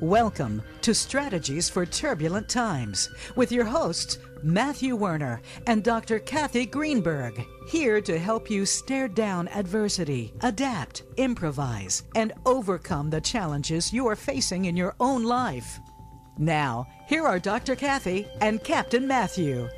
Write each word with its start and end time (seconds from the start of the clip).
Welcome 0.00 0.62
to 0.80 0.94
Strategies 0.94 1.68
for 1.68 1.84
Turbulent 1.84 2.48
Times 2.48 3.10
with 3.36 3.52
your 3.52 3.66
hosts, 3.66 4.16
Matthew 4.42 4.96
Werner 4.96 5.42
and 5.66 5.84
Dr. 5.84 6.20
Kathy 6.20 6.64
Greenberg, 6.64 7.44
here 7.68 8.00
to 8.00 8.18
help 8.18 8.50
you 8.50 8.64
stare 8.64 9.08
down 9.08 9.48
adversity, 9.48 10.32
adapt, 10.40 11.02
improvise, 11.18 12.04
and 12.14 12.32
overcome 12.46 13.10
the 13.10 13.20
challenges 13.20 13.92
you 13.92 14.06
are 14.06 14.16
facing 14.16 14.64
in 14.64 14.74
your 14.74 14.94
own 15.00 15.22
life. 15.22 15.78
Now, 16.38 16.86
here 17.06 17.26
are 17.26 17.38
Dr. 17.38 17.76
Kathy 17.76 18.26
and 18.40 18.64
Captain 18.64 19.06
Matthew. 19.06 19.68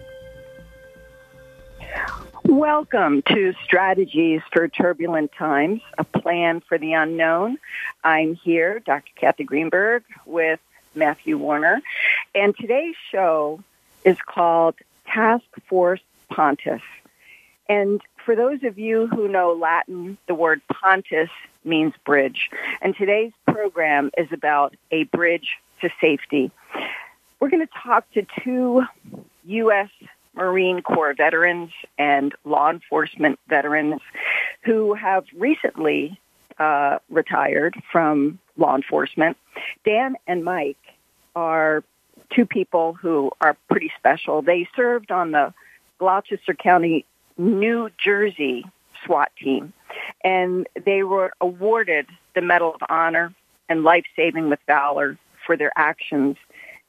Welcome 2.53 3.23
to 3.31 3.55
Strategies 3.65 4.43
for 4.53 4.69
Turbulent 4.69 5.33
Times, 5.33 5.81
a 5.97 6.05
plan 6.05 6.61
for 6.61 6.77
the 6.77 6.93
unknown. 6.93 7.57
I'm 8.05 8.35
here, 8.35 8.79
Dr. 8.79 9.11
Kathy 9.17 9.45
Greenberg, 9.45 10.05
with 10.27 10.61
Matthew 10.95 11.39
Warner. 11.39 11.81
and 12.35 12.55
today's 12.55 12.95
show 13.11 13.65
is 14.05 14.19
called 14.27 14.75
Task 15.07 15.47
Force 15.67 16.03
Pontis. 16.31 16.83
And 17.71 18.03
for 18.23 18.37
those 18.37 18.63
of 18.65 18.79
you 18.79 19.07
who 19.07 19.29
know 19.29 19.55
Latin, 19.55 20.19
the 20.27 20.35
word 20.35 20.61
Pontis 20.71 21.31
means 21.65 21.95
bridge. 22.05 22.51
And 22.83 22.95
today's 22.95 23.33
program 23.49 24.11
is 24.19 24.31
about 24.31 24.77
a 24.91 25.05
bridge 25.05 25.57
to 25.81 25.89
safety. 26.03 26.51
We're 27.41 27.49
going 27.49 27.67
to 27.67 27.73
talk 27.83 28.05
to 28.13 28.27
two 28.45 28.83
U.S. 29.47 29.89
Marine 30.35 30.83
Corps 30.83 31.15
veterans 31.15 31.71
and 31.99 32.35
law 32.45 32.71
enforcement 32.71 33.39
veterans 33.49 34.01
who 34.65 34.95
have 34.95 35.25
recently 35.37 36.19
uh, 36.59 36.99
retired 37.11 37.75
from 37.91 38.39
law 38.57 38.75
enforcement. 38.75 39.37
Dan 39.85 40.17
and 40.27 40.45
Mike 40.45 40.79
are 41.35 41.83
two 42.31 42.47
people 42.47 42.95
who 42.95 43.31
are 43.41 43.57
pretty 43.69 43.91
special. 43.99 44.43
They 44.43 44.69
served 44.75 45.11
on 45.11 45.33
the 45.33 45.53
Gloucester 45.99 46.55
County, 46.55 47.05
New 47.37 47.91
Jersey 48.03 48.65
SWAT 49.05 49.31
team, 49.39 49.73
and 50.25 50.67
they 50.85 51.03
were 51.03 51.33
awarded 51.41 52.07
the 52.35 52.41
Medal 52.41 52.75
of 52.75 52.81
Honor 52.89 53.35
and 53.69 53.85
Life 53.85 54.05
Saving 54.17 54.49
with 54.49 54.61
Valor 54.67 55.19
for 55.47 55.57
their 55.57 55.73
actions 55.77 56.37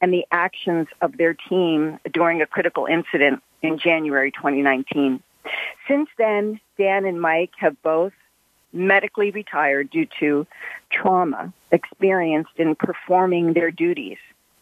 and 0.03 0.13
the 0.13 0.27
actions 0.31 0.89
of 0.99 1.15
their 1.15 1.33
team 1.33 1.97
during 2.11 2.41
a 2.41 2.45
critical 2.45 2.85
incident 2.87 3.41
in 3.61 3.79
January 3.79 4.31
2019. 4.31 5.23
Since 5.87 6.09
then, 6.17 6.59
Dan 6.77 7.05
and 7.05 7.21
Mike 7.21 7.51
have 7.59 7.81
both 7.83 8.11
medically 8.73 9.31
retired 9.31 9.89
due 9.89 10.05
to 10.19 10.45
trauma 10.91 11.53
experienced 11.71 12.51
in 12.57 12.75
performing 12.75 13.53
their 13.53 13.71
duties 13.71 14.17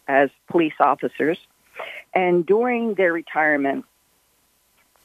as 0.08 0.30
police 0.48 0.76
officers. 0.80 1.40
And 2.14 2.46
during 2.46 2.94
their 2.94 3.12
retirement, 3.12 3.86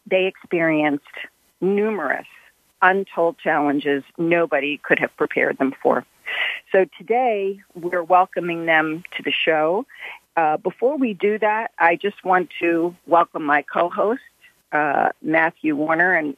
they 0.06 0.26
experienced 0.26 1.16
numerous 1.62 2.26
untold 2.82 3.38
challenges 3.38 4.04
nobody 4.18 4.76
could 4.76 4.98
have 4.98 5.16
prepared 5.16 5.56
them 5.56 5.72
for. 5.82 6.04
So 6.72 6.84
today, 6.98 7.62
we're 7.74 8.02
welcoming 8.02 8.66
them 8.66 9.02
to 9.16 9.22
the 9.22 9.32
show 9.32 9.86
uh, 10.36 10.58
before 10.58 10.98
we 10.98 11.14
do 11.14 11.38
that, 11.38 11.70
I 11.78 11.96
just 11.96 12.24
want 12.24 12.50
to 12.60 12.94
welcome 13.06 13.44
my 13.44 13.62
co-host, 13.62 14.20
uh, 14.72 15.10
Matthew 15.22 15.74
Warner. 15.74 16.14
And 16.14 16.36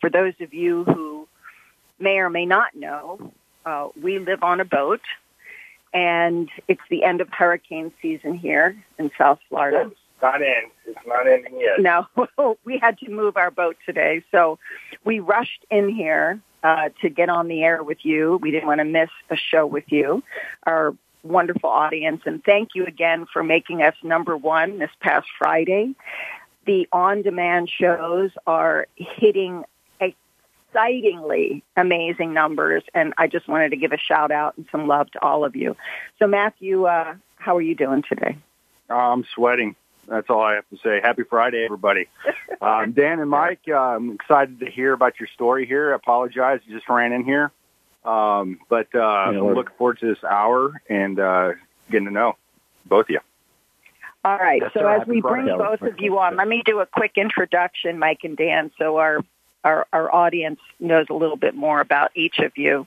for 0.00 0.08
those 0.08 0.34
of 0.40 0.54
you 0.54 0.84
who 0.84 1.28
may 1.98 2.18
or 2.18 2.30
may 2.30 2.46
not 2.46 2.74
know, 2.74 3.32
uh, 3.66 3.88
we 4.00 4.18
live 4.18 4.42
on 4.42 4.60
a 4.60 4.64
boat, 4.64 5.00
and 5.92 6.48
it's 6.68 6.80
the 6.88 7.04
end 7.04 7.20
of 7.20 7.28
hurricane 7.30 7.92
season 8.00 8.34
here 8.34 8.76
in 8.98 9.10
South 9.18 9.40
Florida. 9.48 9.90
It's 9.90 10.22
not 10.22 10.40
in. 10.40 10.70
It's 10.86 11.06
not 11.06 11.26
ending 11.26 11.60
yet. 11.60 11.80
No, 11.80 12.56
we 12.64 12.78
had 12.78 12.98
to 12.98 13.10
move 13.10 13.36
our 13.36 13.50
boat 13.50 13.76
today, 13.84 14.24
so 14.30 14.58
we 15.04 15.20
rushed 15.20 15.66
in 15.70 15.88
here 15.88 16.40
uh, 16.62 16.88
to 17.02 17.10
get 17.10 17.28
on 17.28 17.48
the 17.48 17.62
air 17.62 17.82
with 17.82 17.98
you. 18.04 18.38
We 18.40 18.50
didn't 18.50 18.66
want 18.66 18.78
to 18.78 18.84
miss 18.84 19.10
a 19.30 19.36
show 19.36 19.66
with 19.66 19.84
you. 19.88 20.22
Our 20.64 20.94
wonderful 21.26 21.70
audience. 21.70 22.22
And 22.26 22.42
thank 22.44 22.70
you 22.74 22.86
again 22.86 23.26
for 23.32 23.42
making 23.42 23.82
us 23.82 23.94
number 24.02 24.36
one 24.36 24.78
this 24.78 24.90
past 25.00 25.26
Friday. 25.38 25.94
The 26.66 26.88
on-demand 26.92 27.70
shows 27.70 28.30
are 28.46 28.86
hitting 28.96 29.64
excitingly 30.00 31.62
amazing 31.76 32.34
numbers. 32.34 32.82
And 32.94 33.14
I 33.18 33.26
just 33.28 33.48
wanted 33.48 33.70
to 33.70 33.76
give 33.76 33.92
a 33.92 33.98
shout 33.98 34.30
out 34.30 34.56
and 34.56 34.66
some 34.70 34.86
love 34.86 35.10
to 35.12 35.22
all 35.22 35.44
of 35.44 35.56
you. 35.56 35.76
So 36.18 36.26
Matthew, 36.26 36.84
uh, 36.84 37.14
how 37.36 37.56
are 37.56 37.62
you 37.62 37.74
doing 37.74 38.02
today? 38.08 38.36
I'm 38.88 39.24
sweating. 39.34 39.76
That's 40.08 40.30
all 40.30 40.42
I 40.42 40.54
have 40.54 40.68
to 40.70 40.76
say. 40.84 41.00
Happy 41.02 41.22
Friday, 41.24 41.64
everybody. 41.64 42.06
um, 42.60 42.92
Dan 42.96 43.18
and 43.18 43.30
Mike, 43.30 43.60
uh, 43.68 43.74
I'm 43.74 44.12
excited 44.12 44.60
to 44.60 44.70
hear 44.70 44.92
about 44.92 45.18
your 45.18 45.28
story 45.34 45.66
here. 45.66 45.92
I 45.92 45.96
apologize. 45.96 46.60
I 46.68 46.72
just 46.72 46.88
ran 46.88 47.12
in 47.12 47.24
here. 47.24 47.50
Um, 48.06 48.60
but 48.68 48.86
uh, 48.94 49.00
I'm 49.00 49.54
looking 49.54 49.74
forward 49.76 49.98
to 50.00 50.06
this 50.06 50.22
hour 50.22 50.80
and 50.88 51.18
uh, 51.18 51.52
getting 51.90 52.06
to 52.06 52.12
know 52.12 52.36
both 52.84 53.06
of 53.06 53.10
you. 53.10 53.20
All 54.24 54.38
right. 54.38 54.62
Yes, 54.62 54.72
so 54.74 54.80
sir. 54.80 55.00
as 55.00 55.06
we 55.06 55.20
bring 55.20 55.46
Friday. 55.46 55.58
both 55.58 55.82
of 55.82 56.00
you 56.00 56.18
on, 56.18 56.36
let 56.36 56.48
me 56.48 56.62
do 56.64 56.80
a 56.80 56.86
quick 56.86 57.12
introduction, 57.16 57.98
Mike 57.98 58.20
and 58.24 58.36
Dan, 58.36 58.70
so 58.78 58.96
our 58.96 59.20
our, 59.64 59.86
our 59.92 60.14
audience 60.14 60.60
knows 60.78 61.06
a 61.10 61.14
little 61.14 61.36
bit 61.36 61.54
more 61.54 61.80
about 61.80 62.12
each 62.14 62.38
of 62.38 62.56
you. 62.56 62.86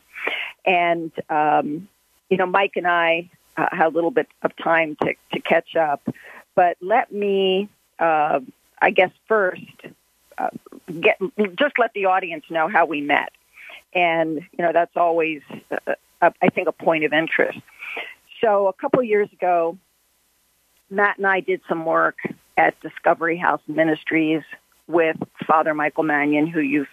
And 0.66 1.12
um, 1.30 1.88
you 2.30 2.38
know, 2.38 2.46
Mike 2.46 2.74
and 2.76 2.88
I 2.88 3.30
uh, 3.58 3.68
had 3.72 3.88
a 3.88 3.90
little 3.90 4.12
bit 4.12 4.28
of 4.42 4.56
time 4.56 4.98
to 5.02 5.14
to 5.34 5.40
catch 5.42 5.76
up, 5.76 6.02
but 6.56 6.78
let 6.82 7.12
me, 7.12 7.70
uh, 8.00 8.40
I 8.82 8.92
guess, 8.92 9.12
first 9.28 9.64
uh, 10.38 10.50
get 11.00 11.20
just 11.56 11.78
let 11.78 11.94
the 11.94 12.06
audience 12.06 12.46
know 12.50 12.68
how 12.68 12.86
we 12.86 13.02
met 13.02 13.32
and 13.94 14.42
you 14.58 14.64
know 14.64 14.72
that's 14.74 14.96
always 14.96 15.42
uh, 15.72 15.94
uh, 16.22 16.30
I 16.42 16.50
think 16.50 16.68
a 16.68 16.72
point 16.72 17.04
of 17.04 17.14
interest. 17.14 17.60
So 18.42 18.68
a 18.68 18.74
couple 18.74 19.02
years 19.04 19.32
ago, 19.34 19.78
Matt 20.90 21.18
and 21.18 21.28
I 21.28 21.40
did 21.40 21.62
some 21.68 21.86
work 21.86 22.18
at 22.58 22.80
Discovery 22.82 23.38
House 23.38 23.62
Ministries 23.68 24.44
with 24.88 25.18
Father 25.46 25.74
Michael 25.74 26.04
Mannion, 26.04 26.48
who 26.48 26.60
you've 26.60 26.90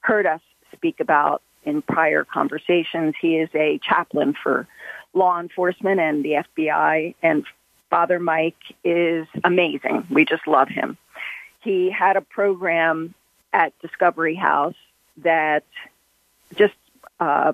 heard 0.00 0.26
us 0.26 0.40
speak 0.72 1.00
about 1.00 1.42
in 1.64 1.82
prior 1.82 2.24
conversations. 2.24 3.14
He 3.20 3.36
is 3.38 3.48
a 3.54 3.78
chaplain 3.78 4.34
for 4.40 4.66
law 5.14 5.38
enforcement 5.38 6.00
and 6.00 6.24
the 6.24 6.44
FBI, 6.56 7.14
and 7.22 7.44
Father 7.90 8.18
Mike 8.18 8.56
is 8.84 9.26
amazing. 9.44 10.06
We 10.10 10.24
just 10.24 10.46
love 10.46 10.68
him. 10.68 10.96
He 11.60 11.90
had 11.90 12.16
a 12.16 12.20
program 12.20 13.14
at 13.52 13.78
Discovery 13.80 14.34
House 14.34 14.74
that 15.18 15.64
just 16.56 16.74
uh, 17.20 17.52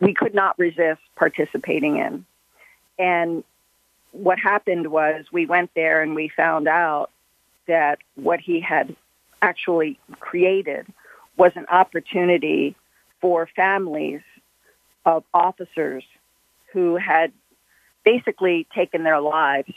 we 0.00 0.14
could 0.14 0.34
not 0.34 0.58
resist 0.58 1.00
participating 1.16 1.96
in. 1.96 2.24
And 2.98 3.44
what 4.12 4.38
happened 4.38 4.88
was 4.88 5.24
we 5.32 5.46
went 5.46 5.70
there 5.74 6.02
and 6.02 6.14
we 6.14 6.28
found 6.28 6.68
out 6.68 7.10
that 7.66 7.98
what 8.14 8.40
he 8.40 8.60
had 8.60 8.94
actually 9.40 9.98
created 10.20 10.86
was 11.36 11.52
an 11.56 11.66
opportunity 11.66 12.76
for 13.20 13.48
families 13.56 14.20
of 15.04 15.24
officers 15.32 16.04
who 16.72 16.96
had 16.96 17.32
basically 18.04 18.66
taken 18.74 19.02
their 19.04 19.20
lives 19.20 19.72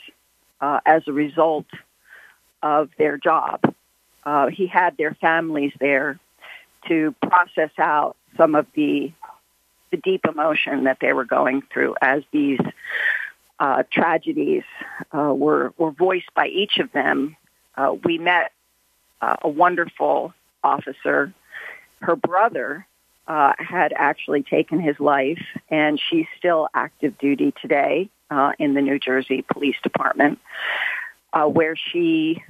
uh, 0.60 0.80
as 0.84 1.02
a 1.06 1.12
result 1.12 1.66
of 2.62 2.90
their 2.98 3.16
job. 3.16 3.60
Uh, 4.24 4.48
he 4.48 4.66
had 4.66 4.96
their 4.96 5.14
families 5.14 5.72
there 5.78 6.18
to 6.88 7.14
process 7.22 7.70
out 7.78 8.16
some 8.36 8.54
of 8.54 8.66
the 8.74 9.12
the 9.90 9.96
deep 9.98 10.24
emotion 10.26 10.84
that 10.84 10.98
they 11.00 11.12
were 11.12 11.24
going 11.24 11.62
through 11.72 11.94
as 12.02 12.22
these 12.32 12.60
uh, 13.58 13.82
tragedies 13.90 14.64
uh, 15.12 15.32
were 15.32 15.72
were 15.78 15.90
voiced 15.90 16.32
by 16.34 16.48
each 16.48 16.78
of 16.78 16.92
them. 16.92 17.36
Uh, 17.76 17.94
we 18.04 18.18
met 18.18 18.52
uh, 19.20 19.36
a 19.42 19.48
wonderful 19.48 20.34
officer. 20.62 21.32
Her 22.00 22.16
brother 22.16 22.86
uh, 23.26 23.54
had 23.58 23.92
actually 23.96 24.42
taken 24.42 24.80
his 24.80 24.98
life, 25.00 25.42
and 25.70 26.00
she's 26.00 26.26
still 26.36 26.68
active 26.74 27.16
duty 27.18 27.52
today 27.60 28.10
uh, 28.30 28.52
in 28.58 28.74
the 28.74 28.82
New 28.82 28.98
Jersey 28.98 29.44
Police 29.50 29.76
Department, 29.82 30.38
where 31.32 31.76
she 31.76 32.42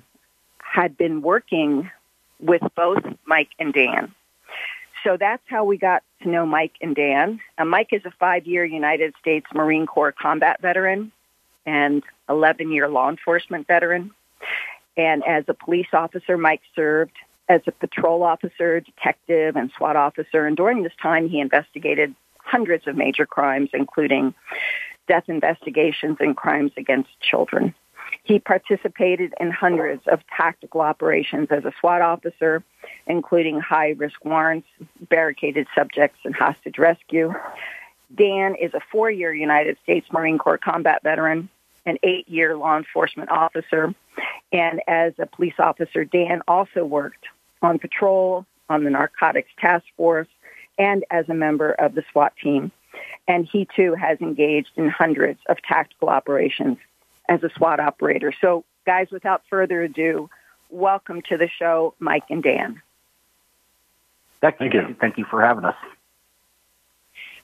had 0.59 0.97
been 0.97 1.23
working 1.23 1.91
with 2.39 2.62
both 2.77 3.03
Mike 3.27 3.49
and 3.59 3.73
Dan 3.73 4.15
so 5.06 5.17
that's 5.17 5.43
how 5.47 5.64
we 5.64 5.79
got 5.79 6.03
to 6.23 6.29
know 6.29 6.44
Mike 6.44 6.73
and 6.81 6.97
Dan. 6.97 7.41
Uh, 7.56 7.64
Mike 7.64 7.91
is 7.93 8.03
a 8.05 8.11
five-year 8.19 8.64
United 8.64 9.14
States 9.20 9.47
Marine 9.55 9.87
Corps 9.87 10.11
combat 10.11 10.61
veteran 10.61 11.12
and 11.64 12.03
11-year 12.29 12.88
law 12.88 13.08
enforcement 13.08 13.69
veteran. 13.69 14.11
And 14.97 15.23
as 15.25 15.44
a 15.47 15.55
police 15.55 15.87
officer, 15.93 16.37
Mike 16.37 16.62
served 16.75 17.12
as 17.49 17.61
a 17.69 17.73
patrol 17.73 18.25
officer, 18.25 18.81
detective, 18.81 19.55
and 19.55 19.70
SWAT 19.76 19.94
officer. 19.94 20.44
And 20.44 20.56
during 20.56 20.82
this 20.82 20.93
time, 21.00 21.29
he 21.29 21.38
investigated 21.38 22.12
hundreds 22.38 22.88
of 22.88 22.97
major 22.97 23.26
crimes, 23.26 23.70
including 23.73 24.35
death 25.06 25.29
investigations, 25.29 26.17
and 26.19 26.37
crimes 26.37 26.73
against 26.76 27.11
children. 27.20 27.75
He 28.25 28.38
participated 28.38 29.35
in 29.38 29.50
hundreds 29.50 30.03
of 30.08 30.20
tactical 30.37 30.81
operations 30.81 31.49
as 31.50 31.64
a 31.64 31.73
SWAT 31.81 32.03
officer, 32.03 32.62
including 33.06 33.61
high 33.61 33.91
risk 33.91 34.25
warrants, 34.25 34.67
barricaded 35.08 35.67
subjects, 35.75 36.19
and 36.25 36.35
hostage 36.35 36.79
rescue. 36.79 37.32
Dan 38.14 38.55
is 38.55 38.73
a 38.75 38.81
four 38.93 39.11
year 39.11 39.32
United 39.32 39.76
States 39.82 40.06
Marine 40.12 40.38
Corps 40.38 40.58
combat 40.58 41.03
veteran, 41.03 41.49
an 41.85 41.99
eight 42.03 42.29
year 42.29 42.56
law 42.56 42.76
enforcement 42.76 43.31
officer, 43.31 43.94
and 44.53 44.81
as 44.87 45.12
a 45.19 45.26
police 45.26 45.55
officer, 45.58 46.05
Dan 46.05 46.43
also 46.47 46.85
worked 46.85 47.26
on 47.62 47.79
patrol, 47.79 48.47
on 48.69 48.85
the 48.85 48.91
narcotics 48.91 49.50
task 49.58 49.85
force, 49.97 50.29
and 50.79 51.05
as 51.11 51.29
a 51.29 51.35
member 51.35 51.73
of 51.73 51.94
the 51.94 52.05
SWAT 52.12 52.32
team. 52.43 52.70
And 53.29 53.49
he 53.50 53.69
too 53.76 53.94
has 53.94 54.20
engaged 54.20 54.70
in 54.76 54.88
hundreds 54.88 55.41
of 55.49 55.61
tactical 55.62 56.08
operations 56.08 56.79
as 57.29 57.43
a 57.43 57.50
SWAT 57.56 57.81
operator. 57.81 58.32
So, 58.41 58.64
guys, 58.85 59.08
without 59.11 59.43
further 59.50 59.82
ado, 59.82 60.31
welcome 60.70 61.23
to 61.23 61.37
the 61.37 61.49
show, 61.49 61.94
Mike 61.99 62.25
and 62.31 62.43
Dan. 62.43 62.81
Thank 64.50 64.75
you. 64.75 64.96
Thank 65.00 65.19
you 65.19 65.25
for 65.25 65.43
having 65.43 65.64
us. 65.64 65.76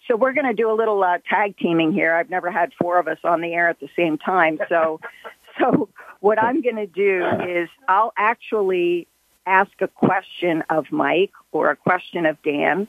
So 0.08 0.16
we're 0.16 0.32
going 0.32 0.46
to 0.46 0.54
do 0.54 0.70
a 0.70 0.75
little 0.75 1.02
uh, 1.02 1.19
tag 1.28 1.56
teaming 1.56 1.93
here. 1.93 2.12
I've 2.14 2.31
never 2.31 2.50
had 2.50 2.72
four 2.81 2.99
of 2.99 3.06
us 3.06 3.19
on 3.25 3.40
the 3.40 3.54
air 3.54 3.69
at 3.69 3.78
the 3.81 3.88
same 3.96 4.19
time. 4.19 4.58
So, 4.69 5.00
so 5.58 5.88
what 6.20 6.43
I'm 6.43 6.60
going 6.60 6.76
to 6.76 6.87
do 6.87 7.25
is 7.49 7.69
I'll 7.88 8.12
actually 8.16 9.06
ask 9.46 9.70
a 9.81 9.88
question 9.88 10.62
of 10.70 10.90
Mike 10.90 11.32
or 11.50 11.70
a 11.70 11.76
question 11.76 12.26
of 12.26 12.40
Dan, 12.43 12.88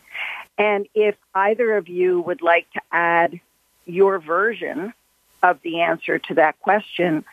and 0.58 0.88
if 0.94 1.16
either 1.34 1.78
of 1.78 1.88
you 1.88 2.22
would 2.22 2.42
like 2.42 2.70
to 2.74 2.82
add 2.92 3.40
your 3.86 4.20
version 4.20 4.94
of 5.42 5.60
the 5.64 5.82
answer 5.82 6.20
to 6.20 6.36
that 6.36 6.60
question, 6.62 7.26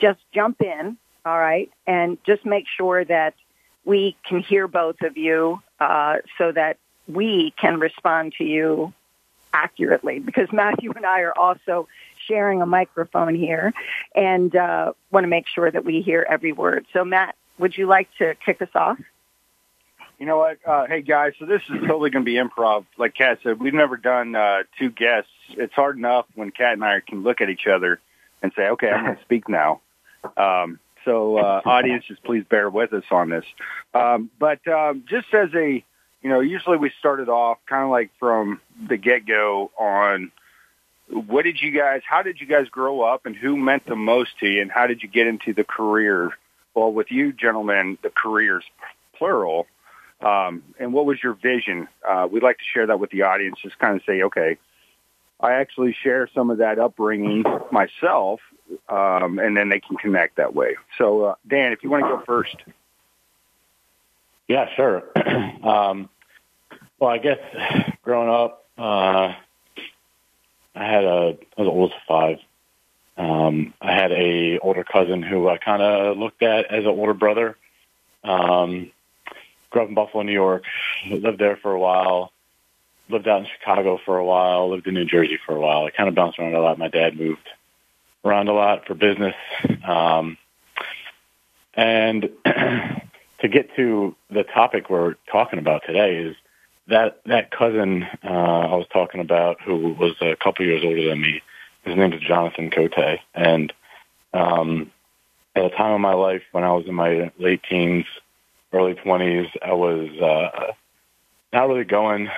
just 0.00 0.18
jump 0.32 0.60
in, 0.60 0.96
all 1.24 1.38
right, 1.38 1.70
and 1.86 2.18
just 2.24 2.44
make 2.44 2.66
sure 2.68 3.04
that 3.04 3.34
we 3.84 4.16
can 4.26 4.40
hear 4.40 4.66
both 4.68 5.02
of 5.02 5.16
you 5.16 5.60
uh, 5.80 6.16
so 6.38 6.52
that 6.52 6.78
we 7.06 7.52
can 7.60 7.78
respond 7.78 8.34
to 8.38 8.44
you 8.44 8.92
accurately 9.52 10.18
because 10.18 10.48
Matthew 10.52 10.92
and 10.94 11.06
I 11.06 11.20
are 11.20 11.36
also 11.36 11.88
sharing 12.26 12.62
a 12.62 12.66
microphone 12.66 13.34
here 13.34 13.72
and 14.14 14.54
uh, 14.54 14.92
want 15.10 15.24
to 15.24 15.28
make 15.28 15.46
sure 15.46 15.70
that 15.70 15.84
we 15.84 16.00
hear 16.00 16.26
every 16.28 16.52
word. 16.52 16.86
So, 16.92 17.04
Matt, 17.04 17.36
would 17.58 17.76
you 17.76 17.86
like 17.86 18.08
to 18.18 18.34
kick 18.44 18.60
us 18.62 18.68
off? 18.74 18.98
You 20.18 20.26
know 20.26 20.38
what? 20.38 20.58
Uh, 20.66 20.86
hey, 20.86 21.02
guys, 21.02 21.32
so 21.38 21.44
this 21.44 21.62
is 21.68 21.80
totally 21.86 22.10
going 22.10 22.24
to 22.24 22.30
be 22.30 22.34
improv. 22.34 22.86
Like 22.96 23.14
Kat 23.14 23.40
said, 23.42 23.60
we've 23.60 23.74
never 23.74 23.96
done 23.96 24.34
uh, 24.34 24.62
two 24.78 24.90
guests. 24.90 25.30
It's 25.50 25.74
hard 25.74 25.98
enough 25.98 26.26
when 26.34 26.50
Kat 26.50 26.74
and 26.74 26.84
I 26.84 27.00
can 27.00 27.22
look 27.22 27.40
at 27.40 27.50
each 27.50 27.66
other 27.66 28.00
and 28.42 28.52
say, 28.56 28.68
okay, 28.68 28.90
I'm 28.90 29.04
going 29.04 29.16
to 29.16 29.22
speak 29.22 29.48
now. 29.48 29.80
Um, 30.36 30.78
so, 31.04 31.38
uh, 31.38 31.60
audience, 31.64 32.04
just 32.06 32.22
please 32.24 32.44
bear 32.48 32.68
with 32.70 32.92
us 32.92 33.04
on 33.10 33.30
this. 33.30 33.44
Um, 33.94 34.30
but 34.38 34.66
um, 34.68 35.04
just 35.08 35.32
as 35.32 35.50
a, 35.54 35.84
you 36.22 36.30
know, 36.30 36.40
usually 36.40 36.78
we 36.78 36.90
started 36.98 37.28
off 37.28 37.58
kind 37.68 37.84
of 37.84 37.90
like 37.90 38.10
from 38.18 38.60
the 38.88 38.96
get 38.96 39.26
go 39.26 39.70
on 39.78 40.32
what 41.08 41.42
did 41.42 41.60
you 41.60 41.70
guys, 41.70 42.00
how 42.08 42.22
did 42.22 42.40
you 42.40 42.46
guys 42.46 42.68
grow 42.68 43.02
up 43.02 43.26
and 43.26 43.36
who 43.36 43.56
meant 43.56 43.86
the 43.86 43.96
most 43.96 44.38
to 44.40 44.46
you 44.46 44.62
and 44.62 44.70
how 44.70 44.86
did 44.86 45.02
you 45.02 45.08
get 45.08 45.26
into 45.26 45.52
the 45.52 45.64
career? 45.64 46.30
Well, 46.74 46.92
with 46.92 47.10
you 47.10 47.32
gentlemen, 47.32 47.98
the 48.02 48.10
careers 48.10 48.64
plural. 49.16 49.66
Um, 50.20 50.62
and 50.78 50.92
what 50.92 51.04
was 51.04 51.22
your 51.22 51.34
vision? 51.34 51.88
Uh, 52.06 52.26
we'd 52.30 52.42
like 52.42 52.58
to 52.58 52.64
share 52.72 52.86
that 52.86 52.98
with 52.98 53.10
the 53.10 53.22
audience. 53.22 53.58
Just 53.62 53.78
kind 53.78 53.96
of 53.96 54.02
say, 54.06 54.22
okay, 54.22 54.56
I 55.40 55.54
actually 55.54 55.94
share 56.02 56.28
some 56.34 56.50
of 56.50 56.58
that 56.58 56.78
upbringing 56.78 57.44
myself, 57.70 58.40
um, 58.88 59.38
and 59.38 59.56
then 59.56 59.68
they 59.68 59.80
can 59.80 59.96
connect 59.96 60.36
that 60.36 60.54
way. 60.54 60.76
So, 60.98 61.22
uh, 61.22 61.34
Dan, 61.46 61.72
if 61.72 61.82
you 61.82 61.90
want 61.90 62.04
to 62.04 62.08
go 62.08 62.22
first. 62.24 62.56
Yeah, 64.48 64.68
sure. 64.74 65.04
um, 65.62 66.08
well, 66.98 67.10
I 67.10 67.18
guess 67.18 67.38
growing 68.02 68.28
up, 68.28 68.64
uh, 68.78 69.34
I 70.76 70.84
had 70.84 71.04
a 71.04 71.38
I 71.56 71.60
was 71.60 71.68
oldest 71.68 71.96
of 71.96 72.02
five. 72.06 72.38
Um, 73.16 73.74
I 73.80 73.92
had 73.92 74.10
a 74.12 74.58
older 74.58 74.84
cousin 74.84 75.22
who 75.22 75.48
I 75.48 75.58
kind 75.58 75.82
of 75.82 76.18
looked 76.18 76.42
at 76.42 76.66
as 76.72 76.84
an 76.84 76.90
older 76.90 77.14
brother. 77.14 77.56
Um, 78.24 78.90
grew 79.70 79.82
up 79.82 79.88
in 79.88 79.94
Buffalo, 79.94 80.22
New 80.24 80.32
York. 80.32 80.64
Lived 81.08 81.38
there 81.38 81.56
for 81.56 81.72
a 81.72 81.78
while. 81.78 82.32
Lived 83.08 83.28
out 83.28 83.40
in 83.40 83.46
Chicago 83.46 84.00
for 84.04 84.18
a 84.18 84.24
while. 84.24 84.70
Lived 84.70 84.86
in 84.86 84.94
New 84.94 85.04
Jersey 85.04 85.38
for 85.44 85.54
a 85.54 85.60
while. 85.60 85.84
I 85.84 85.90
kind 85.90 86.08
of 86.08 86.14
bounced 86.14 86.38
around 86.38 86.54
a 86.54 86.60
lot. 86.60 86.78
My 86.78 86.88
dad 86.88 87.18
moved 87.18 87.48
around 88.24 88.48
a 88.48 88.52
lot 88.52 88.86
for 88.86 88.94
business. 88.94 89.34
Um, 89.86 90.36
and 91.74 92.30
to 92.44 93.48
get 93.48 93.74
to 93.76 94.16
the 94.30 94.44
topic 94.44 94.88
we're 94.88 95.14
talking 95.30 95.58
about 95.58 95.82
today 95.86 96.16
is 96.16 96.36
that 96.86 97.20
that 97.26 97.50
cousin 97.50 98.04
uh, 98.22 98.28
I 98.28 98.74
was 98.74 98.86
talking 98.92 99.20
about, 99.20 99.60
who 99.60 99.94
was 99.94 100.14
a 100.20 100.36
couple 100.36 100.64
years 100.64 100.84
older 100.84 101.08
than 101.08 101.20
me, 101.20 101.42
his 101.84 101.96
name 101.96 102.12
is 102.12 102.20
Jonathan 102.20 102.70
Cote, 102.70 103.20
and 103.34 103.72
um, 104.32 104.90
at 105.54 105.64
a 105.64 105.70
time 105.70 105.92
of 105.92 106.00
my 106.00 106.14
life 106.14 106.42
when 106.52 106.64
I 106.64 106.72
was 106.72 106.86
in 106.86 106.94
my 106.94 107.30
late 107.38 107.62
teens, 107.68 108.06
early 108.72 108.94
twenties, 108.94 109.48
I 109.62 109.72
was 109.72 110.10
uh, 110.20 110.72
not 111.52 111.68
really 111.68 111.84
going 111.84 112.28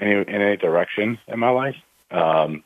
any 0.00 0.12
in 0.12 0.28
any 0.28 0.56
direction 0.56 1.18
in 1.28 1.38
my 1.38 1.50
life. 1.50 1.76
Um, 2.10 2.62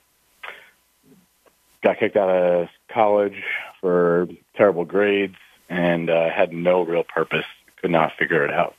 got 1.82 1.98
kicked 1.98 2.16
out 2.16 2.30
of 2.30 2.68
college 2.92 3.42
for 3.80 4.28
terrible 4.56 4.84
grades 4.84 5.36
and 5.68 6.10
uh, 6.10 6.30
had 6.30 6.52
no 6.52 6.82
real 6.82 7.04
purpose. 7.04 7.44
Could 7.80 7.90
not 7.90 8.12
figure 8.18 8.44
it 8.44 8.52
out. 8.52 8.74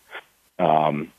Um, 0.57 1.11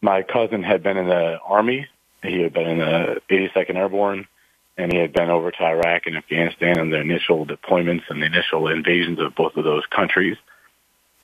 my 0.00 0.22
cousin 0.22 0.62
had 0.62 0.82
been 0.82 0.96
in 0.96 1.08
the 1.08 1.38
army. 1.44 1.88
He 2.22 2.40
had 2.40 2.52
been 2.52 2.68
in 2.68 2.78
the 2.78 3.20
82nd 3.28 3.74
Airborne, 3.74 4.28
and 4.76 4.92
he 4.92 4.98
had 4.98 5.12
been 5.12 5.30
over 5.30 5.50
to 5.50 5.64
Iraq 5.64 6.06
and 6.06 6.16
Afghanistan 6.16 6.78
in 6.78 6.90
the 6.90 7.00
initial 7.00 7.44
deployments 7.44 8.04
and 8.08 8.22
the 8.22 8.26
initial 8.26 8.68
invasions 8.68 9.18
of 9.18 9.34
both 9.34 9.56
of 9.56 9.64
those 9.64 9.84
countries. 9.86 10.36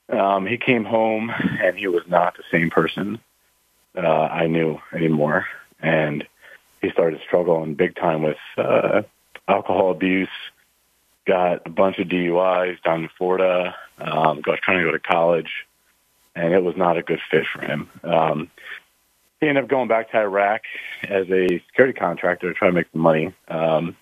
Um, 0.08 0.46
he 0.46 0.56
came 0.56 0.84
home, 0.84 1.30
and 1.30 1.76
he 1.76 1.86
was 1.86 2.02
not 2.08 2.36
the 2.36 2.42
same 2.50 2.70
person 2.70 3.20
uh, 3.96 4.00
I 4.00 4.46
knew 4.46 4.80
anymore, 4.92 5.46
and 5.80 6.26
he 6.80 6.90
started 6.90 7.20
struggling 7.26 7.74
big 7.74 7.96
time 7.96 8.22
with 8.22 8.38
uh, 8.56 9.02
alcohol 9.48 9.90
abuse. 9.90 10.28
Got 11.26 11.66
a 11.66 11.70
bunch 11.70 11.98
of 11.98 12.08
DUIs 12.08 12.82
down 12.82 13.02
in 13.02 13.10
Florida. 13.18 13.74
Um, 13.98 14.40
got 14.40 14.60
trying 14.62 14.78
to 14.78 14.84
go 14.84 14.92
to 14.92 14.98
college 14.98 15.50
and 16.38 16.54
it 16.54 16.62
was 16.62 16.76
not 16.76 16.96
a 16.96 17.02
good 17.02 17.20
fit 17.30 17.46
for 17.52 17.60
him. 17.60 17.90
Um, 18.04 18.50
he 19.40 19.48
ended 19.48 19.64
up 19.64 19.70
going 19.70 19.88
back 19.88 20.10
to 20.10 20.18
Iraq 20.18 20.62
as 21.02 21.28
a 21.30 21.46
security 21.66 21.98
contractor 21.98 22.48
to 22.48 22.54
try 22.54 22.68
to 22.68 22.74
make 22.74 22.86
some 22.92 23.02
money. 23.02 23.34
Um, 23.48 23.96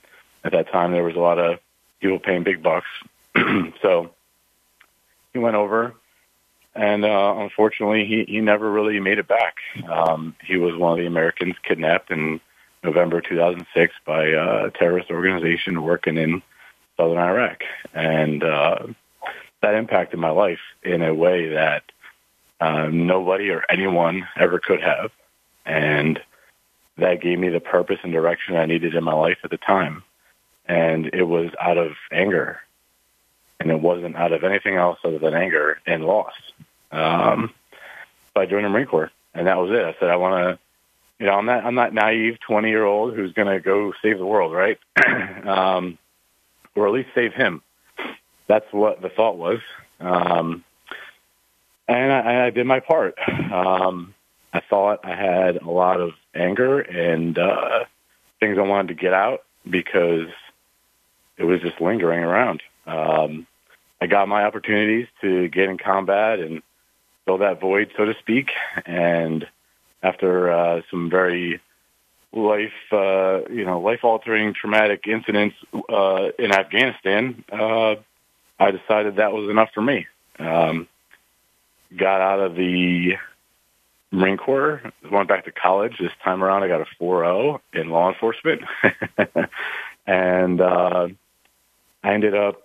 at 0.45 0.53
that 0.53 0.71
time, 0.71 0.93
there 0.93 1.03
was 1.03 1.17
a 1.17 1.21
lot 1.21 1.38
of 1.38 1.59
people 2.00 2.19
paying 2.19 2.45
big 2.45 2.62
bucks. 2.62 2.87
so 3.83 4.11
he 5.33 5.38
went 5.38 5.57
over, 5.57 5.95
and 6.75 7.05
uh, 7.05 7.35
unfortunately, 7.38 8.05
he, 8.07 8.25
he 8.31 8.41
never 8.41 8.71
really 8.71 9.00
made 9.00 9.19
it 9.19 9.29
back. 9.29 9.57
Um, 9.88 10.35
he 10.45 10.57
was 10.57 10.76
one 10.76 10.93
of 10.93 10.99
the 10.99 11.07
Americans 11.07 11.57
kidnapped 11.62 12.11
in 12.11 12.41
November 12.87 13.21
2006 13.21 13.95
by 14.05 14.26
a 14.26 14.71
terrorist 14.71 15.11
organization 15.11 15.83
working 15.83 16.16
in 16.16 16.43
southern 16.97 17.19
Iraq. 17.19 17.62
And 17.93 18.43
uh, 18.43 18.87
that 19.61 19.75
impacted 19.75 20.19
my 20.19 20.31
life 20.31 20.61
in 20.83 21.02
a 21.02 21.12
way 21.12 21.50
that 21.50 21.83
uh, 22.61 22.87
nobody 22.87 23.50
or 23.50 23.64
anyone 23.69 24.26
ever 24.37 24.59
could 24.59 24.81
have. 24.81 25.11
And 25.64 26.21
that 26.97 27.21
gave 27.21 27.38
me 27.38 27.49
the 27.49 27.61
purpose 27.61 27.99
and 28.02 28.12
direction 28.12 28.57
I 28.57 28.66
needed 28.66 28.95
in 28.95 29.05
my 29.05 29.14
life 29.14 29.38
at 29.45 29.50
the 29.50 29.59
time. 29.59 30.02
And 30.66 31.07
it 31.12 31.25
was 31.25 31.50
out 31.61 31.78
of 31.78 31.93
anger. 32.11 32.61
And 33.61 33.71
it 33.71 33.81
wasn't 33.81 34.16
out 34.16 34.33
of 34.33 34.45
anything 34.45 34.76
else 34.76 34.99
other 35.05 35.19
than 35.19 35.35
anger 35.35 35.78
and 35.87 36.05
loss. 36.05 36.35
Um, 36.93 37.52
I 38.37 38.47
joined 38.47 38.64
the 38.64 38.69
Marine 38.69 38.87
Corps. 38.87 39.11
And 39.35 39.49
that 39.49 39.59
was 39.59 39.71
it. 39.71 39.85
I 39.85 39.95
said, 39.99 40.09
I 40.09 40.16
want 40.16 40.35
to, 40.35 40.59
you 41.18 41.26
know, 41.26 41.32
I'm 41.32 41.46
not, 41.46 41.64
I'm 41.64 41.75
not 41.75 41.94
naive 41.94 42.38
20 42.46 42.68
year 42.68 42.85
old 42.85 43.14
who's 43.14 43.32
going 43.32 43.49
to 43.49 43.61
go 43.61 43.92
save 44.02 44.18
the 44.18 44.26
world, 44.26 44.52
right? 44.52 44.78
um, 45.46 45.99
or 46.75 46.87
at 46.87 46.92
least 46.92 47.08
save 47.14 47.32
him. 47.32 47.62
That's 48.46 48.66
what 48.70 49.00
the 49.00 49.08
thought 49.08 49.37
was. 49.37 49.61
Um, 49.99 50.64
and 51.88 52.12
I, 52.12 52.46
I 52.46 52.50
did 52.50 52.66
my 52.66 52.80
part. 52.80 53.16
Um, 53.28 54.14
I 54.52 54.61
thought 54.61 55.00
I 55.04 55.14
had 55.14 55.56
a 55.56 55.70
lot 55.70 56.00
of 56.00 56.12
anger 56.35 56.80
and 56.80 57.38
uh, 57.38 57.85
things 58.40 58.58
I 58.58 58.62
wanted 58.62 58.88
to 58.88 58.94
get 58.94 59.12
out 59.12 59.44
because 59.68 60.28
it 61.37 61.44
was 61.44 61.61
just 61.61 61.80
lingering 61.80 62.23
around. 62.23 62.62
Um, 62.87 63.46
I 64.00 64.06
got 64.06 64.28
my 64.28 64.44
opportunities 64.44 65.08
to 65.23 65.49
get 65.49 65.68
in 65.68 65.78
combat 65.78 66.38
and 66.40 66.62
fill 67.25 67.38
that 67.38 67.61
void, 67.61 67.92
so 67.96 68.04
to 68.04 68.14
speak. 68.18 68.50
And 68.85 69.46
after 70.03 70.50
uh, 70.53 70.83
some 70.91 71.11
very 71.11 71.61
life, 72.33 72.73
uh, 72.93 73.41
you 73.50 73.65
know, 73.65 73.81
life-altering 73.81 74.55
traumatic 74.55 75.07
incidents 75.07 75.57
uh, 75.88 76.29
in 76.38 76.53
Afghanistan, 76.53 77.45
uh, 77.50 77.97
I 78.59 78.71
decided 78.71 79.17
that 79.17 79.33
was 79.33 79.50
enough 79.50 79.71
for 79.75 79.83
me. 79.83 80.07
Um, 80.38 80.88
got 81.97 82.21
out 82.21 82.41
of 82.41 82.55
the 82.57 83.17
Marine 84.11 84.37
Corps, 84.37 84.81
went 85.11 85.29
back 85.29 85.45
to 85.45 85.53
college. 85.53 85.99
This 85.99 86.12
time 86.23 86.43
around, 86.43 86.62
I 86.62 86.69
got 86.69 86.81
a 86.81 86.87
4.0 87.00 87.61
in 87.73 87.91
law 87.91 88.09
enforcement, 88.09 88.62
and 90.07 90.61
uh, 90.61 91.09
I 92.03 92.15
ended 92.15 92.35
up 92.35 92.62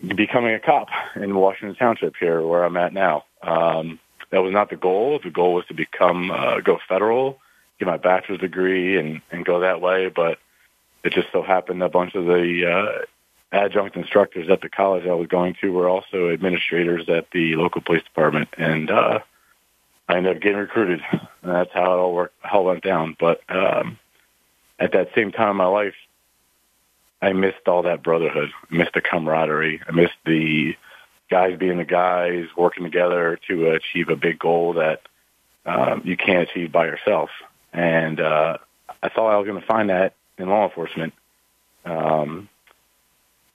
becoming 0.00 0.54
a 0.54 0.60
cop 0.60 0.88
in 1.16 1.34
Washington 1.34 1.76
Township 1.76 2.16
here, 2.16 2.42
where 2.42 2.64
I'm 2.64 2.76
at 2.76 2.92
now. 2.92 3.24
Um, 3.42 3.98
that 4.30 4.42
was 4.42 4.52
not 4.52 4.70
the 4.70 4.76
goal. 4.76 5.20
The 5.22 5.30
goal 5.30 5.54
was 5.54 5.66
to 5.66 5.74
become 5.74 6.30
uh, 6.30 6.60
go 6.60 6.78
federal, 6.88 7.38
get 7.78 7.86
my 7.86 7.96
bachelor's 7.96 8.40
degree, 8.40 8.98
and 8.98 9.20
and 9.30 9.44
go 9.44 9.60
that 9.60 9.80
way. 9.80 10.08
But 10.08 10.38
it 11.02 11.12
just 11.12 11.28
so 11.32 11.42
happened 11.42 11.82
a 11.82 11.88
bunch 11.88 12.14
of 12.14 12.24
the 12.24 12.66
uh, 12.66 13.04
adjunct 13.54 13.96
instructors 13.96 14.48
at 14.50 14.60
the 14.60 14.68
college 14.68 15.06
I 15.06 15.14
was 15.14 15.28
going 15.28 15.54
to 15.60 15.72
were 15.72 15.88
also 15.88 16.30
administrators 16.30 17.08
at 17.08 17.30
the 17.32 17.56
local 17.56 17.80
police 17.80 18.02
department, 18.02 18.48
and 18.58 18.90
uh, 18.90 19.20
I 20.08 20.16
ended 20.16 20.36
up 20.36 20.42
getting 20.42 20.58
recruited. 20.58 21.00
And 21.10 21.52
that's 21.52 21.72
how 21.72 21.92
it 21.92 21.98
all 21.98 22.14
worked, 22.14 22.34
how 22.40 22.60
it 22.60 22.64
went 22.64 22.82
down. 22.84 23.16
But 23.18 23.42
um, 23.48 23.98
at 24.78 24.92
that 24.92 25.10
same 25.14 25.30
time 25.30 25.50
in 25.50 25.56
my 25.56 25.66
life, 25.66 25.94
I 27.22 27.32
missed 27.32 27.66
all 27.66 27.82
that 27.82 28.02
brotherhood. 28.02 28.50
I 28.70 28.74
missed 28.74 28.94
the 28.94 29.00
camaraderie. 29.00 29.80
I 29.86 29.92
missed 29.92 30.16
the 30.26 30.74
guys 31.34 31.58
being 31.58 31.78
the 31.78 31.84
guys, 31.84 32.46
working 32.56 32.84
together 32.84 33.40
to 33.48 33.70
achieve 33.70 34.08
a 34.08 34.14
big 34.14 34.38
goal 34.38 34.74
that 34.74 35.00
um, 35.66 36.00
you 36.04 36.16
can't 36.16 36.48
achieve 36.48 36.70
by 36.70 36.86
yourself. 36.86 37.28
And 37.72 38.20
uh, 38.20 38.58
I 39.02 39.08
thought 39.08 39.34
I 39.34 39.38
was 39.38 39.46
going 39.48 39.60
to 39.60 39.66
find 39.66 39.90
that 39.90 40.14
in 40.38 40.48
law 40.48 40.68
enforcement. 40.68 41.12
Um, 41.84 42.48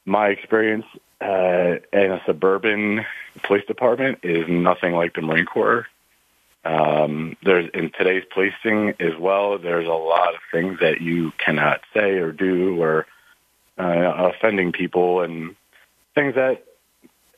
my 0.04 0.28
experience 0.28 0.88
uh, 1.22 1.78
in 1.94 2.12
a 2.12 2.22
suburban 2.26 3.06
police 3.44 3.66
department 3.66 4.20
is 4.24 4.50
nothing 4.50 4.94
like 4.94 5.14
the 5.14 5.22
Marine 5.22 5.46
Corps. 5.46 5.88
Um, 6.66 7.38
there's 7.44 7.70
in 7.74 7.92
today's 7.98 8.26
policing 8.34 8.96
as 9.00 9.16
well. 9.18 9.58
There's 9.58 9.88
a 9.88 10.02
lot 10.14 10.34
of 10.34 10.42
things 10.52 10.82
that 10.82 11.00
you 11.00 11.32
cannot 11.38 11.80
say 11.94 12.18
or 12.18 12.34
do, 12.34 12.82
or 12.82 13.06
uh, 13.78 14.32
offending 14.34 14.74
people, 14.74 15.22
and 15.22 15.56
things 16.14 16.36
that 16.36 16.66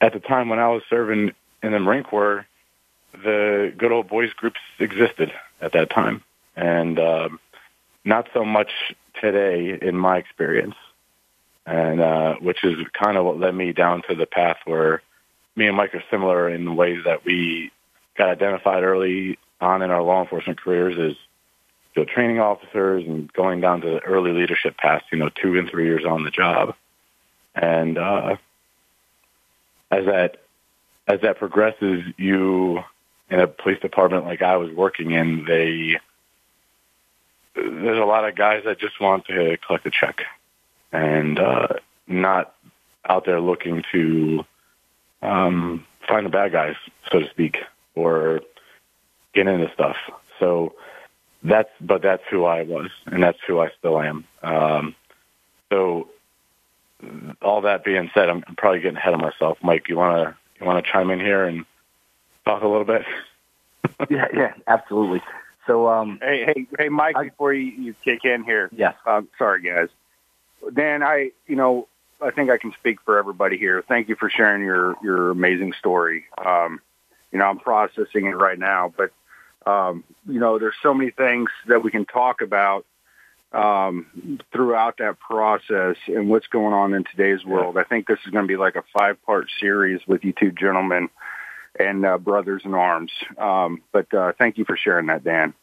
at 0.01 0.13
the 0.13 0.19
time 0.19 0.49
when 0.49 0.59
I 0.59 0.67
was 0.67 0.81
serving 0.89 1.33
in 1.63 1.71
the 1.71 1.79
Marine 1.79 2.03
Corps, 2.03 2.45
the 3.13 3.73
good 3.77 3.91
old 3.91 4.09
boys 4.09 4.33
groups 4.33 4.59
existed 4.79 5.31
at 5.61 5.73
that 5.73 5.89
time, 5.89 6.23
and 6.55 6.99
um, 6.99 7.39
not 8.03 8.27
so 8.33 8.43
much 8.43 8.71
today 9.21 9.77
in 9.81 9.95
my 9.95 10.17
experience 10.17 10.75
and 11.65 12.01
uh, 12.01 12.35
which 12.35 12.63
is 12.63 12.77
kind 12.93 13.17
of 13.17 13.25
what 13.25 13.39
led 13.39 13.53
me 13.53 13.71
down 13.71 14.01
to 14.09 14.15
the 14.15 14.25
path 14.25 14.57
where 14.65 15.01
me 15.55 15.67
and 15.67 15.77
Mike 15.77 15.93
are 15.93 16.03
similar 16.09 16.49
in 16.49 16.75
ways 16.75 17.03
that 17.05 17.23
we 17.25 17.71
got 18.17 18.29
identified 18.29 18.83
early 18.83 19.37
on 19.59 19.81
in 19.81 19.91
our 19.91 20.01
law 20.01 20.21
enforcement 20.21 20.59
careers 20.59 20.97
as 20.97 22.05
training 22.07 22.39
officers 22.39 23.03
and 23.05 23.31
going 23.33 23.61
down 23.61 23.81
to 23.81 23.89
the 23.89 23.99
early 23.99 24.31
leadership 24.31 24.75
path, 24.77 25.03
you 25.11 25.17
know, 25.17 25.29
two 25.29 25.59
and 25.59 25.69
three 25.69 25.85
years 25.85 26.05
on 26.05 26.23
the 26.23 26.31
job. 26.31 26.73
And 27.53 27.97
uh, 27.97 28.37
as 29.91 30.05
that 30.05 30.37
as 31.07 31.21
that 31.21 31.37
progresses, 31.37 32.03
you 32.17 32.79
in 33.29 33.39
a 33.39 33.47
police 33.47 33.79
department 33.79 34.25
like 34.25 34.41
I 34.41 34.57
was 34.57 34.71
working 34.71 35.11
in, 35.11 35.45
they 35.45 35.99
there's 37.55 37.99
a 37.99 38.05
lot 38.05 38.27
of 38.27 38.35
guys 38.35 38.63
that 38.65 38.79
just 38.79 38.99
want 39.01 39.25
to 39.25 39.57
collect 39.65 39.85
a 39.85 39.91
check 39.91 40.21
and 40.91 41.39
uh, 41.39 41.67
not 42.07 42.55
out 43.07 43.25
there 43.25 43.41
looking 43.41 43.83
to 43.91 44.45
um, 45.21 45.85
find 46.07 46.25
the 46.25 46.29
bad 46.29 46.51
guys, 46.51 46.75
so 47.11 47.19
to 47.19 47.29
speak, 47.29 47.57
or 47.95 48.41
get 49.33 49.47
into 49.47 49.71
stuff. 49.73 49.97
So 50.39 50.75
that's, 51.43 51.69
but 51.81 52.01
that's 52.01 52.23
who 52.29 52.45
I 52.45 52.63
was, 52.63 52.89
and 53.05 53.21
that's 53.21 53.39
who 53.45 53.59
I 53.59 53.69
still 53.77 53.99
am. 53.99 54.25
Um, 54.43 54.95
so 55.71 56.09
all 57.41 57.61
that 57.61 57.83
being 57.83 58.09
said, 58.13 58.29
I'm, 58.29 58.43
I'm 58.47 58.55
probably 58.55 58.79
getting 58.79 58.97
ahead 58.97 59.13
of 59.13 59.19
myself. 59.19 59.57
Mike, 59.61 59.89
you 59.89 59.97
want 59.97 60.27
to 60.27 60.35
you 60.59 60.65
want 60.65 60.83
to 60.83 60.91
chime 60.91 61.09
in 61.09 61.19
here 61.19 61.45
and 61.45 61.65
talk 62.45 62.61
a 62.61 62.67
little 62.67 62.85
bit? 62.85 63.03
yeah, 64.09 64.27
yeah, 64.33 64.53
absolutely. 64.67 65.21
So, 65.67 65.87
um, 65.87 66.19
hey, 66.21 66.45
hey, 66.45 66.67
hey, 66.77 66.89
Mike, 66.89 67.15
I, 67.15 67.25
before 67.25 67.53
you, 67.53 67.71
you 67.71 67.95
kick 68.03 68.25
in 68.25 68.43
here, 68.43 68.69
yes, 68.75 68.95
um, 69.05 69.27
sorry, 69.37 69.61
guys. 69.61 69.89
Dan, 70.73 71.03
I, 71.03 71.31
you 71.47 71.55
know, 71.55 71.87
I 72.21 72.31
think 72.31 72.49
I 72.49 72.57
can 72.57 72.71
speak 72.73 73.01
for 73.01 73.17
everybody 73.17 73.57
here. 73.57 73.83
Thank 73.87 74.09
you 74.09 74.15
for 74.15 74.29
sharing 74.29 74.63
your 74.63 74.95
your 75.03 75.31
amazing 75.31 75.73
story. 75.73 76.25
Um, 76.37 76.81
you 77.31 77.39
know, 77.39 77.45
I'm 77.45 77.59
processing 77.59 78.25
it 78.25 78.35
right 78.35 78.59
now, 78.59 78.93
but 78.95 79.11
um, 79.65 80.03
you 80.27 80.39
know, 80.39 80.59
there's 80.59 80.75
so 80.81 80.93
many 80.93 81.11
things 81.11 81.49
that 81.67 81.83
we 81.83 81.91
can 81.91 82.05
talk 82.05 82.41
about 82.41 82.85
um, 83.53 84.39
throughout 84.51 84.97
that 84.99 85.19
process 85.19 85.97
and 86.07 86.29
what's 86.29 86.47
going 86.47 86.73
on 86.73 86.93
in 86.93 87.03
today's 87.03 87.43
world. 87.45 87.77
I 87.77 87.83
think 87.83 88.07
this 88.07 88.19
is 88.25 88.31
going 88.31 88.45
to 88.45 88.47
be 88.47 88.57
like 88.57 88.75
a 88.75 88.83
five 88.97 89.21
part 89.25 89.47
series 89.59 90.01
with 90.07 90.23
you 90.23 90.33
two 90.37 90.51
gentlemen 90.51 91.09
and 91.79 92.05
uh, 92.05 92.17
brothers 92.17 92.61
in 92.65 92.73
arms. 92.73 93.11
Um, 93.37 93.81
but 93.91 94.13
uh, 94.13 94.33
thank 94.37 94.57
you 94.57 94.65
for 94.65 94.77
sharing 94.77 95.07
that, 95.07 95.23
Dan. 95.23 95.53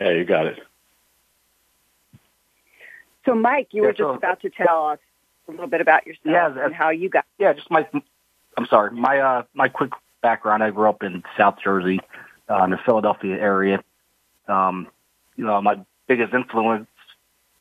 Yeah, 0.00 0.10
you 0.10 0.24
got 0.24 0.46
it. 0.46 0.58
So, 3.24 3.34
Mike, 3.34 3.68
you 3.72 3.82
yeah, 3.82 3.88
were 3.88 3.92
just 3.92 4.00
so, 4.00 4.14
about 4.14 4.40
to 4.42 4.50
tell 4.50 4.86
us 4.88 4.98
a 5.48 5.50
little 5.50 5.66
bit 5.66 5.80
about 5.80 6.06
yourself 6.06 6.24
yeah, 6.24 6.64
and 6.64 6.74
how 6.74 6.90
you 6.90 7.08
got. 7.08 7.24
Yeah, 7.38 7.52
just 7.52 7.70
my. 7.70 7.86
I'm 8.56 8.66
sorry. 8.66 8.92
My 8.92 9.18
uh, 9.18 9.42
my 9.54 9.68
quick 9.68 9.90
background. 10.22 10.62
I 10.62 10.70
grew 10.70 10.88
up 10.88 11.02
in 11.02 11.22
South 11.36 11.56
Jersey, 11.62 12.00
uh, 12.48 12.64
in 12.64 12.70
the 12.70 12.78
Philadelphia 12.84 13.34
area. 13.34 13.82
Um, 14.46 14.88
you 15.36 15.44
know, 15.44 15.60
my 15.60 15.78
biggest 16.08 16.34
influence 16.34 16.88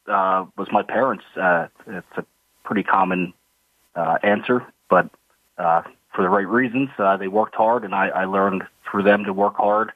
uh, 0.08 0.46
was 0.58 0.68
my 0.72 0.82
parents. 0.82 1.24
Uh, 1.36 1.68
it's 1.86 2.18
a 2.18 2.26
pretty 2.64 2.84
common 2.84 3.34
uh, 3.96 4.18
answer, 4.24 4.66
but 4.90 5.10
uh, 5.58 5.84
for 6.14 6.24
the 6.24 6.30
right 6.30 6.48
reasons. 6.48 6.90
Uh, 6.98 7.16
they 7.18 7.28
worked 7.28 7.56
hard, 7.56 7.84
and 7.84 7.94
I, 7.94 8.08
I 8.08 8.26
learned 8.26 8.64
through 8.90 9.04
them 9.04 9.24
to 9.26 9.34
work 9.34 9.56
hard. 9.56 9.92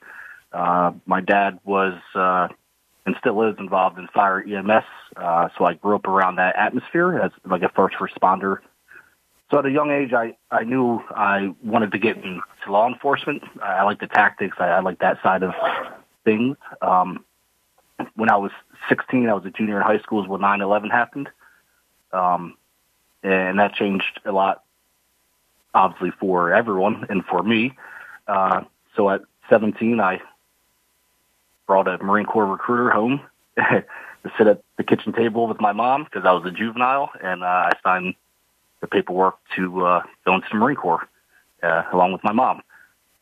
Uh, 0.53 0.91
my 1.05 1.21
dad 1.21 1.59
was 1.63 1.97
uh, 2.13 2.47
and 3.05 3.15
still 3.19 3.41
is 3.43 3.55
involved 3.57 3.97
in 3.97 4.07
fire 4.07 4.41
EMS. 4.41 4.83
Uh, 5.15 5.49
so 5.57 5.65
I 5.65 5.73
grew 5.73 5.95
up 5.95 6.07
around 6.07 6.35
that 6.35 6.55
atmosphere 6.55 7.19
as 7.19 7.31
like 7.45 7.63
a 7.63 7.69
first 7.69 7.95
responder. 7.97 8.57
So 9.49 9.59
at 9.59 9.65
a 9.65 9.71
young 9.71 9.91
age, 9.91 10.13
I, 10.13 10.35
I 10.49 10.63
knew 10.63 11.01
I 11.09 11.53
wanted 11.63 11.91
to 11.91 11.99
get 11.99 12.17
into 12.17 12.41
law 12.69 12.87
enforcement. 12.87 13.43
I, 13.61 13.79
I 13.79 13.83
like 13.83 13.99
the 13.99 14.07
tactics. 14.07 14.57
I, 14.59 14.67
I 14.67 14.79
like 14.81 14.99
that 14.99 15.21
side 15.23 15.43
of 15.43 15.53
things. 16.23 16.57
Um, 16.81 17.25
when 18.15 18.29
I 18.29 18.37
was 18.37 18.51
16, 18.89 19.29
I 19.29 19.33
was 19.33 19.45
a 19.45 19.51
junior 19.51 19.77
in 19.77 19.83
high 19.83 19.99
school 19.99 20.23
is 20.23 20.27
when 20.27 20.41
9-11 20.41 20.91
happened. 20.91 21.29
Um, 22.11 22.57
and 23.23 23.59
that 23.59 23.73
changed 23.73 24.19
a 24.25 24.31
lot, 24.31 24.63
obviously 25.73 26.11
for 26.19 26.53
everyone 26.53 27.05
and 27.09 27.23
for 27.25 27.43
me. 27.43 27.73
Uh, 28.27 28.63
so 28.95 29.09
at 29.09 29.21
17, 29.49 29.99
I 29.99 30.21
brought 31.67 31.87
a 31.87 31.97
Marine 32.03 32.25
Corps 32.25 32.45
recruiter 32.45 32.89
home 32.89 33.21
to 33.57 33.83
sit 34.37 34.47
at 34.47 34.61
the 34.77 34.83
kitchen 34.83 35.13
table 35.13 35.47
with 35.47 35.61
my 35.61 35.71
mom 35.71 36.03
because 36.03 36.25
I 36.25 36.31
was 36.31 36.45
a 36.45 36.51
juvenile, 36.51 37.09
and 37.23 37.43
uh, 37.43 37.45
I 37.45 37.71
signed 37.83 38.15
the 38.81 38.87
paperwork 38.87 39.37
to 39.55 39.85
uh, 39.85 40.03
go 40.25 40.35
into 40.35 40.47
the 40.51 40.57
Marine 40.57 40.75
Corps 40.75 41.07
uh, 41.63 41.83
along 41.93 42.11
with 42.13 42.23
my 42.23 42.31
mom. 42.31 42.61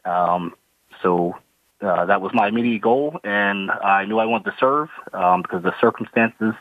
Um, 0.06 0.56
so 1.02 1.36
uh, 1.82 2.06
that 2.06 2.22
was 2.22 2.32
my 2.34 2.48
immediate 2.48 2.82
goal, 2.82 3.20
and 3.24 3.72
I 3.72 4.06
knew 4.06 4.20
I 4.20 4.26
wanted 4.26 4.52
to 4.52 4.58
serve 4.60 4.90
um, 5.14 5.42
because 5.42 5.58
of 5.58 5.64
the 5.64 5.80
circumstances. 5.80 6.54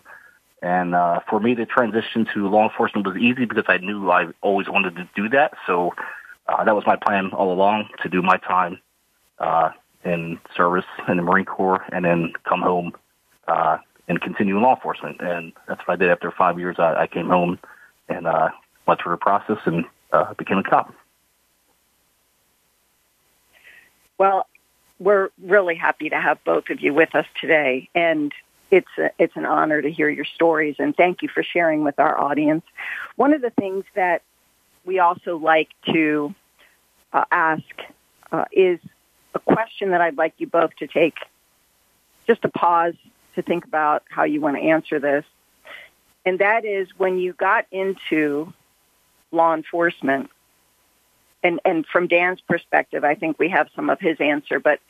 And 0.63 0.95
uh, 0.95 1.21
for 1.29 1.41
me 1.41 1.55
the 1.55 1.67
transition 1.67 2.27
to 2.35 2.49
law 2.49 2.69
enforcement 2.69 3.07
was 3.07 3.17
easy 3.17 3.45
because 3.45 3.65
I 3.69 3.79
knew 3.79 4.11
I 4.11 4.27
always 4.41 4.69
wanted 4.69 4.97
to 4.97 5.09
do 5.15 5.29
that. 5.31 5.55
So 5.67 5.93
uh, 6.49 6.65
that 6.65 6.75
was 6.75 6.85
my 6.87 6.97
plan 6.97 7.31
all 7.33 7.53
along 7.53 7.89
to 8.03 8.09
do 8.09 8.23
my 8.23 8.39
time 8.39 8.81
uh, 9.39 9.71
in 10.05 10.39
service 10.57 10.85
in 11.09 11.17
the 11.17 11.23
Marine 11.23 11.45
Corps 11.45 11.85
and 11.93 12.05
then 12.05 12.33
come 12.49 12.63
home 12.63 12.93
uh, 13.47 13.79
and 14.09 14.21
continue 14.21 14.57
in 14.57 14.63
law 14.63 14.75
enforcement. 14.75 15.21
And 15.21 15.53
that's 15.69 15.81
what 15.87 15.95
I 15.95 15.97
did 15.97 16.11
after 16.11 16.33
five 16.33 16.59
years. 16.59 16.77
I, 16.79 17.03
I 17.03 17.07
came 17.07 17.29
home 17.29 17.59
and 18.09 18.27
uh, 18.27 18.49
went 18.87 19.01
through 19.01 19.13
the 19.13 19.19
process 19.19 19.59
and 19.65 19.85
uh, 20.13 20.35
became 20.35 20.59
a 20.59 20.63
cop. 20.63 20.93
Well, 24.17 24.47
we're 24.99 25.31
really 25.43 25.77
happy 25.77 26.09
to 26.11 26.21
have 26.21 26.43
both 26.45 26.71
of 26.71 26.81
you 26.81 26.93
with 26.93 27.15
us 27.15 27.27
today, 27.41 27.89
and 27.95 28.33
it's 28.71 28.89
a, 28.99 29.11
it's 29.19 29.37
an 29.37 29.47
honor 29.47 29.81
to 29.81 29.91
hear 29.91 30.09
your 30.09 30.25
stories. 30.25 30.77
And 30.79 30.97
thank 30.97 31.23
you 31.23 31.29
for 31.29 31.43
sharing 31.43 31.85
with 31.85 31.99
our 31.99 32.19
audience. 32.19 32.65
One 33.17 33.33
of 33.33 33.41
the 33.41 33.51
things 33.51 33.85
that 33.95 34.23
we 34.85 34.99
also 34.99 35.37
like 35.37 35.69
to 35.93 36.35
uh, 37.13 37.25
ask 37.31 37.63
uh, 38.33 38.45
is 38.53 38.81
a 39.35 39.39
question 39.39 39.91
that 39.91 40.01
I'd 40.01 40.17
like 40.17 40.35
you 40.39 40.47
both 40.47 40.75
to 40.77 40.87
take 40.87 41.17
just 42.27 42.45
a 42.45 42.49
pause 42.49 42.95
to 43.35 43.43
think 43.43 43.65
about 43.65 44.03
how 44.11 44.25
you 44.25 44.41
want 44.41 44.57
to 44.57 44.63
answer 44.63 44.99
this. 44.99 45.25
And 46.27 46.41
that 46.41 46.65
is 46.65 46.89
when 46.99 47.19
you 47.19 47.33
got 47.33 47.67
into 47.71 48.53
law 49.31 49.55
enforcement, 49.55 50.31
and, 51.43 51.61
and 51.65 51.87
from 51.87 52.09
Dan's 52.09 52.41
perspective, 52.41 53.05
I 53.05 53.15
think 53.15 53.39
we 53.39 53.49
have 53.51 53.69
some 53.75 53.91
of 53.91 54.01
his 54.01 54.21
answer, 54.21 54.59
but 54.59 54.81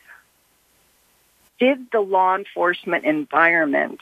did 1.59 1.91
the 1.91 2.01
law 2.01 2.37
enforcement 2.37 3.05
environment, 3.05 4.01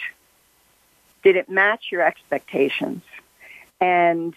did 1.22 1.36
it 1.36 1.48
match 1.48 1.86
your 1.90 2.02
expectations? 2.02 3.02
And 3.80 4.34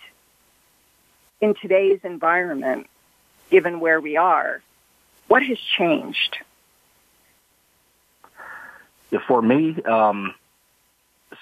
in 1.41 1.53
today's 1.55 1.99
environment, 2.03 2.87
given 3.49 3.79
where 3.79 3.99
we 3.99 4.17
are, 4.17 4.61
what 5.27 5.43
has 5.43 5.59
changed? 5.59 6.37
For 9.27 9.41
me, 9.41 9.81
um, 9.83 10.35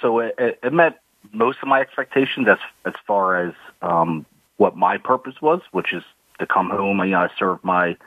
so 0.01 0.19
it, 0.19 0.59
it, 0.63 0.74
met 0.74 1.00
most 1.33 1.59
of 1.62 1.67
my 1.67 1.81
expectations 1.81 2.47
as 2.47 2.59
as 2.86 2.93
far 3.05 3.45
as 3.45 3.53
um, 3.81 4.25
what 4.55 4.77
my 4.77 4.97
purpose 4.97 5.41
was, 5.41 5.62
which 5.71 5.91
is 5.91 6.03
to 6.39 6.48
come 6.48 6.70
home. 6.70 7.00
You 7.00 7.12
know, 7.12 7.20
I 7.20 7.29
served 7.38 7.63
my 7.63 7.98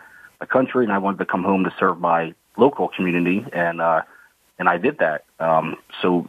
my 0.40 0.46
country, 0.46 0.84
and 0.84 0.92
I 0.92 0.98
wanted 0.98 1.18
to 1.18 1.26
come 1.26 1.44
home 1.44 1.64
to 1.64 1.74
serve 1.78 2.00
my 2.00 2.34
local 2.56 2.88
community, 2.88 3.44
and 3.52 3.80
uh, 3.80 4.02
and 4.58 4.68
I 4.68 4.78
did 4.78 4.98
that. 4.98 5.24
Um, 5.38 5.76
so 6.02 6.28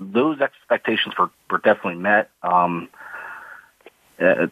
those 0.00 0.40
expectations 0.40 1.14
were, 1.18 1.30
were 1.50 1.58
definitely 1.58 2.00
met. 2.00 2.30
Um, 2.42 2.88
uh, 4.20 4.46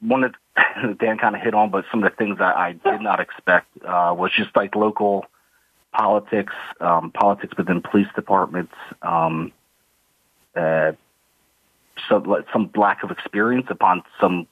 one 0.00 0.20
that 0.20 0.34
Dan 0.98 1.18
kind 1.18 1.34
of 1.34 1.42
hit 1.42 1.54
on, 1.54 1.70
but 1.70 1.84
some 1.90 2.02
of 2.02 2.10
the 2.10 2.16
things 2.16 2.38
that 2.38 2.56
I 2.56 2.72
did 2.72 3.00
not 3.00 3.20
expect 3.20 3.66
uh, 3.84 4.14
was 4.16 4.32
just 4.36 4.54
like 4.54 4.74
local 4.74 5.26
politics, 5.92 6.52
um, 6.80 7.10
politics 7.10 7.56
within 7.56 7.80
police 7.80 8.08
departments, 8.14 8.74
um, 9.02 9.52
uh, 10.54 10.92
some 12.08 12.44
some 12.52 12.70
lack 12.76 13.02
of 13.02 13.10
experience 13.10 13.66
upon 13.70 14.02
some 14.20 14.46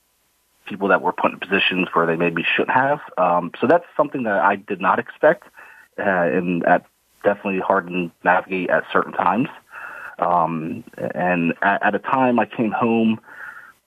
people 0.67 0.89
that 0.89 1.03
were 1.03 1.13
put 1.13 1.33
in 1.33 1.39
positions 1.39 1.89
where 1.93 2.07
they 2.07 2.17
maybe 2.17 2.45
shouldn't 2.45 2.77
have. 2.77 3.01
Um, 3.17 3.53
so 3.61 3.67
that's 3.67 3.85
something 3.97 4.25
that 4.25 4.41
I 4.41 4.57
did 4.57 4.81
not 4.81 4.99
expect, 4.99 5.45
uh, 5.99 6.03
and 6.03 6.63
that 6.63 6.87
definitely 7.25 7.61
hard 7.61 7.89
to 7.89 8.11
navigate 8.25 8.71
at 8.71 8.85
certain 8.93 9.13
times. 9.13 9.49
Um, 10.19 10.85
and 11.15 11.55
at, 11.63 11.83
at 11.83 11.95
a 11.95 11.99
time 11.99 12.39
I 12.39 12.47
came 12.47 12.73
home, 12.73 13.21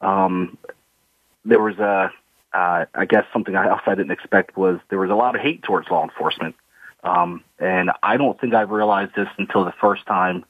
um, 0.02 0.58
there 1.46 1.62
was 1.62 1.78
a, 1.80 2.12
uh, 2.54 2.86
I 2.94 3.06
guess 3.06 3.26
something 3.32 3.56
else 3.56 3.82
I 3.86 3.96
didn't 3.96 4.12
expect 4.12 4.58
was 4.58 4.80
there 4.90 5.00
was 5.00 5.10
a 5.10 5.16
lot 5.16 5.36
of 5.36 5.42
hate 5.42 5.64
towards 5.64 5.90
law 5.90 6.04
enforcement. 6.04 6.56
Um, 7.04 7.44
and 7.60 7.92
I 8.04 8.18
don't 8.18 8.40
think 8.40 8.54
I 8.54 8.62
realized 8.62 9.16
this 9.16 9.30
until 9.38 9.64
the 9.64 9.74
first 9.80 10.06
time 10.06 10.44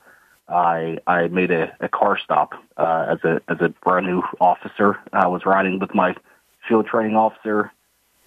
I 0.50 0.98
I 1.08 1.28
made 1.28 1.52
a, 1.52 1.76
a 1.80 1.90
car 1.90 2.18
stop 2.24 2.54
uh, 2.78 3.06
as 3.10 3.24
a 3.24 3.42
as 3.48 3.58
a 3.62 3.70
brand 3.84 4.08
new 4.08 4.24
officer. 4.40 4.98
I 5.14 5.28
was 5.28 5.46
riding 5.46 5.80
with 5.80 5.94
my 5.94 6.16
field 6.68 6.88
training 6.88 7.16
officer, 7.16 7.72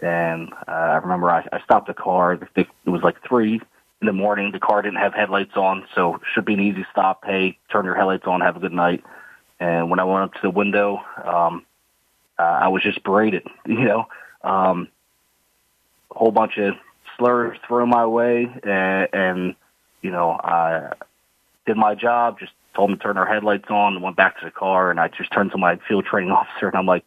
and 0.01 0.53
uh, 0.67 0.71
I 0.71 0.97
remember 0.97 1.31
I, 1.31 1.47
I 1.53 1.61
stopped 1.63 1.89
the 1.89 1.95
car. 1.95 2.39
It 2.57 2.69
was 2.87 3.03
like 3.03 3.17
three 3.27 3.61
in 4.01 4.07
the 4.07 4.13
morning. 4.13 4.53
The 4.53 4.61
car 4.61 4.83
didn't 4.83 4.99
have 4.99 5.15
headlights 5.15 5.57
on, 5.57 5.85
so 5.95 6.21
should 6.33 6.45
be 6.45 6.55
an 6.55 6.61
easy 6.61 6.87
stop. 6.91 7.25
Hey, 7.25 7.59
turn 7.71 7.85
your 7.85 7.95
headlights 7.95 8.27
on. 8.27 8.41
Have 8.41 8.57
a 8.57 8.61
good 8.61 8.73
night. 8.73 9.05
And 9.61 9.91
when 9.91 10.01
I 10.01 10.05
went 10.05 10.25
up 10.25 10.35
to 10.35 10.41
the 10.43 10.51
window, 10.51 11.01
um, 11.25 11.65
uh, 12.39 12.43
I 12.43 12.69
was 12.69 12.83
just 12.83 13.03
berated. 13.05 13.47
You 13.67 13.85
know, 13.85 14.07
um, 14.43 14.89
a 16.11 16.19
whole 16.19 16.33
bunch 16.33 16.59
of 16.59 16.75
slurs 17.17 17.57
thrown 17.67 17.89
my 17.89 18.07
way, 18.07 18.49
and, 18.65 19.09
and 19.13 19.55
you 20.03 20.11
know, 20.11 20.31
I 20.31 20.93
did 21.67 21.77
my 21.77 21.95
job. 21.95 22.39
Just 22.39 22.53
told 22.75 22.91
them 22.91 22.99
to 22.99 23.03
turn 23.03 23.15
their 23.17 23.27
headlights 23.27 23.71
on, 23.71 23.95
and 23.95 24.03
went 24.03 24.17
back 24.17 24.39
to 24.41 24.45
the 24.45 24.51
car. 24.51 24.91
And 24.91 25.01
I 25.01 25.09
just 25.09 25.33
turned 25.33 25.53
to 25.53 25.59
my 25.59 25.79
field 25.89 26.05
training 26.05 26.31
officer, 26.33 26.69
and 26.69 26.77
I'm 26.77 26.87
like, 26.87 27.05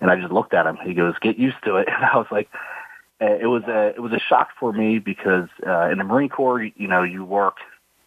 and 0.00 0.10
I 0.10 0.16
just 0.16 0.32
looked 0.32 0.54
at 0.54 0.66
him. 0.66 0.78
He 0.84 0.94
goes, 0.94 1.14
"Get 1.20 1.38
used 1.38 1.62
to 1.64 1.76
it." 1.76 1.88
And 1.94 2.04
I 2.04 2.16
was 2.16 2.26
like, 2.30 2.48
uh, 3.20 3.36
it 3.40 3.46
was 3.46 3.64
a 3.64 3.88
it 3.88 4.00
was 4.00 4.12
a 4.12 4.20
shock 4.20 4.50
for 4.58 4.72
me 4.72 4.98
because 4.98 5.48
uh, 5.66 5.90
in 5.90 5.98
the 5.98 6.04
Marine 6.04 6.30
Corps, 6.30 6.62
you, 6.62 6.72
you 6.76 6.88
know, 6.88 7.02
you 7.02 7.24
work 7.24 7.56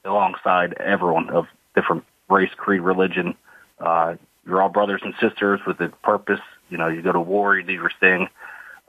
alongside 0.05 0.73
everyone 0.79 1.29
of 1.29 1.45
different 1.75 2.03
race, 2.29 2.51
creed, 2.55 2.81
religion. 2.81 3.35
Uh, 3.79 4.15
you're 4.45 4.61
all 4.61 4.69
brothers 4.69 5.01
and 5.03 5.13
sisters 5.21 5.59
with 5.65 5.79
a 5.81 5.89
purpose. 6.03 6.39
You 6.69 6.77
know, 6.77 6.87
you 6.87 7.01
go 7.01 7.11
to 7.11 7.19
war, 7.19 7.55
you 7.57 7.63
do 7.63 7.73
your 7.73 7.91
thing. 7.99 8.27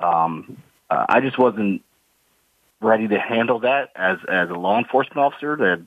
Um, 0.00 0.62
uh, 0.90 1.06
I 1.08 1.20
just 1.20 1.38
wasn't 1.38 1.82
ready 2.80 3.08
to 3.08 3.18
handle 3.18 3.60
that 3.60 3.90
as 3.94 4.18
as 4.28 4.48
a 4.50 4.54
law 4.54 4.78
enforcement 4.78 5.18
officer. 5.18 5.56
That 5.56 5.86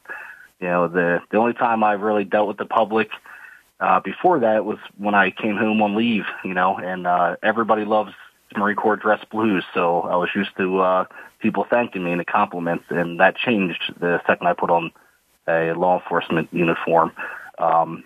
you 0.59 0.67
know, 0.67 0.87
the 0.87 1.21
the 1.31 1.37
only 1.37 1.53
time 1.53 1.83
I've 1.83 2.01
really 2.01 2.23
dealt 2.23 2.47
with 2.47 2.57
the 2.57 2.65
public 2.65 3.09
uh, 3.79 3.99
before 3.99 4.39
that 4.39 4.65
was 4.65 4.79
when 4.97 5.13
I 5.13 5.31
came 5.31 5.55
home 5.55 5.81
on 5.81 5.95
leave. 5.95 6.25
You 6.43 6.53
know, 6.53 6.77
and 6.77 7.05
uh, 7.05 7.35
everybody 7.43 7.85
loves 7.85 8.13
Marine 8.55 8.75
Corps 8.75 8.95
dress 8.95 9.23
blues, 9.31 9.63
so 9.73 10.01
I 10.01 10.15
was 10.15 10.29
used 10.35 10.55
to 10.57 10.79
uh, 10.79 11.05
people 11.39 11.65
thanking 11.69 12.03
me 12.03 12.11
and 12.11 12.19
the 12.19 12.25
compliments, 12.25 12.85
and 12.89 13.19
that 13.19 13.35
changed 13.35 13.93
the 13.99 14.21
second 14.25 14.47
I 14.47 14.53
put 14.53 14.69
on 14.69 14.91
a 15.47 15.73
law 15.73 15.99
enforcement 15.99 16.49
uniform. 16.51 17.11
Um, 17.59 18.03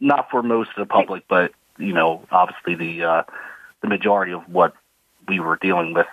not 0.00 0.30
for 0.30 0.42
most 0.42 0.70
of 0.76 0.86
the 0.86 0.92
public, 0.92 1.24
but 1.28 1.52
you 1.78 1.92
know, 1.92 2.22
obviously 2.30 2.74
the 2.74 3.04
uh, 3.04 3.22
the 3.82 3.88
majority 3.88 4.32
of 4.32 4.42
what 4.48 4.74
we 5.26 5.40
were 5.40 5.56
dealing 5.56 5.94
with, 5.94 6.06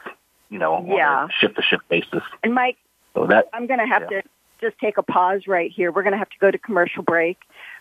you 0.50 0.60
know, 0.60 0.84
yeah. 0.88 1.22
on 1.22 1.30
a 1.30 1.34
ship 1.34 1.56
to 1.56 1.62
ship 1.62 1.82
basis. 1.90 2.24
And 2.44 2.54
Mike, 2.54 2.78
so 3.14 3.28
that 3.28 3.50
I'm 3.54 3.68
going 3.68 3.80
to 3.80 3.88
have 3.88 4.04
yeah. 4.04 4.22
to 4.22 4.28
just 4.66 4.80
take 4.80 4.98
a 4.98 5.04
pause 5.04 5.48
right 5.48 5.72
here. 5.72 5.92
We're 5.92 6.04
going 6.04 6.14
to 6.14 6.18
have 6.18 6.30
to 6.30 6.40
go 6.40 6.52
to 6.52 6.58
commercial 6.58 7.04
break. 7.04 7.38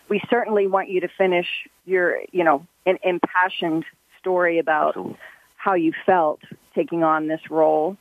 We 0.09 0.21
certainly 0.29 0.67
want 0.67 0.89
you 0.89 1.01
to 1.01 1.07
finish 1.07 1.47
your, 1.85 2.19
you 2.31 2.43
know, 2.43 2.65
an 2.85 2.97
impassioned 3.03 3.85
story 4.19 4.59
about 4.59 4.95
how 5.57 5.73
you 5.73 5.93
felt 6.05 6.41
taking 6.75 7.03
on 7.03 7.27
this 7.27 7.41
role, 7.49 7.97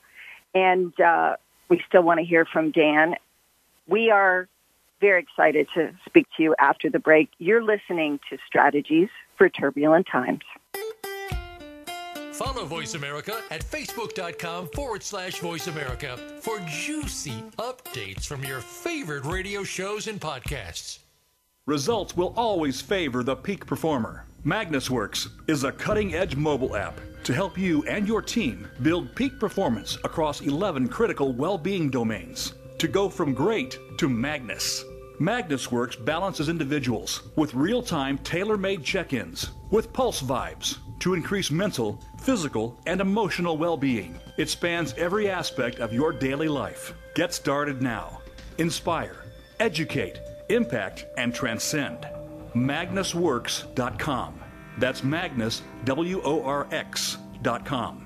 and 0.54 0.98
uh, 1.00 1.36
we 1.68 1.82
still 1.88 2.02
want 2.02 2.20
to 2.20 2.26
hear 2.26 2.44
from 2.44 2.70
Dan. 2.70 3.14
We 3.86 4.10
are 4.10 4.48
very 5.00 5.22
excited 5.22 5.68
to 5.74 5.92
speak 6.06 6.26
to 6.36 6.42
you 6.42 6.54
after 6.58 6.90
the 6.90 6.98
break. 6.98 7.30
You're 7.38 7.62
listening 7.62 8.20
to 8.30 8.38
Strategies 8.46 9.08
for 9.36 9.48
Turbulent 9.48 10.06
Times. 10.10 10.42
Follow 12.34 12.64
Voice 12.64 12.94
America 12.94 13.42
at 13.52 13.64
facebook.com 13.64 14.66
forward 14.74 15.04
slash 15.04 15.38
voice 15.38 15.68
America 15.68 16.18
for 16.40 16.58
juicy 16.66 17.44
updates 17.58 18.26
from 18.26 18.42
your 18.42 18.58
favorite 18.58 19.24
radio 19.24 19.62
shows 19.62 20.08
and 20.08 20.20
podcasts. 20.20 20.98
Results 21.66 22.16
will 22.16 22.34
always 22.36 22.80
favor 22.80 23.22
the 23.22 23.36
peak 23.36 23.64
performer. 23.66 24.26
MagnusWorx 24.44 25.28
is 25.46 25.62
a 25.62 25.70
cutting 25.70 26.16
edge 26.16 26.34
mobile 26.34 26.74
app 26.74 27.00
to 27.22 27.32
help 27.32 27.56
you 27.56 27.84
and 27.84 28.08
your 28.08 28.20
team 28.20 28.66
build 28.82 29.14
peak 29.14 29.38
performance 29.38 29.96
across 30.02 30.40
11 30.40 30.88
critical 30.88 31.32
well 31.32 31.56
being 31.56 31.88
domains 31.88 32.54
to 32.78 32.88
go 32.88 33.08
from 33.08 33.32
great 33.32 33.78
to 33.98 34.08
Magnus. 34.08 34.84
MagnusWorx 35.20 36.04
balances 36.04 36.48
individuals 36.48 37.22
with 37.36 37.54
real 37.54 37.80
time 37.80 38.18
tailor 38.18 38.56
made 38.56 38.82
check 38.82 39.12
ins 39.12 39.50
with 39.70 39.92
pulse 39.92 40.20
vibes 40.20 40.78
to 41.00 41.14
increase 41.14 41.50
mental, 41.50 42.00
physical, 42.20 42.78
and 42.86 43.00
emotional 43.00 43.56
well 43.56 43.76
being. 43.76 44.18
It 44.36 44.48
spans 44.48 44.94
every 44.94 45.28
aspect 45.28 45.78
of 45.78 45.92
your 45.92 46.12
daily 46.12 46.48
life. 46.48 46.94
Get 47.14 47.32
started 47.32 47.82
now. 47.82 48.20
Inspire, 48.58 49.24
educate, 49.60 50.20
impact, 50.48 51.06
and 51.16 51.34
transcend. 51.34 52.06
MagnusWorx.com. 52.54 54.40
That's 54.78 55.04
Magnus, 55.04 55.62
W 55.84 56.20
O 56.24 56.42
R 56.42 56.66
X.com. 56.70 58.04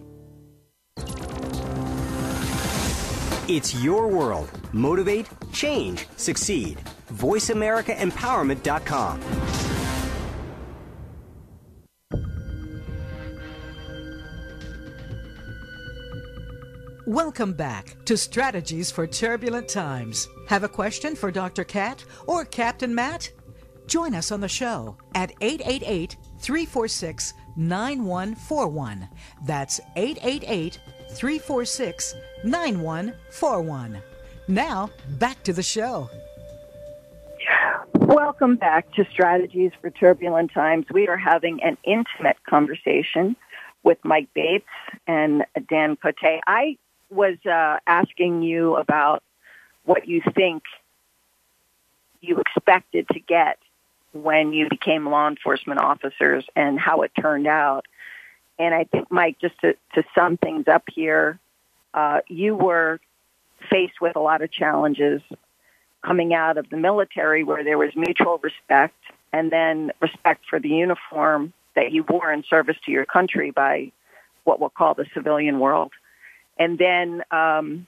It's 3.49 3.75
your 3.83 4.07
world. 4.07 4.49
Motivate, 4.71 5.27
change, 5.51 6.07
succeed. 6.15 6.79
VoiceAmericaEmpowerment.com. 7.13 9.19
Welcome 17.05 17.51
back 17.51 17.97
to 18.05 18.15
Strategies 18.15 18.89
for 18.89 19.05
Turbulent 19.05 19.67
Times. 19.67 20.29
Have 20.47 20.63
a 20.63 20.69
question 20.69 21.17
for 21.17 21.29
Dr. 21.29 21.65
Cat 21.65 22.05
or 22.27 22.45
Captain 22.45 22.95
Matt? 22.95 23.29
Join 23.87 24.15
us 24.15 24.31
on 24.31 24.39
the 24.39 24.47
show 24.47 24.95
at 25.15 25.33
888 25.41 26.15
346 26.39 27.33
9141. 27.57 29.09
That's 29.45 29.81
888 29.97 30.79
346 31.13 32.15
9141. 32.43 34.01
Now, 34.47 34.89
back 35.19 35.41
to 35.43 35.53
the 35.53 35.63
show. 35.63 36.09
Welcome 37.93 38.57
back 38.57 38.91
to 38.95 39.05
Strategies 39.11 39.71
for 39.79 39.89
Turbulent 39.89 40.51
Times. 40.53 40.85
We 40.91 41.07
are 41.07 41.17
having 41.17 41.63
an 41.63 41.77
intimate 41.83 42.37
conversation 42.47 43.35
with 43.83 43.97
Mike 44.03 44.27
Bates 44.33 44.65
and 45.07 45.45
Dan 45.69 45.95
Cote. 45.95 46.41
I 46.45 46.77
was 47.09 47.37
uh, 47.45 47.77
asking 47.87 48.43
you 48.43 48.75
about 48.75 49.23
what 49.85 50.07
you 50.07 50.21
think 50.35 50.63
you 52.21 52.39
expected 52.39 53.07
to 53.09 53.19
get 53.19 53.57
when 54.13 54.53
you 54.53 54.69
became 54.69 55.09
law 55.09 55.27
enforcement 55.27 55.79
officers 55.79 56.45
and 56.55 56.79
how 56.79 57.01
it 57.01 57.11
turned 57.19 57.47
out. 57.47 57.85
And 58.59 58.73
I 58.73 58.83
think, 58.85 59.11
Mike, 59.11 59.37
just 59.39 59.59
to, 59.61 59.75
to 59.95 60.03
sum 60.15 60.37
things 60.37 60.67
up 60.67 60.83
here, 60.93 61.39
uh, 61.93 62.21
you 62.27 62.55
were 62.55 62.99
faced 63.69 63.99
with 64.01 64.15
a 64.15 64.19
lot 64.19 64.41
of 64.41 64.51
challenges 64.51 65.21
coming 66.03 66.33
out 66.33 66.57
of 66.57 66.69
the 66.69 66.77
military 66.77 67.43
where 67.43 67.63
there 67.63 67.77
was 67.77 67.91
mutual 67.95 68.39
respect 68.39 68.95
and 69.31 69.51
then 69.51 69.91
respect 70.01 70.45
for 70.49 70.59
the 70.59 70.69
uniform 70.69 71.53
that 71.75 71.91
you 71.91 72.05
wore 72.07 72.31
in 72.31 72.43
service 72.49 72.77
to 72.85 72.91
your 72.91 73.05
country 73.05 73.51
by 73.51 73.91
what 74.43 74.59
we'll 74.59 74.69
call 74.69 74.93
the 74.93 75.05
civilian 75.13 75.59
world. 75.59 75.91
And 76.57 76.77
then, 76.77 77.23
um, 77.31 77.87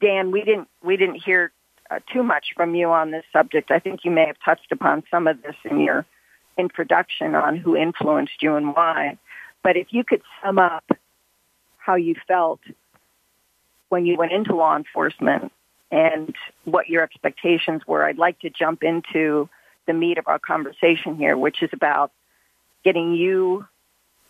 Dan, 0.00 0.30
we 0.30 0.42
didn't 0.42 0.68
we 0.82 0.96
didn't 0.96 1.22
hear 1.24 1.50
uh, 1.90 2.00
too 2.12 2.22
much 2.22 2.48
from 2.54 2.74
you 2.74 2.88
on 2.88 3.10
this 3.10 3.24
subject. 3.32 3.70
I 3.70 3.78
think 3.78 4.04
you 4.04 4.10
may 4.10 4.26
have 4.26 4.36
touched 4.44 4.70
upon 4.70 5.02
some 5.10 5.26
of 5.26 5.42
this 5.42 5.56
in 5.64 5.80
your 5.80 6.04
introduction 6.58 7.34
on 7.34 7.56
who 7.56 7.76
influenced 7.76 8.42
you 8.42 8.56
and 8.56 8.74
why. 8.74 9.16
But 9.62 9.76
if 9.76 9.88
you 9.90 10.04
could 10.04 10.22
sum 10.42 10.58
up 10.58 10.84
how 11.78 11.96
you 11.96 12.14
felt 12.26 12.60
when 13.88 14.06
you 14.06 14.16
went 14.16 14.32
into 14.32 14.54
law 14.54 14.76
enforcement 14.76 15.52
and 15.90 16.34
what 16.64 16.88
your 16.88 17.02
expectations 17.02 17.82
were, 17.86 18.04
I'd 18.04 18.18
like 18.18 18.38
to 18.40 18.50
jump 18.50 18.82
into 18.82 19.48
the 19.86 19.94
meat 19.94 20.18
of 20.18 20.28
our 20.28 20.38
conversation 20.38 21.16
here, 21.16 21.36
which 21.36 21.62
is 21.62 21.70
about 21.72 22.12
getting 22.84 23.14
you 23.14 23.66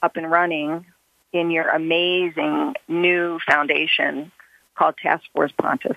up 0.02 0.16
and 0.16 0.30
running 0.30 0.86
in 1.32 1.50
your 1.50 1.68
amazing 1.68 2.74
new 2.86 3.38
foundation 3.46 4.32
called 4.76 4.96
Task 4.96 5.24
Force 5.34 5.52
Pontis? 5.60 5.96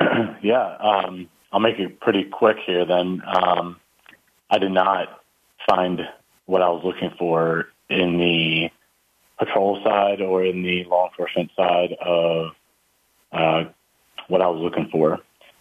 yeah, 0.42 0.76
um, 0.76 1.28
I'll 1.52 1.60
make 1.60 1.78
it 1.78 2.00
pretty 2.00 2.24
quick 2.24 2.56
here 2.66 2.84
then. 2.84 3.22
Um, 3.26 3.76
I 4.50 4.58
did 4.58 4.72
not 4.72 5.22
find 5.68 6.00
what 6.46 6.62
I 6.62 6.68
was 6.68 6.82
looking 6.84 7.12
for 7.18 7.66
in 7.88 8.18
the 8.18 8.70
patrol 9.38 9.82
side 9.84 10.20
or 10.20 10.44
in 10.44 10.62
the 10.62 10.84
law 10.84 11.08
enforcement 11.08 11.50
side 11.56 11.92
of 12.00 12.52
uh, 13.32 13.64
what 14.28 14.40
I 14.40 14.46
was 14.48 14.60
looking 14.60 14.88
for. 14.90 15.18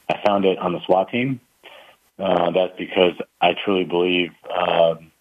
I 0.10 0.22
found 0.26 0.46
it 0.46 0.58
on 0.60 0.74
the 0.74 0.80
SWAT 0.86 1.10
team. 1.10 1.42
Uh, 2.18 2.52
that's 2.52 2.78
because 2.78 3.14
I 3.42 3.56
truly 3.66 3.84
believe 3.84 4.32
um, 4.50 5.12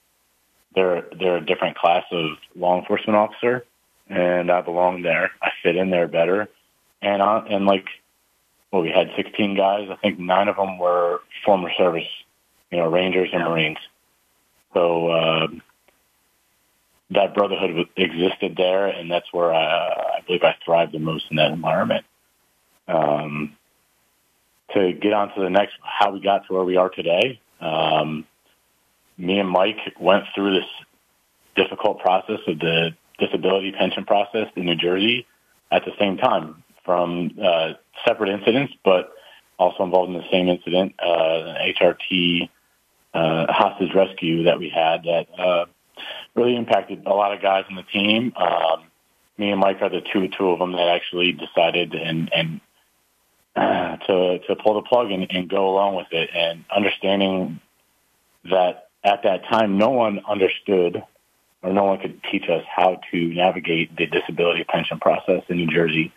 they're 0.74 1.04
they're 1.18 1.38
a 1.38 1.44
different 1.44 1.76
class 1.76 2.04
of 2.12 2.36
law 2.54 2.78
enforcement 2.78 3.16
officer, 3.16 3.64
and 4.08 4.50
I 4.50 4.60
belong 4.60 5.02
there. 5.02 5.30
I 5.42 5.50
fit 5.62 5.76
in 5.76 5.90
there 5.90 6.06
better, 6.06 6.48
and 7.02 7.20
I, 7.20 7.38
and 7.50 7.66
like, 7.66 7.86
well, 8.70 8.82
we 8.82 8.90
had 8.90 9.10
16 9.16 9.56
guys. 9.56 9.88
I 9.90 9.96
think 9.96 10.18
nine 10.20 10.48
of 10.48 10.56
them 10.56 10.78
were 10.78 11.20
former 11.44 11.70
service, 11.76 12.08
you 12.70 12.78
know, 12.78 12.88
Rangers 12.88 13.30
and 13.32 13.42
Marines. 13.42 13.78
So 14.74 15.08
uh, 15.08 15.46
that 17.10 17.34
brotherhood 17.34 17.88
existed 17.96 18.54
there, 18.56 18.88
and 18.88 19.10
that's 19.10 19.32
where 19.32 19.54
I, 19.54 19.88
I 19.88 20.20
believe 20.26 20.42
I 20.42 20.56
thrived 20.64 20.92
the 20.92 20.98
most 20.98 21.26
in 21.30 21.36
that 21.36 21.52
environment. 21.52 22.04
Um, 22.86 23.56
to 24.74 24.92
get 24.92 25.12
on 25.12 25.34
to 25.34 25.40
the 25.40 25.50
next, 25.50 25.74
how 25.82 26.10
we 26.10 26.20
got 26.20 26.46
to 26.46 26.52
where 26.52 26.64
we 26.64 26.76
are 26.76 26.90
today. 26.90 27.40
Um, 27.60 28.26
me 29.16 29.38
and 29.38 29.48
Mike 29.48 29.78
went 30.00 30.24
through 30.34 30.58
this 30.58 30.68
difficult 31.54 32.00
process 32.00 32.40
of 32.46 32.58
the 32.58 32.90
disability 33.18 33.72
pension 33.72 34.04
process 34.04 34.48
in 34.56 34.64
New 34.66 34.74
Jersey 34.74 35.26
at 35.70 35.84
the 35.84 35.92
same 35.98 36.16
time 36.16 36.64
from 36.84 37.30
uh, 37.42 37.74
separate 38.06 38.30
incidents, 38.30 38.74
but 38.84 39.12
also 39.58 39.84
involved 39.84 40.12
in 40.12 40.18
the 40.18 40.28
same 40.30 40.48
incident, 40.48 40.94
uh, 41.00 41.54
an 41.56 41.74
HRT 41.74 42.48
uh, 43.14 43.46
hostage 43.48 43.94
rescue 43.94 44.44
that 44.44 44.58
we 44.58 44.68
had 44.68 45.04
that 45.04 45.26
uh, 45.38 45.64
really 46.34 46.56
impacted 46.56 47.06
a 47.06 47.14
lot 47.14 47.32
of 47.32 47.40
guys 47.40 47.64
on 47.70 47.76
the 47.76 47.82
team. 47.84 48.32
Um, 48.36 48.84
me 49.38 49.50
and 49.50 49.60
Mike 49.60 49.80
are 49.82 49.88
the 49.88 50.02
two 50.12 50.28
two 50.28 50.50
of 50.50 50.58
them 50.58 50.72
that 50.72 50.88
actually 50.88 51.32
decided 51.32 51.94
and 51.94 52.32
and 52.32 52.60
uh, 53.56 53.96
to 54.06 54.38
to 54.40 54.56
pull 54.56 54.74
the 54.74 54.82
plug 54.82 55.10
and, 55.10 55.26
and 55.30 55.48
go 55.48 55.68
along 55.68 55.94
with 55.94 56.08
it, 56.10 56.30
and 56.34 56.64
understanding 56.74 57.60
that 58.50 58.88
at 59.04 59.22
that 59.22 59.44
time, 59.44 59.78
no 59.78 59.90
one 59.90 60.20
understood 60.28 61.02
or 61.62 61.72
no 61.72 61.84
one 61.84 61.98
could 61.98 62.20
teach 62.30 62.48
us 62.48 62.62
how 62.68 63.00
to 63.10 63.26
navigate 63.34 63.96
the 63.96 64.06
disability 64.06 64.64
pension 64.64 65.00
process 65.00 65.42
in 65.48 65.56
New 65.56 65.66
Jersey 65.66 66.12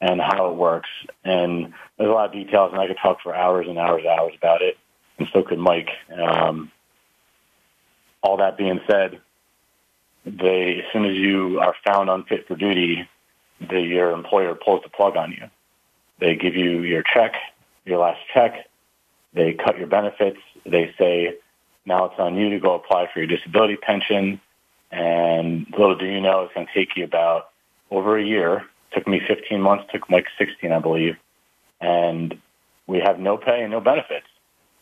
and 0.00 0.20
how 0.20 0.50
it 0.50 0.56
works. 0.56 0.88
And 1.24 1.74
there's 1.98 2.08
a 2.08 2.12
lot 2.12 2.26
of 2.26 2.32
details, 2.32 2.72
and 2.72 2.80
I 2.80 2.86
could 2.86 2.96
talk 3.02 3.20
for 3.22 3.34
hours 3.34 3.66
and 3.68 3.78
hours 3.78 4.02
and 4.06 4.18
hours 4.18 4.32
about 4.36 4.62
it, 4.62 4.78
and 5.18 5.28
so 5.32 5.42
could 5.42 5.58
Mike. 5.58 5.90
Um, 6.12 6.70
all 8.22 8.36
that 8.38 8.56
being 8.56 8.80
said, 8.88 9.20
they 10.24 10.82
as 10.84 10.92
soon 10.92 11.04
as 11.04 11.16
you 11.16 11.60
are 11.60 11.74
found 11.86 12.10
unfit 12.10 12.46
for 12.48 12.56
duty, 12.56 13.08
the, 13.60 13.80
your 13.80 14.10
employer 14.10 14.54
pulls 14.54 14.82
the 14.82 14.88
plug 14.88 15.16
on 15.16 15.32
you. 15.32 15.48
They 16.18 16.34
give 16.34 16.56
you 16.56 16.82
your 16.82 17.02
check, 17.02 17.34
your 17.84 17.98
last 17.98 18.20
check. 18.32 18.68
They 19.32 19.52
cut 19.52 19.78
your 19.78 19.86
benefits. 19.86 20.38
They 20.64 20.94
say 20.98 21.36
now 21.84 22.06
it's 22.06 22.18
on 22.18 22.36
you 22.36 22.50
to 22.50 22.58
go 22.58 22.74
apply 22.74 23.08
for 23.12 23.20
your 23.20 23.28
disability 23.28 23.76
pension. 23.76 24.40
And 24.90 25.66
little 25.70 25.96
do 25.96 26.06
you 26.06 26.20
know, 26.20 26.42
it's 26.42 26.54
going 26.54 26.66
to 26.66 26.72
take 26.72 26.96
you 26.96 27.04
about 27.04 27.50
over 27.90 28.18
a 28.18 28.24
year. 28.24 28.64
It 28.90 28.94
took 28.94 29.06
me 29.06 29.20
15 29.26 29.60
months, 29.60 29.84
took 29.92 30.08
Mike 30.08 30.26
16, 30.38 30.72
I 30.72 30.78
believe. 30.78 31.16
And 31.80 32.38
we 32.86 33.00
have 33.00 33.18
no 33.18 33.36
pay 33.36 33.62
and 33.62 33.70
no 33.70 33.80
benefits. 33.80 34.26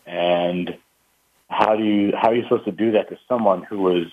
And 0.06 0.76
how 1.48 1.76
do 1.76 1.84
you, 1.84 2.12
how 2.16 2.30
are 2.30 2.34
you 2.34 2.42
supposed 2.44 2.64
to 2.64 2.72
do 2.72 2.92
that 2.92 3.08
to 3.10 3.18
someone 3.28 3.62
who 3.62 3.80
was 3.80 4.06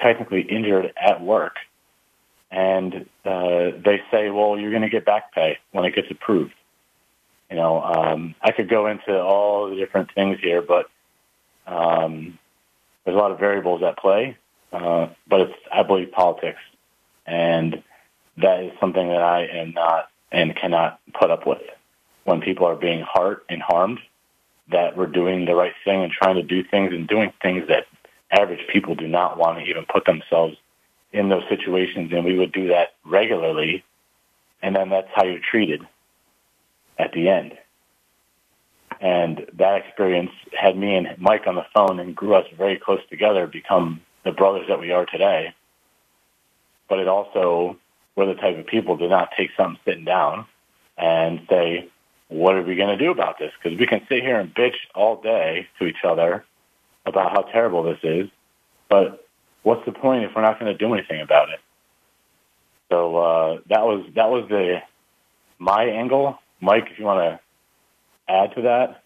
technically 0.00 0.42
injured 0.42 0.92
at 1.00 1.20
work? 1.20 1.56
And 2.50 3.06
uh, 3.24 3.72
they 3.84 4.00
say, 4.10 4.30
well, 4.30 4.58
you're 4.58 4.70
going 4.70 4.82
to 4.82 4.88
get 4.88 5.04
back 5.04 5.32
pay 5.32 5.58
when 5.72 5.84
it 5.84 5.94
gets 5.94 6.10
approved. 6.10 6.54
You 7.50 7.56
know, 7.56 7.82
um, 7.82 8.34
I 8.40 8.52
could 8.52 8.68
go 8.68 8.86
into 8.86 9.18
all 9.18 9.70
the 9.70 9.76
different 9.76 10.12
things 10.14 10.38
here, 10.40 10.62
but 10.62 10.86
um, 11.66 12.38
there's 13.04 13.16
a 13.16 13.18
lot 13.18 13.32
of 13.32 13.38
variables 13.38 13.82
at 13.82 13.98
play, 13.98 14.36
uh, 14.72 15.08
but 15.26 15.40
it's, 15.42 15.54
I 15.72 15.82
believe, 15.82 16.12
politics. 16.12 16.60
And 17.26 17.82
that 18.38 18.62
is 18.64 18.72
something 18.80 19.08
that 19.08 19.22
I 19.22 19.46
am 19.46 19.72
not 19.72 20.08
and 20.30 20.54
cannot 20.54 21.00
put 21.18 21.30
up 21.30 21.46
with. 21.46 21.62
When 22.24 22.40
people 22.42 22.66
are 22.66 22.76
being 22.76 23.04
hurt 23.14 23.44
and 23.48 23.62
harmed, 23.62 24.00
that 24.70 24.96
we're 24.96 25.06
doing 25.06 25.44
the 25.44 25.54
right 25.54 25.72
thing 25.84 26.02
and 26.02 26.12
trying 26.12 26.36
to 26.36 26.42
do 26.42 26.62
things 26.62 26.92
and 26.92 27.08
doing 27.08 27.32
things 27.42 27.68
that 27.68 27.86
average 28.30 28.66
people 28.72 28.94
do 28.94 29.08
not 29.08 29.38
want 29.38 29.58
to 29.58 29.64
even 29.64 29.84
put 29.84 30.04
themselves 30.04 30.56
in 31.12 31.28
those 31.28 31.44
situations. 31.48 32.12
And 32.12 32.24
we 32.24 32.38
would 32.38 32.52
do 32.52 32.68
that 32.68 32.94
regularly. 33.04 33.84
And 34.62 34.76
then 34.76 34.90
that's 34.90 35.08
how 35.14 35.24
you're 35.24 35.40
treated 35.40 35.82
at 36.98 37.12
the 37.12 37.28
end. 37.28 37.56
And 39.00 39.46
that 39.54 39.86
experience 39.86 40.32
had 40.52 40.76
me 40.76 40.96
and 40.96 41.16
Mike 41.18 41.46
on 41.46 41.54
the 41.54 41.66
phone 41.72 42.00
and 42.00 42.16
grew 42.16 42.34
us 42.34 42.46
very 42.56 42.78
close 42.78 43.00
together, 43.08 43.46
become 43.46 44.00
the 44.24 44.32
brothers 44.32 44.66
that 44.68 44.80
we 44.80 44.90
are 44.90 45.06
today. 45.06 45.54
But 46.88 46.98
it 46.98 47.08
also, 47.08 47.76
we're 48.16 48.26
the 48.26 48.34
type 48.34 48.58
of 48.58 48.66
people 48.66 48.98
to 48.98 49.08
not 49.08 49.30
take 49.36 49.50
something 49.56 49.78
sitting 49.84 50.04
down 50.04 50.46
and 50.96 51.46
say, 51.48 51.88
what 52.28 52.54
are 52.56 52.62
we 52.62 52.76
going 52.76 52.96
to 52.96 53.02
do 53.02 53.10
about 53.10 53.38
this? 53.38 53.52
Because 53.62 53.78
we 53.78 53.86
can 53.86 54.00
sit 54.08 54.22
here 54.22 54.38
and 54.38 54.54
bitch 54.54 54.76
all 54.94 55.20
day 55.20 55.66
to 55.78 55.86
each 55.86 56.04
other 56.04 56.44
about 57.06 57.32
how 57.32 57.42
terrible 57.42 57.82
this 57.82 57.98
is, 58.02 58.28
but 58.88 59.26
what's 59.62 59.84
the 59.86 59.92
point 59.92 60.24
if 60.24 60.32
we're 60.36 60.42
not 60.42 60.60
going 60.60 60.72
to 60.72 60.78
do 60.78 60.92
anything 60.92 61.20
about 61.20 61.48
it? 61.50 61.60
So 62.90 63.16
uh, 63.16 63.58
that 63.68 63.84
was 63.84 64.06
that 64.14 64.30
was 64.30 64.48
the 64.48 64.80
my 65.58 65.84
angle, 65.84 66.38
Mike. 66.60 66.88
If 66.90 66.98
you 66.98 67.04
want 67.04 67.20
to 67.20 68.32
add 68.32 68.54
to 68.54 68.62
that, 68.62 69.02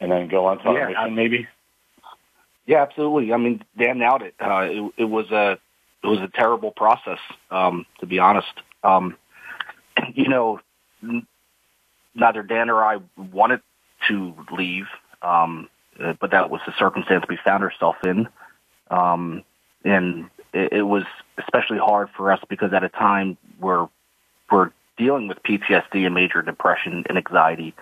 and 0.00 0.12
then 0.12 0.28
go 0.28 0.46
on 0.46 0.58
to 0.58 0.72
yeah, 0.72 0.88
mission, 0.88 1.14
maybe. 1.14 1.48
Yeah, 2.66 2.82
absolutely. 2.82 3.32
I 3.32 3.36
mean, 3.36 3.64
Dan 3.76 3.98
nailed 3.98 4.22
it. 4.22 4.34
Uh, 4.38 4.68
it, 4.70 4.92
it 4.98 5.04
was 5.04 5.30
a 5.30 5.58
it 6.04 6.06
was 6.06 6.20
a 6.20 6.28
terrible 6.28 6.70
process, 6.70 7.18
um, 7.50 7.86
to 8.00 8.06
be 8.06 8.18
honest. 8.18 8.52
Um, 8.84 9.16
you 10.14 10.28
know, 10.28 10.60
neither 12.18 12.42
Dan 12.42 12.70
or 12.70 12.84
I 12.84 12.98
wanted 13.16 13.60
to 14.08 14.34
leave, 14.52 14.86
um, 15.22 15.68
uh, 15.98 16.14
but 16.20 16.30
that 16.30 16.50
was 16.50 16.60
the 16.66 16.72
circumstance 16.78 17.24
we 17.28 17.38
found 17.44 17.62
ourselves 17.62 17.98
in. 18.04 18.28
Um, 18.90 19.44
and 19.84 20.30
it, 20.52 20.72
it 20.72 20.82
was 20.82 21.04
especially 21.38 21.78
hard 21.78 22.08
for 22.16 22.32
us 22.32 22.40
because 22.48 22.72
at 22.72 22.84
a 22.84 22.88
time 22.88 23.36
we're 23.60 23.88
we're 24.50 24.70
dealing 24.96 25.28
with 25.28 25.42
PTSD 25.42 26.06
and 26.06 26.14
major 26.14 26.42
depression 26.42 27.04
and 27.08 27.18
anxiety. 27.18 27.74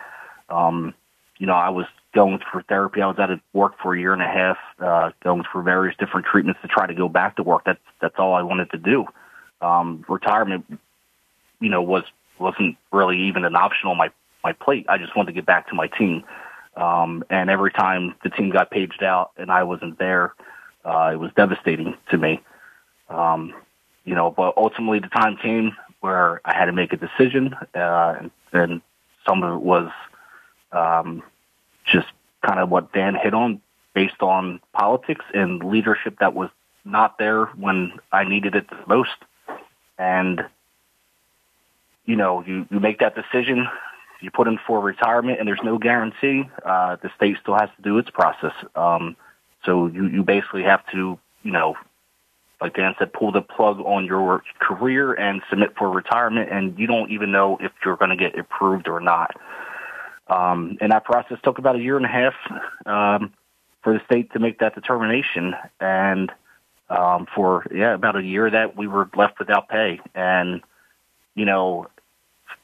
Um, 0.48 0.94
you 1.38 1.46
know, 1.46 1.54
I 1.54 1.70
was 1.70 1.86
going 2.14 2.40
through 2.50 2.62
therapy. 2.62 3.02
I 3.02 3.06
was 3.06 3.18
out 3.18 3.30
of 3.30 3.40
work 3.52 3.74
for 3.82 3.94
a 3.94 4.00
year 4.00 4.12
and 4.12 4.22
a 4.22 4.26
half, 4.26 4.56
uh, 4.80 5.10
going 5.22 5.44
through 5.50 5.62
various 5.62 5.96
different 5.98 6.26
treatments 6.26 6.60
to 6.62 6.68
try 6.68 6.86
to 6.86 6.94
go 6.94 7.08
back 7.08 7.36
to 7.36 7.42
work. 7.42 7.62
That's 7.64 7.80
that's 8.00 8.16
all 8.18 8.34
I 8.34 8.42
wanted 8.42 8.70
to 8.70 8.78
do. 8.78 9.06
Um, 9.60 10.04
retirement, 10.08 10.78
you 11.60 11.70
know, 11.70 11.82
was 11.82 12.04
wasn't 12.38 12.76
really 12.92 13.28
even 13.28 13.44
an 13.44 13.56
option 13.56 13.88
on 13.88 13.96
my 13.96 14.10
my 14.46 14.52
plate. 14.52 14.86
I 14.88 14.96
just 14.96 15.16
wanted 15.16 15.32
to 15.32 15.32
get 15.32 15.44
back 15.44 15.68
to 15.70 15.74
my 15.74 15.88
team. 15.88 16.22
Um, 16.76 17.24
and 17.30 17.50
every 17.50 17.72
time 17.72 18.14
the 18.22 18.30
team 18.30 18.50
got 18.50 18.70
paged 18.70 19.02
out 19.02 19.32
and 19.36 19.50
I 19.50 19.64
wasn't 19.64 19.98
there, 19.98 20.34
uh, 20.84 21.10
it 21.12 21.16
was 21.16 21.32
devastating 21.36 21.96
to 22.10 22.16
me. 22.16 22.40
Um, 23.08 23.54
you 24.04 24.14
know, 24.14 24.30
but 24.30 24.56
ultimately 24.56 25.00
the 25.00 25.08
time 25.08 25.36
came 25.36 25.72
where 26.00 26.40
I 26.44 26.56
had 26.56 26.66
to 26.66 26.72
make 26.72 26.92
a 26.92 26.96
decision, 26.96 27.54
uh, 27.74 28.14
and, 28.20 28.30
and 28.52 28.82
some 29.26 29.42
of 29.42 29.56
it 29.56 29.62
was 29.62 29.90
um, 30.70 31.22
just 31.84 32.06
kind 32.46 32.60
of 32.60 32.68
what 32.68 32.92
Dan 32.92 33.16
hit 33.20 33.34
on, 33.34 33.60
based 33.94 34.22
on 34.22 34.60
politics 34.72 35.24
and 35.34 35.64
leadership 35.64 36.18
that 36.20 36.34
was 36.34 36.50
not 36.84 37.18
there 37.18 37.46
when 37.56 37.98
I 38.12 38.22
needed 38.22 38.54
it 38.54 38.70
the 38.70 38.78
most. 38.86 39.18
And 39.98 40.44
you 42.04 42.14
know, 42.14 42.44
you 42.46 42.66
you 42.70 42.78
make 42.78 43.00
that 43.00 43.16
decision, 43.16 43.66
you 44.20 44.30
put 44.30 44.48
in 44.48 44.58
for 44.66 44.80
retirement, 44.80 45.38
and 45.38 45.48
there's 45.48 45.62
no 45.62 45.78
guarantee. 45.78 46.44
Uh, 46.64 46.96
the 47.02 47.10
state 47.16 47.36
still 47.42 47.54
has 47.54 47.68
to 47.76 47.82
do 47.82 47.98
its 47.98 48.10
process. 48.10 48.52
Um, 48.74 49.16
so 49.64 49.86
you 49.86 50.06
you 50.06 50.22
basically 50.22 50.62
have 50.62 50.86
to, 50.92 51.18
you 51.42 51.52
know, 51.52 51.76
like 52.60 52.74
Dan 52.74 52.94
said, 52.98 53.12
pull 53.12 53.32
the 53.32 53.42
plug 53.42 53.80
on 53.80 54.06
your 54.06 54.42
career 54.58 55.12
and 55.12 55.42
submit 55.50 55.76
for 55.76 55.90
retirement, 55.90 56.50
and 56.50 56.78
you 56.78 56.86
don't 56.86 57.10
even 57.10 57.32
know 57.32 57.58
if 57.60 57.72
you're 57.84 57.96
going 57.96 58.10
to 58.10 58.16
get 58.16 58.38
approved 58.38 58.88
or 58.88 59.00
not. 59.00 59.36
Um, 60.28 60.78
and 60.80 60.90
that 60.92 61.04
process 61.04 61.38
took 61.42 61.58
about 61.58 61.76
a 61.76 61.80
year 61.80 61.96
and 61.96 62.06
a 62.06 62.08
half 62.08 62.34
um, 62.86 63.32
for 63.82 63.92
the 63.92 64.04
state 64.06 64.32
to 64.32 64.38
make 64.38 64.58
that 64.60 64.74
determination, 64.74 65.54
and 65.80 66.32
um, 66.88 67.26
for 67.34 67.66
yeah, 67.72 67.94
about 67.94 68.16
a 68.16 68.22
year 68.22 68.50
that 68.50 68.76
we 68.76 68.86
were 68.86 69.08
left 69.14 69.38
without 69.38 69.68
pay. 69.68 70.00
And 70.14 70.62
you 71.34 71.44
know, 71.44 71.86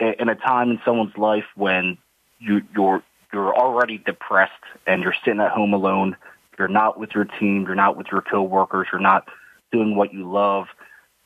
in 0.00 0.28
a 0.28 0.34
time 0.34 0.70
in 0.70 0.80
someone's 0.84 1.16
life 1.16 1.44
when 1.54 1.98
you, 2.38 2.62
you're 2.74 3.02
you're 3.32 3.54
already 3.54 3.98
depressed 3.98 4.52
and 4.86 5.02
you're 5.02 5.14
sitting 5.24 5.40
at 5.40 5.52
home 5.52 5.72
alone, 5.72 6.16
you're 6.58 6.68
not 6.68 6.98
with 6.98 7.14
your 7.14 7.24
team, 7.24 7.64
you're 7.64 7.74
not 7.74 7.96
with 7.96 8.08
your 8.12 8.20
coworkers, 8.20 8.88
you're 8.92 9.00
not 9.00 9.26
doing 9.72 9.96
what 9.96 10.12
you 10.12 10.30
love. 10.30 10.66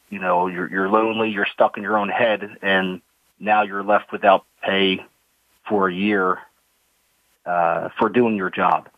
You 0.08 0.20
know, 0.20 0.46
you're 0.46 0.70
you're 0.70 0.88
lonely, 0.88 1.30
you're 1.30 1.48
stuck 1.52 1.76
in 1.76 1.82
your 1.82 1.98
own 1.98 2.08
head, 2.08 2.58
and 2.62 3.00
now 3.40 3.62
you're 3.62 3.82
left 3.82 4.12
without 4.12 4.44
pay 4.62 5.04
for 5.68 5.88
a 5.88 5.92
year 5.92 6.38
uh, 7.44 7.88
for 7.98 8.08
doing 8.08 8.36
your 8.36 8.50
job. 8.50 8.88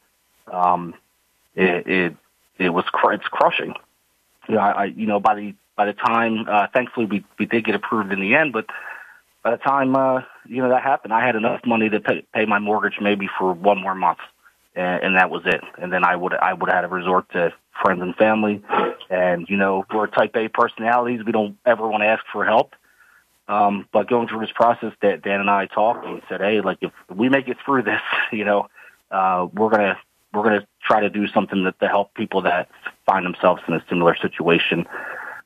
Um, 0.46 0.94
it, 1.54 1.86
it 1.86 2.16
it 2.58 2.70
was 2.70 2.84
cr- 2.92 3.12
it's 3.12 3.26
crushing. 3.26 3.74
You 4.48 4.56
know, 4.56 4.60
I, 4.60 4.70
I 4.70 4.84
you 4.84 5.06
know 5.06 5.18
by 5.18 5.34
the 5.34 5.54
by 5.76 5.86
the 5.86 5.92
time 5.94 6.46
uh, 6.48 6.66
thankfully 6.72 7.06
we 7.06 7.24
we 7.38 7.46
did 7.46 7.64
get 7.64 7.74
approved 7.74 8.12
in 8.12 8.20
the 8.20 8.34
end, 8.34 8.52
but 8.52 8.66
by 9.48 9.56
the 9.56 9.62
time 9.62 9.96
uh, 9.96 10.20
you 10.46 10.60
know 10.60 10.68
that 10.68 10.82
happened, 10.82 11.14
I 11.14 11.24
had 11.24 11.34
enough 11.34 11.62
money 11.64 11.88
to 11.88 12.00
pay, 12.00 12.22
pay 12.34 12.44
my 12.44 12.58
mortgage 12.58 12.98
maybe 13.00 13.30
for 13.38 13.54
one 13.54 13.80
more 13.80 13.94
month, 13.94 14.18
and, 14.74 15.02
and 15.02 15.16
that 15.16 15.30
was 15.30 15.42
it. 15.46 15.62
And 15.80 15.90
then 15.90 16.04
I 16.04 16.16
would 16.16 16.34
I 16.34 16.52
would 16.52 16.68
have 16.68 16.76
had 16.76 16.80
to 16.82 16.88
resort 16.88 17.30
to 17.32 17.54
friends 17.82 18.02
and 18.02 18.14
family, 18.16 18.62
and 19.08 19.48
you 19.48 19.56
know 19.56 19.86
we're 19.90 20.06
Type 20.06 20.36
A 20.36 20.48
personalities. 20.48 21.24
We 21.24 21.32
don't 21.32 21.56
ever 21.64 21.88
want 21.88 22.02
to 22.02 22.08
ask 22.08 22.22
for 22.30 22.44
help. 22.44 22.74
Um, 23.48 23.88
but 23.90 24.06
going 24.06 24.28
through 24.28 24.40
this 24.40 24.52
process, 24.54 24.92
that 25.00 25.22
Dan 25.22 25.40
and 25.40 25.48
I 25.48 25.64
talked 25.64 26.04
and 26.04 26.20
said, 26.28 26.42
"Hey, 26.42 26.60
like 26.60 26.78
if 26.82 26.92
we 27.08 27.30
make 27.30 27.48
it 27.48 27.56
through 27.64 27.84
this, 27.84 28.02
you 28.32 28.44
know, 28.44 28.68
uh, 29.10 29.46
we're 29.54 29.70
gonna 29.70 29.98
we're 30.34 30.42
gonna 30.42 30.66
try 30.84 31.00
to 31.00 31.08
do 31.08 31.26
something 31.28 31.64
that 31.64 31.80
to 31.80 31.88
help 31.88 32.12
people 32.12 32.42
that 32.42 32.68
find 33.06 33.24
themselves 33.24 33.62
in 33.66 33.72
a 33.72 33.82
similar 33.88 34.14
situation." 34.14 34.86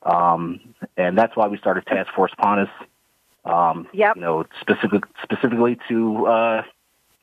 Um, 0.03 0.59
and 0.97 1.17
that's 1.17 1.37
why 1.37 1.47
we 1.47 1.57
started 1.57 1.87
Task 1.87 2.13
Force 2.13 2.33
Pontis. 2.37 2.69
Um, 3.45 3.89
yep. 3.93 4.17
You 4.17 4.23
know, 4.23 4.45
specific, 4.61 5.05
specifically 5.23 5.79
to 5.89 6.27
uh, 6.27 6.63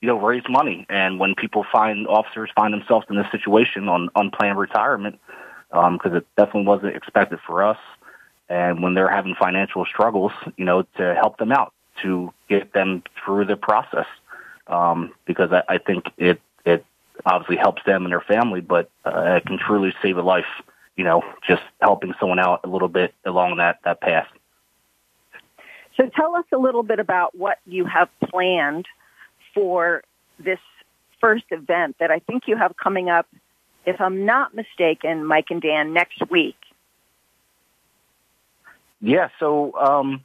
you 0.01 0.07
know 0.07 0.19
raise 0.19 0.43
money, 0.49 0.85
and 0.89 1.19
when 1.19 1.35
people 1.35 1.65
find 1.71 2.07
officers 2.07 2.49
find 2.55 2.73
themselves 2.73 3.05
in 3.09 3.15
this 3.15 3.27
situation 3.31 3.87
on 3.87 4.09
unplanned 4.15 4.59
retirement, 4.59 5.19
because 5.69 6.11
um, 6.11 6.15
it 6.15 6.27
definitely 6.35 6.65
wasn't 6.65 6.95
expected 6.95 7.39
for 7.45 7.63
us 7.63 7.77
and 8.49 8.81
when 8.81 8.95
they're 8.95 9.09
having 9.09 9.35
financial 9.35 9.85
struggles, 9.85 10.31
you 10.57 10.65
know, 10.65 10.81
to 10.97 11.15
help 11.15 11.37
them 11.37 11.51
out, 11.51 11.73
to 12.01 12.33
get 12.49 12.73
them 12.73 13.03
through 13.23 13.45
the 13.45 13.55
process. 13.55 14.07
Um, 14.67 15.13
because 15.25 15.51
I, 15.51 15.63
I 15.67 15.77
think 15.77 16.05
it, 16.17 16.41
it 16.65 16.85
obviously 17.25 17.57
helps 17.57 17.83
them 17.85 18.03
and 18.03 18.11
their 18.11 18.21
family, 18.21 18.61
but 18.61 18.89
uh, 19.05 19.37
it 19.37 19.45
can 19.45 19.57
truly 19.57 19.93
save 20.01 20.17
a 20.17 20.21
life, 20.21 20.45
you 20.95 21.03
know, 21.03 21.23
just 21.47 21.61
helping 21.81 22.13
someone 22.19 22.39
out 22.39 22.61
a 22.63 22.67
little 22.67 22.87
bit 22.87 23.13
along 23.25 23.57
that, 23.57 23.79
that 23.83 24.01
path. 24.01 24.27
So 25.99 26.07
tell 26.07 26.35
us 26.35 26.45
a 26.53 26.57
little 26.57 26.83
bit 26.83 26.99
about 26.99 27.35
what 27.35 27.59
you 27.65 27.83
have 27.85 28.07
planned 28.29 28.85
for 29.53 30.01
this 30.39 30.59
first 31.19 31.43
event 31.51 31.97
that 31.99 32.09
I 32.09 32.19
think 32.19 32.43
you 32.47 32.55
have 32.55 32.77
coming 32.77 33.09
up, 33.09 33.27
if 33.85 33.99
I'm 33.99 34.25
not 34.25 34.55
mistaken, 34.55 35.25
Mike 35.25 35.47
and 35.49 35.61
Dan, 35.61 35.91
next 35.91 36.21
week. 36.29 36.55
Yeah, 39.01 39.27
so 39.39 39.73
um, 39.75 40.21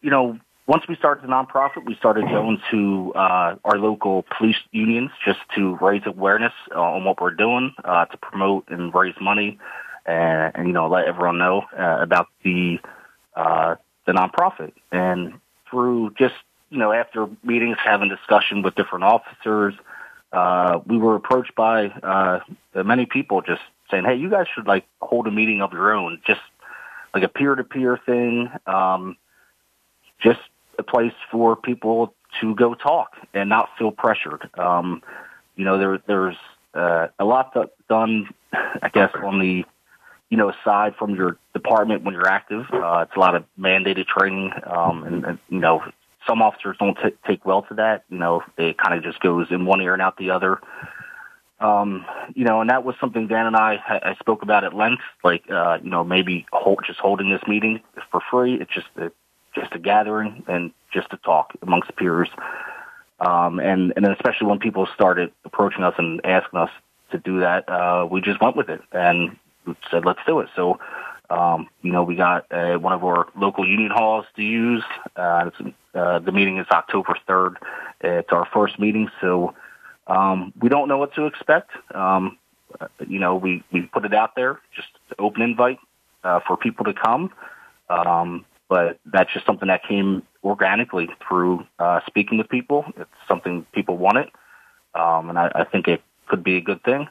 you 0.00 0.10
know, 0.10 0.40
once 0.66 0.88
we 0.88 0.96
started 0.96 1.22
the 1.22 1.28
nonprofit, 1.28 1.84
we 1.84 1.94
started 1.94 2.24
going 2.24 2.60
to 2.72 3.12
uh, 3.14 3.56
our 3.64 3.78
local 3.78 4.24
police 4.36 4.56
unions 4.72 5.10
just 5.24 5.40
to 5.54 5.76
raise 5.80 6.02
awareness 6.04 6.52
on 6.74 7.04
what 7.04 7.20
we're 7.20 7.30
doing 7.30 7.72
uh, 7.84 8.06
to 8.06 8.16
promote 8.16 8.64
and 8.68 8.92
raise 8.92 9.14
money, 9.20 9.60
and, 10.04 10.52
and 10.56 10.66
you 10.66 10.72
know, 10.72 10.88
let 10.88 11.06
everyone 11.06 11.38
know 11.38 11.62
uh, 11.78 11.98
about 12.00 12.26
the 12.42 12.80
uh, 13.36 13.76
the 14.06 14.12
nonprofit. 14.12 14.72
And 14.90 15.34
through 15.70 16.14
just 16.18 16.34
you 16.70 16.78
know, 16.78 16.90
after 16.90 17.28
meetings, 17.44 17.76
having 17.84 18.08
discussion 18.08 18.62
with 18.62 18.74
different 18.74 19.04
officers, 19.04 19.74
uh, 20.32 20.80
we 20.86 20.96
were 20.96 21.14
approached 21.14 21.54
by 21.54 21.88
uh, 21.88 22.40
many 22.74 23.04
people 23.04 23.42
just 23.42 23.60
saying, 23.90 24.04
"Hey, 24.04 24.14
you 24.16 24.30
guys 24.30 24.46
should 24.54 24.66
like 24.66 24.86
hold 25.02 25.26
a 25.26 25.30
meeting 25.30 25.60
of 25.60 25.72
your 25.74 25.92
own, 25.92 26.20
just 26.26 26.40
like 27.14 27.22
a 27.22 27.28
peer-to-peer 27.28 27.98
thing, 28.06 28.50
um, 28.66 29.16
just 30.18 30.40
a 30.78 30.82
place 30.82 31.12
for 31.30 31.56
people 31.56 32.14
to 32.40 32.54
go 32.54 32.74
talk 32.74 33.16
and 33.34 33.48
not 33.48 33.68
feel 33.78 33.90
pressured. 33.90 34.48
Um, 34.58 35.02
you 35.56 35.64
know, 35.64 35.78
there, 35.78 35.98
there's 36.06 36.36
uh, 36.74 37.08
a 37.18 37.24
lot 37.24 37.54
done, 37.88 38.28
I 38.52 38.88
guess, 38.88 39.10
on 39.22 39.38
the 39.38 39.66
you 40.32 40.38
know 40.38 40.48
aside 40.48 40.94
from 40.96 41.14
your 41.14 41.36
department 41.52 42.04
when 42.04 42.14
you're 42.14 42.26
active. 42.26 42.64
Uh, 42.72 43.04
it's 43.06 43.14
a 43.14 43.20
lot 43.20 43.34
of 43.34 43.44
mandated 43.60 44.06
training, 44.06 44.50
um, 44.64 45.04
and, 45.04 45.24
and 45.26 45.38
you 45.50 45.58
know 45.58 45.82
some 46.26 46.40
officers 46.40 46.74
don't 46.80 46.96
t- 46.96 47.14
take 47.26 47.44
well 47.44 47.60
to 47.64 47.74
that. 47.74 48.04
You 48.08 48.16
know, 48.16 48.42
it 48.56 48.78
kind 48.78 48.96
of 48.96 49.04
just 49.04 49.20
goes 49.20 49.48
in 49.50 49.66
one 49.66 49.82
ear 49.82 49.92
and 49.92 50.00
out 50.00 50.16
the 50.16 50.30
other. 50.30 50.58
Um, 51.60 52.06
you 52.34 52.46
know, 52.46 52.62
and 52.62 52.70
that 52.70 52.82
was 52.82 52.94
something 52.98 53.26
Dan 53.26 53.44
and 53.44 53.54
I 53.54 53.74
I 53.86 54.14
spoke 54.20 54.42
about 54.42 54.64
at 54.64 54.72
length. 54.72 55.02
Like, 55.22 55.44
uh, 55.50 55.80
you 55.84 55.90
know, 55.90 56.02
maybe 56.02 56.46
hold, 56.50 56.80
just 56.86 56.98
holding 56.98 57.28
this 57.28 57.42
meeting 57.46 57.82
for 58.10 58.22
free. 58.30 58.54
It's 58.54 58.72
just 58.72 58.88
a, 58.96 59.12
just 59.54 59.74
a 59.74 59.78
gathering 59.78 60.44
and 60.48 60.72
just 60.94 61.08
a 61.12 61.18
talk 61.18 61.52
amongst 61.60 61.94
peers. 61.96 62.30
Um, 63.20 63.60
and, 63.60 63.92
and 63.96 64.06
especially 64.06 64.46
when 64.46 64.60
people 64.60 64.88
started 64.94 65.30
approaching 65.44 65.84
us 65.84 65.94
and 65.98 66.24
asking 66.24 66.58
us 66.58 66.70
to 67.10 67.18
do 67.18 67.40
that, 67.40 67.68
uh, 67.68 68.08
we 68.10 68.22
just 68.22 68.40
went 68.40 68.56
with 68.56 68.70
it 68.70 68.80
and 68.92 69.36
said, 69.90 70.04
let's 70.04 70.20
do 70.26 70.40
it. 70.40 70.48
So, 70.54 70.78
um, 71.30 71.68
you 71.82 71.92
know, 71.92 72.02
we 72.02 72.14
got 72.16 72.50
uh, 72.52 72.78
one 72.78 72.92
of 72.92 73.04
our 73.04 73.28
local 73.36 73.66
union 73.66 73.90
halls 73.90 74.26
to 74.36 74.42
use. 74.42 74.84
Uh, 75.16 75.50
uh, 75.94 76.18
the 76.18 76.32
meeting 76.32 76.58
is 76.58 76.66
October 76.70 77.16
3rd. 77.28 77.56
It's 78.00 78.30
our 78.32 78.46
first 78.52 78.78
meeting, 78.78 79.10
so 79.20 79.54
um, 80.06 80.52
we 80.60 80.68
don't 80.68 80.88
know 80.88 80.98
what 80.98 81.14
to 81.14 81.26
expect. 81.26 81.70
Um, 81.94 82.38
uh, 82.80 82.88
you 83.06 83.18
know, 83.18 83.36
we, 83.36 83.62
we 83.72 83.82
put 83.82 84.04
it 84.04 84.14
out 84.14 84.34
there, 84.34 84.60
just 84.74 84.88
open 85.18 85.42
invite 85.42 85.78
uh, 86.24 86.40
for 86.46 86.56
people 86.56 86.84
to 86.84 86.94
come. 86.94 87.30
Um, 87.88 88.44
but 88.68 88.98
that's 89.04 89.30
just 89.32 89.44
something 89.44 89.68
that 89.68 89.82
came 89.86 90.22
organically 90.42 91.08
through 91.28 91.66
uh, 91.78 92.00
speaking 92.06 92.38
with 92.38 92.48
people. 92.48 92.86
It's 92.96 93.10
something 93.28 93.66
people 93.72 93.98
wanted, 93.98 94.30
um, 94.94 95.28
and 95.28 95.38
I, 95.38 95.52
I 95.54 95.64
think 95.64 95.88
it 95.88 96.02
could 96.26 96.42
be 96.42 96.56
a 96.56 96.60
good 96.62 96.82
thing. 96.82 97.06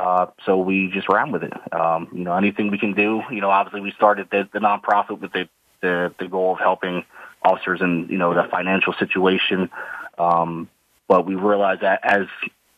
Uh, 0.00 0.26
so 0.46 0.56
we 0.56 0.88
just 0.88 1.10
ran 1.10 1.30
with 1.30 1.42
it. 1.44 1.52
Um, 1.74 2.08
you 2.12 2.24
know, 2.24 2.34
anything 2.34 2.70
we 2.70 2.78
can 2.78 2.94
do. 2.94 3.20
You 3.30 3.42
know, 3.42 3.50
obviously 3.50 3.82
we 3.82 3.92
started 3.92 4.28
the, 4.30 4.48
the 4.50 4.58
nonprofit 4.58 5.20
with 5.20 5.30
the, 5.32 5.46
the 5.82 6.14
the 6.18 6.26
goal 6.26 6.54
of 6.54 6.58
helping 6.58 7.04
officers 7.42 7.82
in 7.82 8.08
you 8.08 8.16
know 8.16 8.32
the 8.32 8.44
financial 8.50 8.94
situation. 8.94 9.68
Um, 10.16 10.70
but 11.06 11.26
we 11.26 11.34
realize 11.34 11.80
that 11.82 12.00
as 12.02 12.26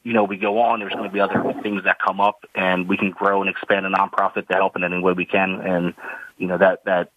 you 0.03 0.15
know 0.15 0.25
we 0.25 0.37
go 0.37 0.59
on, 0.63 0.81
there's 0.81 0.93
going 0.93 1.05
to 1.05 1.13
be 1.13 1.21
other 1.21 1.55
things 1.63 1.85
that 1.85 2.01
come 2.05 2.21
up, 2.21 2.45
and 2.57 2.89
we 2.89 2.97
can 2.97 3.11
grow 3.11 3.41
and 3.41 3.49
expand 3.49 3.87
a 3.87 3.89
nonprofit 3.89 4.49
to 4.49 4.55
help 4.55 4.75
in 4.75 4.83
any 4.83 4.99
way 4.99 5.13
we 5.13 5.25
can. 5.25 5.61
And 5.61 5.95
you 6.39 6.49
know 6.49 6.59
that 6.59 6.85
that 6.87 7.13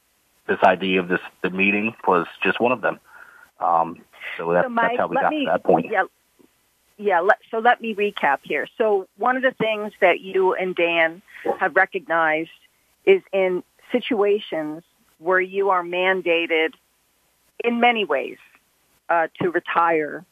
this 0.48 0.60
idea 0.62 1.00
of 1.00 1.08
this 1.08 1.22
the 1.42 1.50
meeting 1.50 1.96
was 2.08 2.28
just 2.44 2.60
one 2.60 2.72
of 2.72 2.82
them. 2.82 3.00
Um, 3.60 4.04
so, 4.38 4.54
that, 4.54 4.66
so 4.66 4.70
Mike, 4.70 4.86
that's 4.90 5.00
how 5.00 5.08
we 5.08 5.16
got 5.16 5.32
me, 5.32 5.46
to 5.46 5.52
that 5.52 5.64
point. 5.64 5.88
Yeah, 5.90 6.04
yeah, 6.98 7.20
let, 7.20 7.38
so 7.52 7.60
let 7.60 7.82
me 7.82 7.94
recap 7.94 8.40
here. 8.44 8.68
So 8.78 9.08
one 9.18 9.36
of 9.36 9.44
the 9.44 9.52
things 9.52 9.94
that 10.02 10.22
you 10.22 10.54
and 10.54 10.76
Dan 10.76 11.22
have 11.60 11.76
recognized 11.76 12.50
is 13.06 13.22
in 13.34 13.64
situations 13.92 14.84
where 15.20 15.42
you 15.42 15.70
are 15.70 15.84
mandated 15.84 16.70
in 17.64 17.80
many 17.80 18.06
ways 18.06 18.38
uh, 19.10 19.28
to 19.42 19.52
retire 19.52 20.26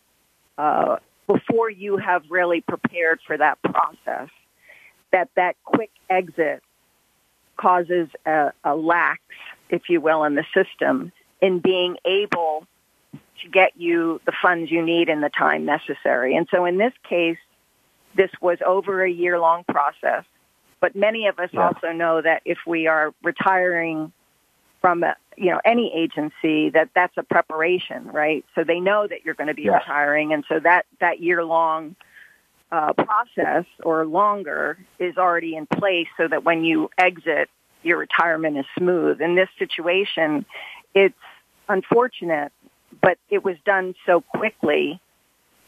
uh, 0.58 0.98
before 1.28 1.70
you 1.70 1.98
have 1.98 2.24
really 2.30 2.62
prepared 2.62 3.20
for 3.26 3.38
that 3.38 3.62
process, 3.62 4.30
that 5.12 5.30
that 5.36 5.56
quick 5.64 5.92
exit 6.10 6.64
causes 7.58 8.10
a, 8.26 8.52
a 8.64 8.76
lax, 8.76 9.22
if 9.70 9.84
you 9.90 10.02
will, 10.02 10.24
in 10.24 10.36
the 10.36 10.46
system 10.54 11.12
in 11.42 11.60
being 11.60 11.98
able 12.06 12.66
to 13.42 13.50
get 13.50 13.72
you 13.76 14.22
the 14.26 14.34
funds 14.42 14.72
you 14.72 14.84
need 14.84 15.10
in 15.10 15.22
the 15.22 15.30
time 15.30 15.66
necessary. 15.66 16.36
And 16.36 16.48
so 16.52 16.66
in 16.66 16.78
this 16.78 16.94
case, 17.08 17.38
this 18.16 18.32
was 18.42 18.60
over 18.66 19.04
a 19.04 19.10
year 19.10 19.40
long 19.40 19.64
process. 19.64 20.24
But 20.80 20.96
many 20.96 21.28
of 21.28 21.40
us 21.40 21.50
yeah. 21.54 21.68
also 21.68 21.92
know 21.92 22.22
that 22.22 22.42
if 22.46 22.60
we 22.68 22.88
are 22.88 23.14
retiring 23.24 24.12
from 24.82 25.04
a, 25.04 25.16
you 25.38 25.50
know 25.50 25.62
any 25.64 25.94
agency, 25.96 26.70
that 26.72 26.90
that's 26.94 27.18
a 27.18 27.24
preparation, 27.24 28.08
right? 28.08 28.44
So 28.54 28.64
they 28.66 28.82
know 28.82 29.08
that 29.08 29.24
you're 29.24 29.34
going 29.34 29.48
to 29.48 29.54
be 29.54 29.64
yeah. 29.64 29.78
retiring, 29.78 30.34
and 30.34 30.44
so 30.50 30.60
that 30.60 30.86
that 31.00 31.22
year 31.22 31.44
long 31.46 31.96
uh, 32.72 32.92
process 32.94 33.66
or 33.82 34.06
longer 34.06 34.78
is 35.00 35.18
already 35.18 35.56
in 35.56 35.68
place, 35.68 36.08
so 36.18 36.28
that 36.28 36.44
when 36.44 36.66
you 36.66 36.90
exit, 36.98 37.50
your 37.82 37.98
retirement 37.98 38.58
is 38.58 38.66
smooth. 38.78 39.22
In 39.22 39.36
this 39.36 39.50
situation, 39.58 40.46
it's 40.94 41.16
unfortunate 41.70 42.52
but 43.04 43.20
it 43.30 43.44
was 43.44 43.58
done 43.66 43.94
so 44.08 44.22
quickly 44.22 45.00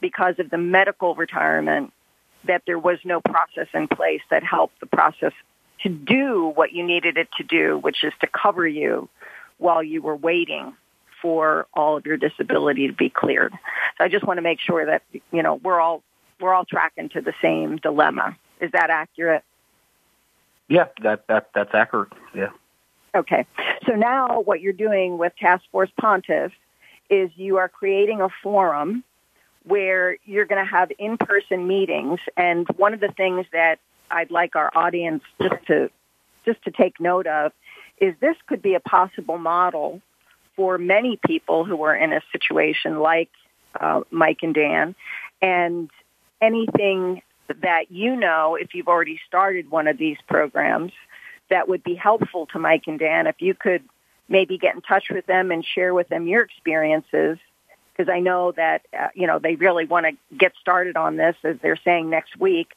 because 0.02 0.36
of 0.40 0.50
the 0.50 0.58
medical 0.58 1.14
retirement 1.14 1.92
that 2.48 2.64
there 2.66 2.80
was 2.80 2.98
no 3.04 3.20
process 3.22 3.68
in 3.74 3.88
place 3.88 4.22
that 4.32 4.44
helped 4.44 4.80
the 4.80 4.86
process 4.86 5.34
to 5.84 5.90
do 5.90 6.52
what 6.56 6.72
you 6.72 6.84
needed 6.84 7.18
it 7.18 7.28
to 7.38 7.44
do, 7.44 7.78
which 7.78 8.04
is 8.04 8.14
to 8.22 8.28
cover 8.28 8.68
you 8.68 9.10
while 9.58 9.84
you 9.84 10.02
were 10.02 10.16
waiting 10.16 10.74
for 11.22 11.68
all 11.74 11.98
of 11.98 12.06
your 12.06 12.18
disability 12.18 12.88
to 12.88 12.94
be 12.94 13.10
cleared. 13.10 13.52
So 13.98 14.04
I 14.04 14.08
just 14.08 14.26
want 14.26 14.38
to 14.38 14.42
make 14.42 14.60
sure 14.62 14.86
that 14.86 15.02
you 15.32 15.44
know 15.44 15.56
we're 15.56 15.80
all 15.80 16.04
we're 16.40 16.54
all 16.54 16.66
tracking 16.66 17.10
to 17.10 17.22
the 17.22 17.34
same 17.42 17.78
dilemma. 17.78 18.38
Is 18.62 18.72
that 18.72 18.90
accurate? 18.90 19.44
Yeah, 20.70 20.86
that 21.02 21.28
that 21.28 21.50
that's 21.54 21.74
accurate. 21.74 22.14
Yeah. 22.34 22.50
Okay. 23.16 23.46
So 23.88 23.94
now 23.94 24.42
what 24.42 24.62
you're 24.62 24.74
doing 24.74 25.18
with 25.18 25.34
Task 25.38 25.64
Force 25.72 25.90
Pontis 26.00 26.52
is 27.10 27.30
you 27.36 27.58
are 27.58 27.70
creating 27.70 28.22
a 28.22 28.30
forum 28.42 29.04
where 29.64 30.18
you're 30.26 30.46
going 30.46 30.64
to 30.64 30.70
have 30.70 30.92
in-person 30.98 31.68
meetings. 31.68 32.20
And 32.38 32.68
one 32.78 32.94
of 32.94 33.00
the 33.00 33.12
things 33.16 33.46
that 33.52 33.80
I'd 34.12 34.32
like 34.32 34.56
our 34.56 34.72
audience 34.76 35.24
just 35.42 35.66
to 35.68 35.90
just 36.46 36.62
to 36.64 36.72
take 36.72 37.00
note 37.00 37.26
of 37.26 37.52
is 37.98 38.14
this 38.20 38.36
could 38.46 38.62
be 38.62 38.76
a 38.76 38.80
possible 38.80 39.40
model 39.40 40.02
for 40.56 40.78
many 40.78 41.20
people 41.26 41.66
who 41.66 41.82
are 41.84 41.96
in 41.96 42.14
a 42.14 42.22
situation 42.32 43.00
like 43.00 43.30
uh, 43.80 44.02
Mike 44.12 44.40
and 44.44 44.54
Dan, 44.54 44.96
and 45.42 45.90
anything 46.40 47.22
that 47.62 47.92
you 47.92 48.16
know, 48.16 48.56
if 48.56 48.74
you've 48.74 48.88
already 48.88 49.20
started 49.28 49.70
one 49.70 49.88
of 49.88 49.98
these 49.98 50.18
programs, 50.28 50.92
that 51.50 51.68
would 51.68 51.84
be 51.84 51.96
helpful 51.96 52.48
to 52.48 52.60
Mike 52.60 52.84
and 52.88 53.00
Dan. 53.00 53.28
If 53.28 53.42
you 53.42 53.54
could 53.54 53.84
maybe 54.28 54.58
get 54.58 54.76
in 54.76 54.82
touch 54.82 55.06
with 55.10 55.26
them 55.26 55.52
and 55.52 55.64
share 55.64 55.94
with 55.94 56.10
them 56.10 56.28
your 56.28 56.44
experiences 56.44 57.38
because 57.96 58.12
I 58.12 58.20
know 58.20 58.52
that 58.54 58.82
uh, 58.98 59.08
you 59.14 59.28
know 59.28 59.40
they 59.40 59.56
really 59.56 59.86
want 59.86 60.06
to 60.06 60.36
get 60.36 60.54
started 60.60 60.98
on 60.98 61.16
this 61.16 61.36
as 61.44 61.58
they're 61.62 61.80
saying 61.84 62.10
next 62.10 62.38
week. 62.40 62.74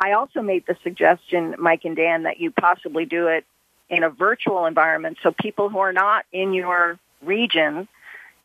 I 0.00 0.12
also 0.12 0.42
made 0.42 0.64
the 0.66 0.76
suggestion, 0.82 1.56
Mike 1.58 1.84
and 1.84 1.96
Dan, 1.96 2.22
that 2.24 2.38
you 2.38 2.50
possibly 2.52 3.04
do 3.04 3.28
it 3.28 3.44
in 3.88 4.04
a 4.04 4.10
virtual 4.10 4.66
environment 4.66 5.18
so 5.22 5.32
people 5.32 5.70
who 5.70 5.78
are 5.78 5.92
not 5.92 6.24
in 6.32 6.52
your 6.52 6.98
region 7.22 7.88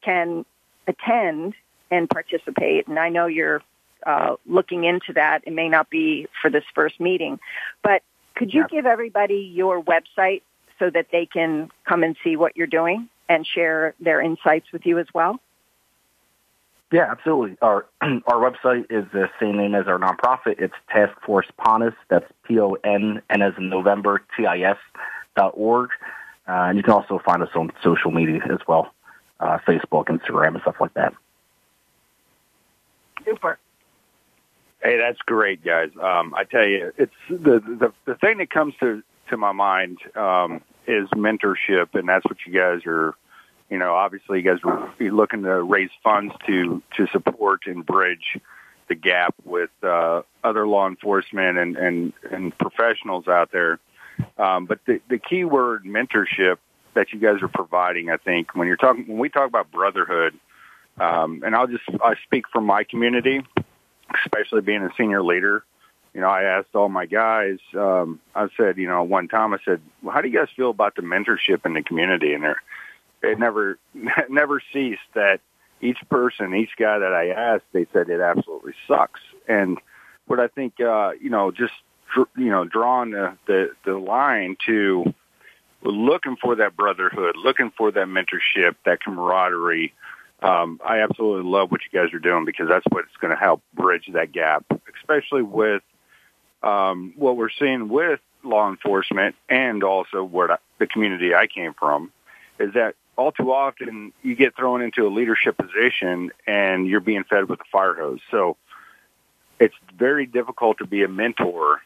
can 0.01 0.45
attend 0.87 1.53
and 1.91 2.09
participate. 2.09 2.87
And 2.87 2.97
I 2.97 3.09
know 3.09 3.27
you're 3.27 3.61
uh, 4.05 4.35
looking 4.47 4.83
into 4.83 5.13
that. 5.13 5.43
It 5.45 5.53
may 5.53 5.69
not 5.69 5.89
be 5.89 6.27
for 6.41 6.49
this 6.49 6.63
first 6.73 6.99
meeting, 6.99 7.39
but 7.83 8.01
could 8.35 8.53
you 8.53 8.61
yeah. 8.61 8.67
give 8.67 8.85
everybody 8.85 9.51
your 9.53 9.83
website 9.83 10.41
so 10.83 10.89
that 10.89 11.07
they 11.13 11.25
can 11.25 11.71
come 11.87 12.03
and 12.03 12.17
see 12.23 12.35
what 12.35 12.57
you're 12.57 12.67
doing 12.67 13.07
and 13.29 13.47
share 13.47 13.95
their 14.01 14.19
insights 14.21 14.69
with 14.73 14.85
you 14.85 14.99
as 14.99 15.07
well? 15.13 15.39
Yeah, 16.91 17.09
absolutely. 17.09 17.57
Our 17.61 17.85
our 18.01 18.51
website 18.51 18.85
is 18.89 19.05
the 19.13 19.29
same 19.39 19.57
name 19.57 19.75
as 19.75 19.87
our 19.87 19.97
nonprofit. 19.97 20.59
It's 20.59 20.73
Task 20.89 21.13
Force 21.25 21.47
Pontis. 21.57 21.95
That's 22.09 22.29
P 22.43 22.59
O 22.59 22.73
N 22.83 23.21
N 23.29 23.41
as 23.41 23.53
in 23.57 23.69
November 23.69 24.21
T 24.35 24.45
I 24.45 24.59
S 24.59 24.77
dot 25.37 25.53
org. 25.55 25.89
Uh, 26.47 26.67
and 26.67 26.77
you 26.77 26.83
can 26.83 26.91
also 26.91 27.19
find 27.23 27.41
us 27.41 27.49
on 27.55 27.71
social 27.81 28.11
media 28.11 28.41
as 28.51 28.59
well, 28.67 28.93
uh, 29.39 29.57
Facebook, 29.65 30.07
Instagram, 30.07 30.49
and 30.49 30.61
stuff 30.63 30.75
like 30.81 30.93
that. 30.95 31.13
Super. 33.23 33.57
Hey, 34.83 34.97
that's 34.97 35.19
great, 35.19 35.63
guys. 35.63 35.91
Um, 35.99 36.35
I 36.35 36.43
tell 36.43 36.65
you, 36.65 36.91
it's 36.97 37.13
the, 37.29 37.61
the 37.61 37.93
the 38.03 38.15
thing 38.15 38.39
that 38.39 38.49
comes 38.49 38.73
to 38.81 39.01
to 39.29 39.37
my 39.37 39.53
mind 39.53 39.99
um, 40.15 40.61
is 40.87 41.09
mentorship, 41.09 41.93
and 41.93 42.07
that's 42.07 42.25
what 42.25 42.37
you 42.45 42.53
guys 42.53 42.81
are. 42.85 43.15
You 43.69 43.79
know, 43.79 43.93
obviously, 43.93 44.39
you 44.39 44.43
guys 44.43 44.59
are 44.63 44.93
looking 44.99 45.43
to 45.43 45.63
raise 45.63 45.89
funds 46.03 46.33
to 46.47 46.81
to 46.97 47.07
support 47.07 47.61
and 47.65 47.85
bridge 47.85 48.37
the 48.89 48.95
gap 48.95 49.33
with 49.45 49.71
uh, 49.81 50.21
other 50.43 50.67
law 50.67 50.87
enforcement 50.87 51.57
and 51.57 51.77
and, 51.77 52.13
and 52.29 52.57
professionals 52.57 53.27
out 53.27 53.51
there. 53.51 53.79
Um, 54.37 54.65
but 54.65 54.79
the 54.85 55.01
the 55.09 55.17
key 55.17 55.45
word 55.45 55.85
mentorship 55.85 56.57
that 56.93 57.11
you 57.11 57.19
guys 57.19 57.41
are 57.41 57.47
providing, 57.47 58.09
I 58.09 58.17
think, 58.17 58.55
when 58.55 58.67
you're 58.67 58.77
talking 58.77 59.07
when 59.07 59.17
we 59.17 59.29
talk 59.29 59.47
about 59.47 59.71
brotherhood, 59.71 60.37
um, 60.99 61.41
and 61.45 61.55
I'll 61.55 61.67
just 61.67 61.83
I 62.03 62.15
speak 62.23 62.45
from 62.49 62.65
my 62.65 62.83
community, 62.83 63.41
especially 64.23 64.61
being 64.61 64.83
a 64.83 64.89
senior 64.97 65.23
leader 65.23 65.63
you 66.13 66.21
know, 66.21 66.29
I 66.29 66.43
asked 66.43 66.75
all 66.75 66.89
my 66.89 67.05
guys, 67.05 67.57
um, 67.75 68.19
I 68.35 68.47
said, 68.55 68.77
you 68.77 68.87
know, 68.87 69.03
one 69.03 69.27
time 69.27 69.53
I 69.53 69.57
said, 69.65 69.81
well, 70.01 70.13
how 70.13 70.21
do 70.21 70.27
you 70.27 70.37
guys 70.37 70.49
feel 70.55 70.69
about 70.69 70.95
the 70.95 71.01
mentorship 71.01 71.65
in 71.65 71.73
the 71.73 71.81
community? 71.81 72.33
And 72.33 72.43
it 73.23 73.39
never, 73.39 73.79
never 74.29 74.61
ceased 74.71 75.01
that 75.15 75.41
each 75.81 75.97
person, 76.09 76.53
each 76.55 76.77
guy 76.77 76.99
that 76.99 77.13
I 77.13 77.29
asked, 77.29 77.65
they 77.73 77.87
said 77.91 78.09
it 78.09 78.21
absolutely 78.21 78.73
sucks. 78.87 79.21
And 79.47 79.79
what 80.27 80.39
I 80.39 80.47
think, 80.47 80.79
uh, 80.79 81.11
you 81.19 81.29
know, 81.29 81.51
just, 81.51 81.73
you 82.37 82.49
know, 82.49 82.63
drawing 82.63 83.11
the, 83.11 83.35
the, 83.47 83.71
the 83.83 83.97
line 83.97 84.55
to 84.67 85.13
looking 85.81 86.37
for 86.37 86.55
that 86.57 86.77
brotherhood, 86.77 87.35
looking 87.37 87.71
for 87.75 87.91
that 87.91 88.07
mentorship, 88.07 88.75
that 88.85 89.01
camaraderie, 89.03 89.93
um, 90.41 90.79
I 90.85 90.99
absolutely 90.99 91.49
love 91.49 91.71
what 91.71 91.81
you 91.81 91.99
guys 91.99 92.13
are 92.13 92.19
doing 92.19 92.45
because 92.45 92.67
that's 92.69 92.85
what's 92.89 93.15
going 93.19 93.31
to 93.31 93.39
help 93.39 93.61
bridge 93.73 94.09
that 94.13 94.31
gap, 94.31 94.65
especially 94.95 95.41
with 95.41 95.81
um, 96.63 97.13
what 97.15 97.37
we're 97.37 97.49
seeing 97.49 97.89
with 97.89 98.19
law 98.43 98.69
enforcement 98.69 99.35
and 99.49 99.83
also 99.83 100.23
what 100.23 100.59
the 100.79 100.87
community 100.87 101.33
I 101.33 101.47
came 101.47 101.73
from 101.73 102.11
is 102.59 102.73
that 102.73 102.95
all 103.15 103.31
too 103.31 103.51
often 103.51 104.11
you 104.21 104.35
get 104.35 104.55
thrown 104.55 104.81
into 104.81 105.05
a 105.05 105.09
leadership 105.09 105.57
position 105.57 106.31
and 106.47 106.87
you're 106.87 106.99
being 106.99 107.23
fed 107.23 107.47
with 107.47 107.61
a 107.61 107.65
fire 107.71 107.93
hose. 107.93 108.19
So 108.31 108.57
it's 109.59 109.75
very 109.95 110.25
difficult 110.25 110.79
to 110.79 110.87
be 110.87 111.03
a 111.03 111.07
mentor 111.07 111.81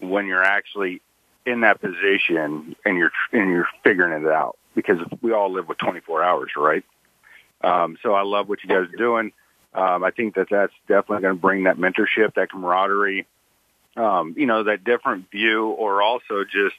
when 0.00 0.26
you're 0.26 0.42
actually 0.42 1.02
in 1.44 1.60
that 1.60 1.80
position 1.80 2.76
and 2.84 2.96
you're 2.96 3.12
and 3.32 3.50
you're 3.50 3.68
figuring 3.84 4.24
it 4.24 4.30
out 4.30 4.56
because 4.74 4.98
we 5.20 5.32
all 5.32 5.52
live 5.52 5.68
with 5.68 5.78
24 5.78 6.22
hours, 6.22 6.50
right? 6.56 6.84
Um, 7.62 7.98
so 8.02 8.14
I 8.14 8.22
love 8.22 8.48
what 8.48 8.62
you 8.62 8.68
guys 8.68 8.88
are 8.92 8.96
doing. 8.96 9.32
Um, 9.74 10.04
I 10.04 10.10
think 10.10 10.34
that 10.34 10.48
that's 10.50 10.72
definitely 10.88 11.22
going 11.22 11.34
to 11.34 11.40
bring 11.40 11.64
that 11.64 11.76
mentorship, 11.76 12.34
that 12.34 12.50
camaraderie, 12.50 13.26
um, 13.96 14.34
you 14.36 14.46
know, 14.46 14.64
that 14.64 14.84
different 14.84 15.30
view, 15.30 15.66
or 15.68 16.02
also 16.02 16.44
just 16.44 16.76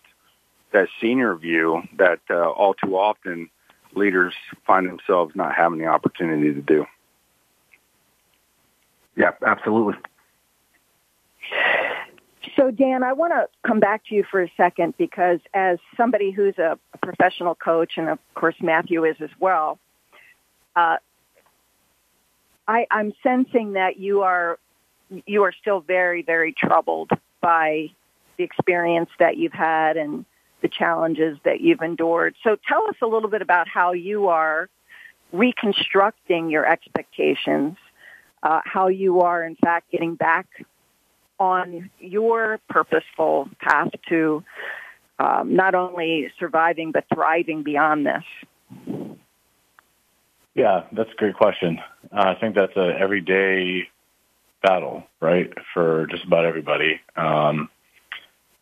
that 0.72 0.88
senior 1.00 1.36
view 1.36 1.84
that 1.98 2.20
uh, 2.30 2.50
all 2.50 2.74
too 2.74 2.98
often 2.98 3.50
leaders 3.96 4.34
find 4.66 4.88
themselves 4.88 5.36
not 5.36 5.54
having 5.54 5.80
the 5.80 5.86
opportunity 5.86 6.54
to 6.54 6.62
do. 6.62 6.86
Yeah, 9.16 9.32
absolutely. 9.46 9.96
So, 12.56 12.72
Dan, 12.72 13.04
I 13.04 13.14
want 13.14 13.34
to 13.34 13.48
come 13.68 13.80
back 13.80 14.06
to 14.08 14.16
you 14.16 14.24
for 14.30 14.42
a 14.42 14.52
second 14.58 14.96
because 14.98 15.40
as 15.54 15.80
somebody 15.96 16.32
who's 16.32 16.58
a, 16.58 16.78
a 16.94 16.98
professional 16.98 17.56
coach, 17.56 17.94
and 17.98 18.10
of 18.10 18.20
course 18.36 18.56
Matthew 18.62 19.06
is 19.06 19.16
as 19.22 19.30
well, 19.40 19.80
uh, 20.76 20.98
I, 22.68 22.88
I'm 22.92 23.14
sensing 23.24 23.74
that 23.74 23.98
you 23.98 24.22
are 24.22 24.60
you 25.26 25.44
are 25.44 25.54
still 25.60 25.82
very, 25.82 26.22
very 26.22 26.54
troubled 26.54 27.12
by 27.42 27.90
the 28.38 28.44
experience 28.44 29.10
that 29.20 29.38
you've 29.38 29.54
had 29.54 29.98
and 29.98 30.26
the 30.62 30.68
challenges 30.70 31.38
that 31.44 31.62
you've 31.62 31.82
endured. 31.82 32.36
So 32.44 32.58
tell 32.68 32.88
us 32.88 32.96
a 33.02 33.06
little 33.06 33.30
bit 33.30 33.42
about 33.42 33.68
how 33.68 33.92
you 33.92 34.30
are 34.30 34.70
reconstructing 35.32 36.50
your 36.50 36.66
expectations, 36.66 37.76
uh, 38.42 38.62
how 38.64 38.88
you 38.88 39.22
are 39.22 39.44
in 39.44 39.56
fact 39.56 39.92
getting 39.92 40.16
back 40.16 40.48
on 41.40 41.90
your 42.00 42.60
purposeful 42.70 43.50
path 43.60 43.90
to 44.10 44.44
um, 45.20 45.56
not 45.56 45.76
only 45.76 46.32
surviving 46.40 46.92
but 46.92 47.06
thriving 47.14 47.64
beyond 47.64 48.06
this. 48.06 48.24
Yeah, 50.56 50.84
that's 50.92 51.10
a 51.12 51.16
great 51.16 51.36
question. 51.36 51.80
Uh, 52.12 52.34
I 52.36 52.40
think 52.40 52.56
that's 52.56 52.76
a 52.78 52.94
everyday 53.00 53.90
battle, 54.64 55.04
right, 55.20 55.54
for 55.74 56.08
just 56.08 56.24
about 56.26 56.46
everybody. 56.46 57.00
Um, 57.16 57.70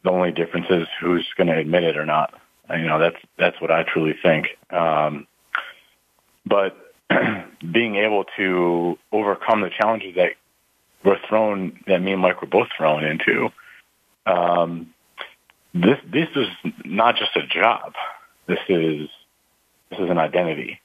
the 0.03 0.09
only 0.09 0.31
difference 0.31 0.65
is 0.69 0.87
who's 0.99 1.27
going 1.37 1.47
to 1.47 1.57
admit 1.57 1.83
it 1.83 1.95
or 1.95 2.05
not. 2.05 2.33
You 2.69 2.87
know, 2.87 2.99
that's 2.99 3.17
that's 3.37 3.61
what 3.61 3.71
I 3.71 3.83
truly 3.83 4.15
think. 4.21 4.47
Um, 4.71 5.27
but 6.45 6.75
being 7.71 7.95
able 7.95 8.25
to 8.37 8.97
overcome 9.11 9.61
the 9.61 9.69
challenges 9.69 10.15
that 10.15 10.31
were 11.03 11.17
thrown, 11.27 11.79
that 11.87 12.01
me 12.01 12.13
and 12.13 12.21
Mike 12.21 12.41
were 12.41 12.47
both 12.47 12.69
thrown 12.75 13.03
into, 13.03 13.49
um, 14.25 14.93
this 15.73 15.97
this 16.11 16.29
is 16.35 16.47
not 16.83 17.15
just 17.15 17.35
a 17.35 17.45
job. 17.45 17.93
This 18.47 18.59
is 18.67 19.09
this 19.89 19.99
is 19.99 20.09
an 20.09 20.17
identity. 20.17 20.79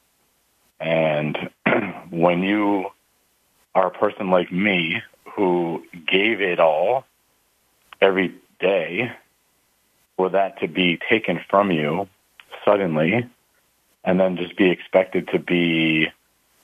And 0.79 1.51
when 2.11 2.43
you 2.43 2.87
are 3.77 3.89
a 3.89 3.91
person 3.91 4.31
like 4.31 4.51
me 4.51 5.03
who 5.35 5.85
gave 6.09 6.41
it 6.41 6.59
all 6.59 7.05
every 8.01 8.35
day 8.59 9.13
for 10.17 10.31
that 10.31 10.59
to 10.61 10.67
be 10.67 10.99
taken 11.11 11.39
from 11.51 11.71
you 11.71 12.09
suddenly 12.65 13.29
and 14.03 14.19
then 14.19 14.39
just 14.39 14.57
be 14.57 14.71
expected 14.71 15.29
to 15.29 15.39
be 15.39 16.07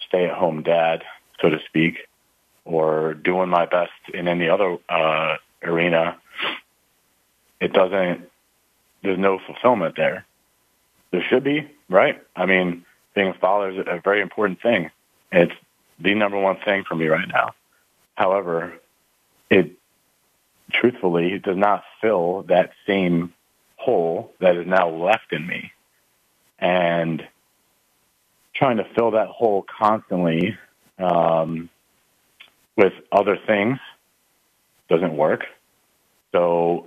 stay 0.09 0.25
at 0.25 0.35
home 0.35 0.63
dad, 0.63 1.03
so 1.39 1.51
to 1.51 1.59
speak, 1.67 1.99
or 2.65 3.13
doing 3.13 3.51
my 3.51 3.67
best 3.67 3.93
in 4.15 4.27
any 4.27 4.49
other 4.49 4.79
uh, 4.89 5.37
arena, 5.63 6.17
it 7.61 7.75
doesn't, 7.75 8.23
there's 9.03 9.19
no 9.19 9.39
fulfillment 9.39 9.97
there. 9.97 10.25
There 11.11 11.23
should 11.29 11.45
be, 11.45 11.71
right? 11.91 12.23
I 12.35 12.47
mean, 12.47 12.87
being 13.15 13.29
a 13.29 13.35
father 13.35 13.71
is 13.71 13.79
a 13.87 14.01
very 14.03 14.23
important 14.23 14.63
thing. 14.63 14.91
It's 15.31 15.53
the 15.99 16.15
number 16.15 16.39
one 16.39 16.57
thing 16.65 16.85
for 16.85 16.95
me 16.95 17.07
right 17.07 17.29
now. 17.29 17.55
However, 18.15 18.75
it 19.51 19.73
truthfully 20.73 21.39
does 21.39 21.57
not 21.57 21.85
fill 22.01 22.45
that 22.49 22.73
same 22.87 23.33
hole 23.77 24.33
that 24.41 24.57
is 24.57 24.67
now 24.67 24.89
left 24.89 25.33
in 25.33 25.47
me. 25.47 25.73
And 26.59 27.27
trying 28.55 28.77
to 28.77 28.87
fill 28.95 29.13
that 29.13 29.29
hole 29.29 29.65
constantly 29.79 30.57
um, 30.99 31.69
with 32.77 32.93
other 33.11 33.37
things 33.47 33.79
doesn't 34.89 35.17
work. 35.17 35.45
So, 36.33 36.87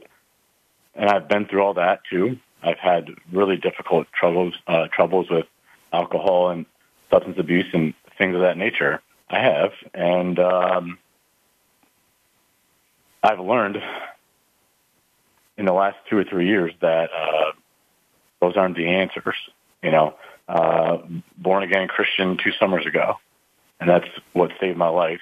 and 0.95 1.09
I've 1.09 1.27
been 1.27 1.45
through 1.45 1.61
all 1.61 1.73
that 1.75 2.01
too. 2.09 2.37
I've 2.63 2.79
had 2.79 3.09
really 3.31 3.57
difficult 3.57 4.07
troubles 4.17 4.55
uh, 4.67 4.87
troubles 4.91 5.29
with 5.29 5.45
alcohol 5.93 6.49
and 6.49 6.65
substance 7.11 7.37
abuse 7.37 7.67
and 7.73 7.93
things 8.17 8.35
of 8.35 8.41
that 8.41 8.57
nature. 8.57 9.01
I 9.29 9.39
have, 9.39 9.71
and 9.93 10.37
um, 10.37 10.99
I've 13.23 13.39
learned 13.39 13.77
in 15.57 15.65
the 15.65 15.73
last 15.73 15.97
two 16.09 16.17
or 16.17 16.23
three 16.23 16.47
years 16.47 16.73
that 16.81 17.09
uh, 17.11 17.51
those 18.39 18.55
aren't 18.55 18.75
the 18.75 18.87
answers. 18.87 19.35
You 19.81 19.91
know, 19.91 20.15
uh, 20.47 20.97
born 21.37 21.63
again 21.63 21.87
Christian 21.87 22.37
two 22.37 22.51
summers 22.59 22.85
ago, 22.85 23.15
and 23.79 23.89
that's 23.89 24.07
what 24.33 24.51
saved 24.59 24.77
my 24.77 24.89
life. 24.89 25.21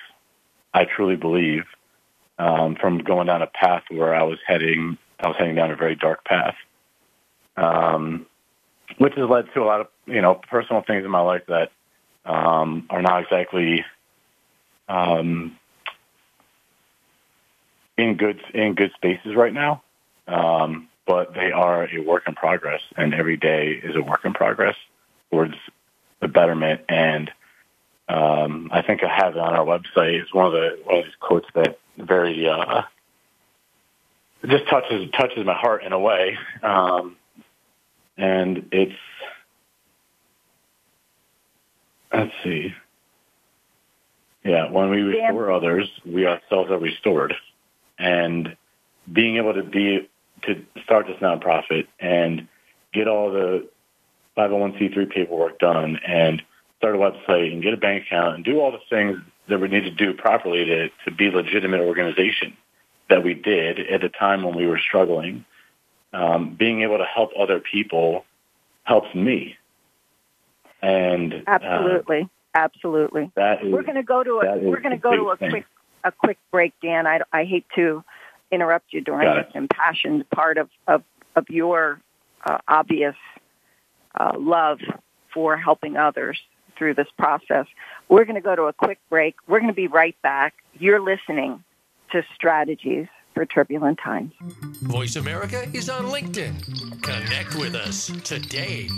I 0.73 0.85
truly 0.85 1.15
believe 1.15 1.63
um, 2.37 2.75
from 2.75 2.99
going 2.99 3.27
down 3.27 3.41
a 3.41 3.47
path 3.47 3.83
where 3.89 4.13
I 4.13 4.23
was 4.23 4.39
heading, 4.45 4.97
I 5.19 5.27
was 5.27 5.37
heading 5.37 5.55
down 5.55 5.71
a 5.71 5.75
very 5.75 5.95
dark 5.95 6.25
path. 6.25 6.55
Um, 7.55 8.25
which 8.97 9.13
has 9.15 9.29
led 9.29 9.45
to 9.53 9.61
a 9.61 9.65
lot 9.65 9.81
of 9.81 9.87
you 10.05 10.21
know 10.21 10.35
personal 10.49 10.83
things 10.85 11.05
in 11.05 11.11
my 11.11 11.21
life 11.21 11.43
that 11.47 11.71
um, 12.25 12.85
are 12.89 13.01
not 13.01 13.23
exactly 13.23 13.85
um, 14.87 15.57
in 17.97 18.15
good 18.15 18.41
in 18.53 18.75
good 18.75 18.91
spaces 18.95 19.35
right 19.35 19.53
now. 19.53 19.81
Um, 20.27 20.87
but 21.05 21.33
they 21.33 21.51
are 21.51 21.87
a 21.87 21.99
work 21.99 22.23
in 22.27 22.35
progress, 22.35 22.81
and 22.95 23.13
every 23.13 23.37
day 23.37 23.71
is 23.71 23.95
a 23.95 24.01
work 24.01 24.23
in 24.23 24.33
progress 24.33 24.75
towards 25.29 25.55
the 26.21 26.27
betterment. 26.27 26.81
And 26.87 27.29
um, 28.07 28.69
I 28.71 28.81
think 28.81 29.03
I 29.03 29.13
have 29.13 29.35
it 29.35 29.39
on 29.39 29.53
our 29.53 29.65
website. 29.65 30.21
It's 30.21 30.33
one 30.33 30.45
of 30.45 30.53
the 30.53 30.79
one 30.83 30.99
of 30.99 31.05
these 31.05 31.13
quotes 31.19 31.47
that 31.55 31.77
very 31.97 32.47
uh, 32.47 32.83
just 34.45 34.67
touches 34.69 35.09
touches 35.11 35.45
my 35.45 35.53
heart 35.53 35.83
in 35.83 35.93
a 35.93 35.99
way. 35.99 36.37
Um, 36.61 37.17
and 38.17 38.69
it's 38.71 38.93
let's 42.13 42.31
see. 42.43 42.73
Yeah, 44.43 44.69
when 44.69 44.89
we 44.89 45.01
restore 45.01 45.47
Dan. 45.47 45.55
others, 45.55 45.89
we 46.05 46.27
ourselves 46.27 46.69
are 46.69 46.77
restored. 46.77 47.33
And 47.97 48.57
being 49.11 49.37
able 49.37 49.53
to 49.53 49.63
be 49.63 50.09
to 50.43 50.65
start 50.83 51.07
this 51.07 51.17
nonprofit 51.17 51.87
and 51.99 52.47
get 52.93 53.07
all 53.07 53.31
the 53.31 53.69
501c3 54.37 55.09
paperwork 55.09 55.59
done 55.59 55.99
and 56.05 56.41
start 56.77 56.95
a 56.95 56.97
website 56.97 57.53
and 57.53 57.63
get 57.63 57.73
a 57.73 57.77
bank 57.77 58.05
account 58.05 58.35
and 58.35 58.43
do 58.43 58.59
all 58.59 58.71
the 58.71 58.79
things 58.89 59.17
that 59.47 59.59
we 59.59 59.69
need 59.69 59.83
to 59.83 59.91
do 59.91 60.13
properly 60.13 60.65
to, 60.65 60.89
to 61.05 61.11
be 61.11 61.27
a 61.27 61.31
legitimate 61.31 61.79
organization 61.79 62.57
that 63.09 63.23
we 63.23 63.33
did 63.33 63.79
at 63.79 64.01
the 64.01 64.09
time 64.09 64.43
when 64.43 64.55
we 64.55 64.65
were 64.65 64.79
struggling 64.79 65.45
um, 66.13 66.55
being 66.57 66.83
able 66.83 66.97
to 66.97 67.05
help 67.05 67.31
other 67.37 67.59
people 67.59 68.25
helps 68.83 69.13
me. 69.15 69.57
And 70.83 71.33
uh, 71.33 71.37
absolutely, 71.47 72.21
uh, 72.21 72.57
absolutely. 72.57 73.31
That 73.35 73.63
is, 73.63 73.71
we're 73.71 73.83
going 73.83 73.95
to 73.95 74.03
go 74.03 74.23
to 74.23 74.41
a 74.41 74.57
we're 74.57 74.81
going 74.81 74.95
to 74.95 75.01
go 75.01 75.15
to 75.15 75.29
a 75.29 75.37
thing. 75.37 75.49
quick 75.49 75.65
a 76.03 76.11
quick 76.11 76.37
break, 76.51 76.73
Dan. 76.81 77.07
I, 77.07 77.21
I 77.31 77.45
hate 77.45 77.65
to 77.75 78.03
interrupt 78.51 78.91
you 78.91 79.01
during 79.01 79.33
this 79.33 79.51
impassioned 79.55 80.29
part 80.29 80.57
of 80.57 80.69
of, 80.87 81.03
of 81.35 81.49
your 81.49 82.01
uh, 82.45 82.57
obvious 82.67 83.15
uh, 84.19 84.33
love 84.37 84.79
for 85.33 85.55
helping 85.55 85.95
others 85.95 86.41
through 86.77 86.95
this 86.95 87.07
process. 87.17 87.65
We're 88.09 88.25
going 88.25 88.35
to 88.35 88.41
go 88.41 88.55
to 88.55 88.63
a 88.63 88.73
quick 88.73 88.99
break. 89.09 89.35
We're 89.47 89.59
going 89.59 89.71
to 89.71 89.75
be 89.75 89.87
right 89.87 90.15
back. 90.21 90.53
You're 90.73 90.99
listening 90.99 91.63
to 92.11 92.23
Strategies 92.35 93.07
for 93.33 93.45
turbulent 93.45 93.99
times. 94.03 94.33
Voice 94.81 95.15
America 95.15 95.65
is 95.73 95.89
on 95.89 96.05
LinkedIn. 96.05 97.01
Connect 97.01 97.55
with 97.55 97.73
us 97.73 98.11
today. 98.23 98.89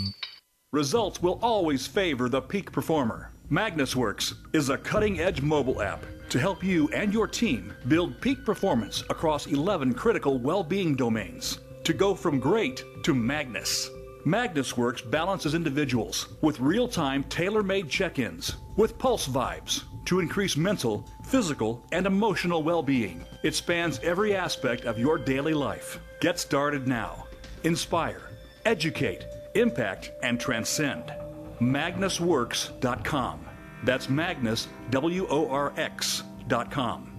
Results 0.72 1.22
will 1.22 1.38
always 1.42 1.86
favor 1.86 2.28
the 2.28 2.40
peak 2.42 2.72
performer. 2.72 3.30
MagnusWorx 3.52 4.34
is 4.52 4.68
a 4.68 4.76
cutting 4.76 5.20
edge 5.20 5.40
mobile 5.40 5.80
app 5.80 6.04
to 6.28 6.40
help 6.40 6.64
you 6.64 6.88
and 6.88 7.14
your 7.14 7.28
team 7.28 7.72
build 7.86 8.20
peak 8.20 8.44
performance 8.44 9.04
across 9.08 9.46
11 9.46 9.94
critical 9.94 10.38
well 10.38 10.64
being 10.64 10.96
domains 10.96 11.60
to 11.84 11.92
go 11.92 12.16
from 12.16 12.40
great 12.40 12.82
to 13.04 13.14
Magnus. 13.14 13.88
MagnusWorx 14.26 15.08
balances 15.08 15.54
individuals 15.54 16.26
with 16.42 16.58
real 16.58 16.88
time 16.88 17.22
tailor 17.24 17.62
made 17.62 17.88
check 17.88 18.18
ins 18.18 18.56
with 18.76 18.98
Pulse 18.98 19.28
Vibes 19.28 19.84
to 20.06 20.18
increase 20.18 20.56
mental, 20.56 21.08
physical, 21.26 21.86
and 21.92 22.06
emotional 22.06 22.64
well 22.64 22.82
being. 22.82 23.24
It 23.44 23.54
spans 23.54 24.00
every 24.00 24.34
aspect 24.34 24.84
of 24.84 24.98
your 24.98 25.16
daily 25.16 25.54
life. 25.54 26.00
Get 26.20 26.40
started 26.40 26.88
now. 26.88 27.24
Inspire, 27.62 28.30
educate, 28.64 29.26
impact, 29.60 30.12
and 30.22 30.40
transcend. 30.40 31.12
MagnusWorx.com. 31.60 33.46
That's 33.84 34.08
Magnus, 34.08 34.68
W 34.90 35.26
O 35.28 35.48
R 35.48 35.72
X.com. 35.76 37.12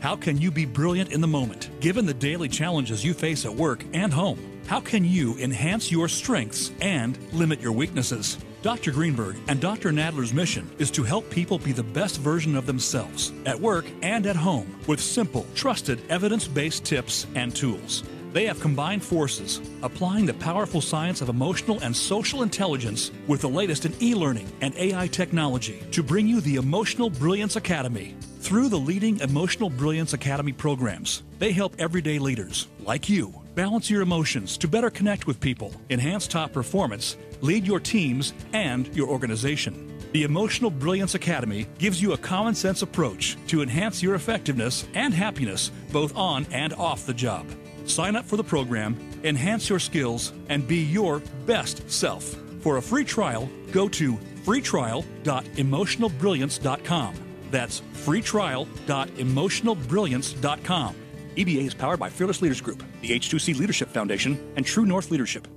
How 0.00 0.16
can 0.16 0.40
you 0.40 0.50
be 0.50 0.64
brilliant 0.64 1.12
in 1.12 1.20
the 1.20 1.26
moment, 1.26 1.70
given 1.80 2.06
the 2.06 2.14
daily 2.14 2.48
challenges 2.48 3.04
you 3.04 3.14
face 3.14 3.44
at 3.44 3.54
work 3.54 3.84
and 3.94 4.12
home? 4.12 4.38
How 4.66 4.80
can 4.80 5.04
you 5.04 5.36
enhance 5.38 5.90
your 5.90 6.08
strengths 6.08 6.70
and 6.80 7.18
limit 7.32 7.60
your 7.60 7.72
weaknesses? 7.72 8.38
Dr. 8.62 8.90
Greenberg 8.90 9.36
and 9.48 9.60
Dr. 9.60 9.90
Nadler's 9.90 10.34
mission 10.34 10.68
is 10.78 10.90
to 10.92 11.04
help 11.04 11.30
people 11.30 11.58
be 11.58 11.72
the 11.72 11.82
best 11.82 12.18
version 12.18 12.56
of 12.56 12.66
themselves 12.66 13.32
at 13.46 13.58
work 13.58 13.86
and 14.02 14.26
at 14.26 14.36
home 14.36 14.78
with 14.86 15.00
simple, 15.00 15.46
trusted, 15.54 16.00
evidence 16.10 16.46
based 16.46 16.84
tips 16.84 17.26
and 17.34 17.54
tools. 17.54 18.02
They 18.32 18.44
have 18.44 18.60
combined 18.60 19.02
forces, 19.02 19.60
applying 19.82 20.26
the 20.26 20.34
powerful 20.34 20.80
science 20.80 21.22
of 21.22 21.30
emotional 21.30 21.80
and 21.80 21.96
social 21.96 22.42
intelligence 22.42 23.10
with 23.26 23.40
the 23.40 23.48
latest 23.48 23.86
in 23.86 23.94
e 24.02 24.14
learning 24.14 24.52
and 24.60 24.74
AI 24.76 25.06
technology 25.06 25.82
to 25.92 26.02
bring 26.02 26.28
you 26.28 26.40
the 26.42 26.56
Emotional 26.56 27.08
Brilliance 27.08 27.56
Academy. 27.56 28.14
Through 28.40 28.68
the 28.68 28.78
leading 28.78 29.20
Emotional 29.20 29.70
Brilliance 29.70 30.12
Academy 30.12 30.52
programs, 30.52 31.22
they 31.38 31.52
help 31.52 31.74
everyday 31.78 32.18
leaders, 32.18 32.68
like 32.80 33.08
you, 33.08 33.32
balance 33.54 33.90
your 33.90 34.02
emotions 34.02 34.58
to 34.58 34.68
better 34.68 34.90
connect 34.90 35.26
with 35.26 35.40
people, 35.40 35.72
enhance 35.88 36.26
top 36.26 36.52
performance, 36.52 37.16
lead 37.40 37.66
your 37.66 37.80
teams 37.80 38.34
and 38.52 38.94
your 38.94 39.08
organization. 39.08 39.98
The 40.12 40.24
Emotional 40.24 40.70
Brilliance 40.70 41.14
Academy 41.14 41.66
gives 41.78 42.00
you 42.00 42.12
a 42.12 42.18
common 42.18 42.54
sense 42.54 42.82
approach 42.82 43.36
to 43.48 43.62
enhance 43.62 44.02
your 44.02 44.14
effectiveness 44.14 44.86
and 44.94 45.12
happiness 45.12 45.70
both 45.92 46.14
on 46.16 46.46
and 46.52 46.72
off 46.74 47.06
the 47.06 47.14
job. 47.14 47.46
Sign 47.88 48.16
up 48.16 48.24
for 48.24 48.36
the 48.36 48.44
program, 48.44 48.96
enhance 49.24 49.68
your 49.68 49.80
skills, 49.80 50.32
and 50.48 50.68
be 50.68 50.76
your 50.76 51.20
best 51.46 51.90
self. 51.90 52.36
For 52.60 52.76
a 52.76 52.82
free 52.82 53.04
trial, 53.04 53.50
go 53.72 53.88
to 53.88 54.12
freetrial.emotionalbrilliance.com. 54.44 57.14
That's 57.50 57.80
freetrial.emotionalbrilliance.com. 57.94 60.94
EBA 61.36 61.66
is 61.66 61.74
powered 61.74 62.00
by 62.00 62.10
Fearless 62.10 62.42
Leaders 62.42 62.60
Group, 62.60 62.82
the 63.00 63.08
H2C 63.10 63.58
Leadership 63.58 63.88
Foundation, 63.88 64.38
and 64.56 64.66
True 64.66 64.84
North 64.84 65.10
Leadership. 65.10 65.48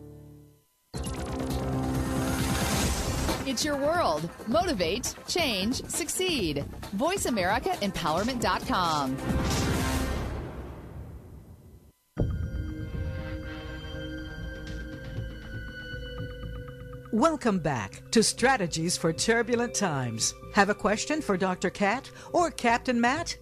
It's 3.48 3.66
your 3.66 3.76
world. 3.76 4.30
Motivate, 4.48 5.14
change, 5.28 5.84
succeed. 5.86 6.64
VoiceAmericaEmpowerment.com. 6.96 9.81
Welcome 17.14 17.60
back 17.60 18.10
to 18.12 18.24
Strategies 18.24 18.96
for 18.96 19.12
Turbulent 19.12 19.74
Times. 19.74 20.34
Have 20.54 20.70
a 20.70 20.74
question 20.74 21.22
for 21.22 21.36
Dr. 21.36 21.70
Cat 21.70 22.10
or 22.32 22.52
Captain 22.52 23.02
Matt? 23.02 23.36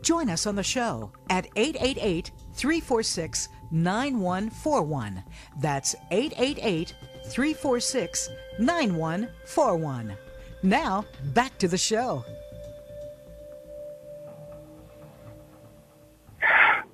Join 0.00 0.30
us 0.30 0.46
on 0.46 0.56
the 0.56 0.62
show 0.62 1.12
at 1.28 1.46
888 1.54 2.30
346 2.54 3.48
9141. 3.72 5.22
That's 5.60 5.94
888 6.10 6.94
346 7.26 8.30
9141. 8.58 10.16
Now, 10.62 11.04
back 11.34 11.58
to 11.58 11.68
the 11.68 11.76
show. 11.76 12.24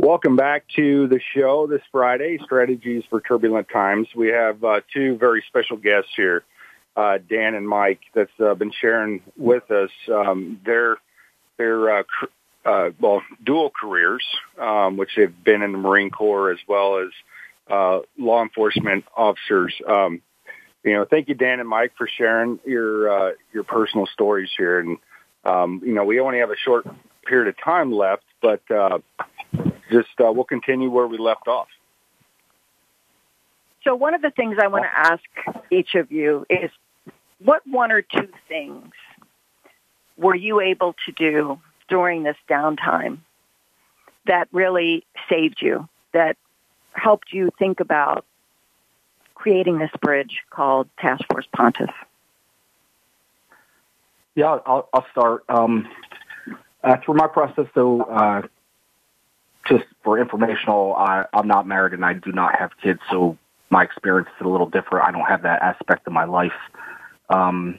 Welcome 0.07 0.37
back 0.37 0.63
to 0.77 1.09
the 1.09 1.19
show 1.35 1.67
this 1.67 1.83
Friday, 1.91 2.39
Strategies 2.45 3.03
for 3.11 3.21
Turbulent 3.21 3.69
Times. 3.69 4.07
We 4.15 4.29
have 4.29 4.63
uh, 4.63 4.83
two 4.95 5.17
very 5.17 5.43
special 5.49 5.77
guests 5.77 6.13
here, 6.17 6.45
uh, 6.97 7.19
Dan 7.29 7.57
and 7.57 7.69
Mike, 7.69 7.99
that's 8.15 8.31
uh, 8.39 8.55
been 8.55 8.71
sharing 8.71 9.21
with 9.37 9.69
us 9.73 9.91
um, 10.09 10.61
their 10.65 10.99
their 11.57 11.91
uh, 11.99 12.03
cr- 12.05 12.27
uh, 12.65 12.91
well 13.01 13.21
dual 13.45 13.73
careers, 13.81 14.25
um, 14.61 14.97
which 14.97 15.11
they've 15.17 15.43
been 15.43 15.63
in 15.63 15.73
the 15.73 15.79
Marine 15.79 16.11
Corps 16.11 16.53
as 16.53 16.59
well 16.69 17.01
as 17.01 17.09
uh, 17.69 17.99
law 18.17 18.45
enforcement 18.45 19.07
officers. 19.17 19.75
Um, 19.89 20.23
you 20.85 20.93
know, 20.93 21.05
thank 21.05 21.27
you, 21.27 21.35
Dan 21.35 21.59
and 21.59 21.69
Mike, 21.69 21.95
for 21.99 22.07
sharing 22.07 22.61
your 22.65 23.35
your 23.53 23.65
personal 23.65 24.07
stories 24.07 24.51
here. 24.57 24.79
And 24.79 24.99
um, 25.45 25.83
you 25.85 25.95
know, 25.95 26.05
we 26.05 26.21
only 26.21 26.39
have 26.39 26.51
a 26.51 26.57
short 26.57 26.87
period 27.25 27.49
of 27.49 27.57
time 27.61 27.91
left, 27.91 28.23
but 28.41 28.63
just 29.91 30.09
uh, 30.19 30.31
we'll 30.33 30.45
continue 30.45 30.91
where 30.91 31.07
we 31.07 31.19
left 31.19 31.49
off. 31.49 31.69
So 33.85 33.95
one 33.95 34.15
of 34.15 34.23
the 34.23 34.31
things 34.31 34.57
I 34.61 34.67
want 34.67 34.85
to 34.85 34.99
ask 34.99 35.23
each 35.71 35.95
of 35.95 36.11
you 36.11 36.45
is 36.51 36.71
what 37.39 37.63
one 37.67 37.93
or 37.93 38.03
two 38.03 38.29
things 38.49 38.93
were 40.17 40.35
you 40.35 40.61
able 40.61 40.95
to 41.07 41.13
do 41.13 41.61
during 41.89 42.25
this 42.25 42.37
downtime 42.49 43.19
that 44.27 44.49
really 44.51 45.05
saved 45.29 45.59
you, 45.61 45.89
that 46.13 46.37
helped 46.93 47.33
you 47.33 47.51
think 47.59 47.79
about 47.79 48.25
creating 49.35 49.79
this 49.79 49.91
bridge 50.01 50.43
called 50.51 50.89
Task 50.99 51.23
Force 51.31 51.47
Pontis? 51.55 51.93
Yeah, 54.35 54.59
I'll, 54.67 54.89
I'll 54.93 55.07
start. 55.13 55.45
Um, 55.49 55.89
uh, 56.83 56.97
through 57.05 57.15
my 57.15 57.29
process, 57.29 57.67
though, 57.75 58.03
uh, 58.03 58.43
just 59.69 59.85
for 60.03 60.19
informational, 60.19 60.95
I, 60.95 61.25
I'm 61.33 61.49
not 61.49 61.67
married 61.67 61.93
and 61.93 62.05
I 62.05 62.15
do 62.15 62.33
not 62.33 62.59
have 62.59 62.71
kids, 62.83 63.01
so 63.11 63.37
my 63.71 63.83
experience 63.83 64.29
is 64.41 64.47
a 64.47 64.49
little 64.49 64.69
different. 64.69 65.07
I 65.07 65.11
don't 65.11 65.27
have 65.27 65.43
that 65.43 65.63
aspect 65.63 66.07
of 66.07 66.13
my 66.13 66.25
life. 66.25 66.53
Um, 67.29 67.79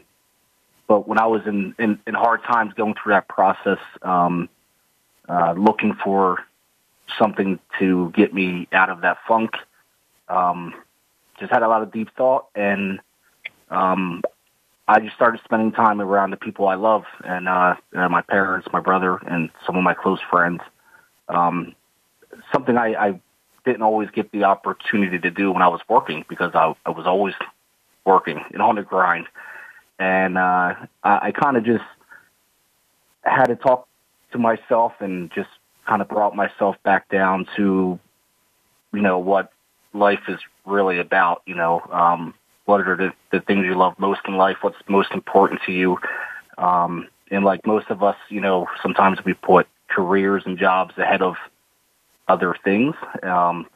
but 0.87 1.07
when 1.07 1.19
I 1.19 1.25
was 1.27 1.41
in, 1.45 1.75
in, 1.79 1.99
in 2.07 2.13
hard 2.13 2.43
times 2.43 2.73
going 2.73 2.95
through 3.01 3.13
that 3.13 3.27
process, 3.27 3.79
um, 4.01 4.49
uh, 5.27 5.53
looking 5.57 5.93
for 6.03 6.39
something 7.17 7.59
to 7.79 8.11
get 8.15 8.33
me 8.33 8.67
out 8.71 8.89
of 8.89 9.01
that 9.01 9.17
funk, 9.27 9.51
um, 10.29 10.73
just 11.39 11.51
had 11.51 11.63
a 11.63 11.67
lot 11.67 11.81
of 11.81 11.91
deep 11.91 12.09
thought 12.15 12.47
and, 12.55 12.99
um, 13.69 14.21
I 14.89 15.01
just 15.01 15.15
started 15.15 15.41
spending 15.43 15.73
time 15.73 15.99
around 15.99 16.31
the 16.31 16.37
people 16.37 16.69
I 16.69 16.75
love 16.75 17.03
and, 17.25 17.49
uh, 17.49 17.75
and 17.91 18.09
my 18.09 18.21
parents, 18.21 18.69
my 18.71 18.79
brother, 18.79 19.17
and 19.27 19.49
some 19.65 19.75
of 19.75 19.83
my 19.83 19.93
close 19.93 20.19
friends 20.29 20.61
um, 21.29 21.75
something 22.51 22.77
I, 22.77 22.93
I 22.93 23.21
didn't 23.65 23.81
always 23.81 24.09
get 24.11 24.31
the 24.31 24.45
opportunity 24.45 25.19
to 25.19 25.29
do 25.29 25.51
when 25.51 25.61
I 25.61 25.67
was 25.67 25.81
working 25.89 26.25
because 26.29 26.51
I, 26.53 26.73
I 26.85 26.89
was 26.91 27.05
always 27.05 27.33
working 28.05 28.39
and 28.53 28.61
on 28.61 28.75
the 28.75 28.83
grind. 28.83 29.27
And 29.99 30.37
uh, 30.37 30.75
I, 31.03 31.19
I 31.21 31.31
kind 31.31 31.57
of 31.57 31.65
just 31.65 31.83
had 33.23 33.47
to 33.47 33.55
talk 33.55 33.87
to 34.31 34.37
myself 34.37 34.93
and 34.99 35.31
just 35.31 35.49
kind 35.87 36.01
of 36.01 36.07
brought 36.07 36.35
myself 36.35 36.75
back 36.83 37.09
down 37.09 37.47
to, 37.57 37.99
you 38.93 39.01
know, 39.01 39.19
what 39.19 39.51
life 39.93 40.21
is 40.27 40.39
really 40.65 40.99
about. 40.99 41.41
You 41.45 41.55
know, 41.55 41.81
um, 41.91 42.33
what 42.65 42.81
are 42.81 42.95
the, 42.95 43.11
the 43.31 43.41
things 43.41 43.65
you 43.65 43.75
love 43.75 43.97
most 43.97 44.21
in 44.27 44.35
life? 44.37 44.57
What's 44.61 44.77
most 44.87 45.11
important 45.11 45.61
to 45.65 45.71
you? 45.71 45.97
Um, 46.57 47.07
and 47.29 47.43
like 47.43 47.65
most 47.65 47.87
of 47.89 48.03
us, 48.03 48.15
you 48.29 48.41
know, 48.41 48.67
sometimes 48.81 49.19
we 49.25 49.33
put 49.33 49.67
careers 49.89 50.43
and 50.45 50.57
jobs 50.57 50.97
ahead 50.97 51.21
of 51.21 51.35
other 52.27 52.55
things. 52.63 52.95
Um, 53.23 53.67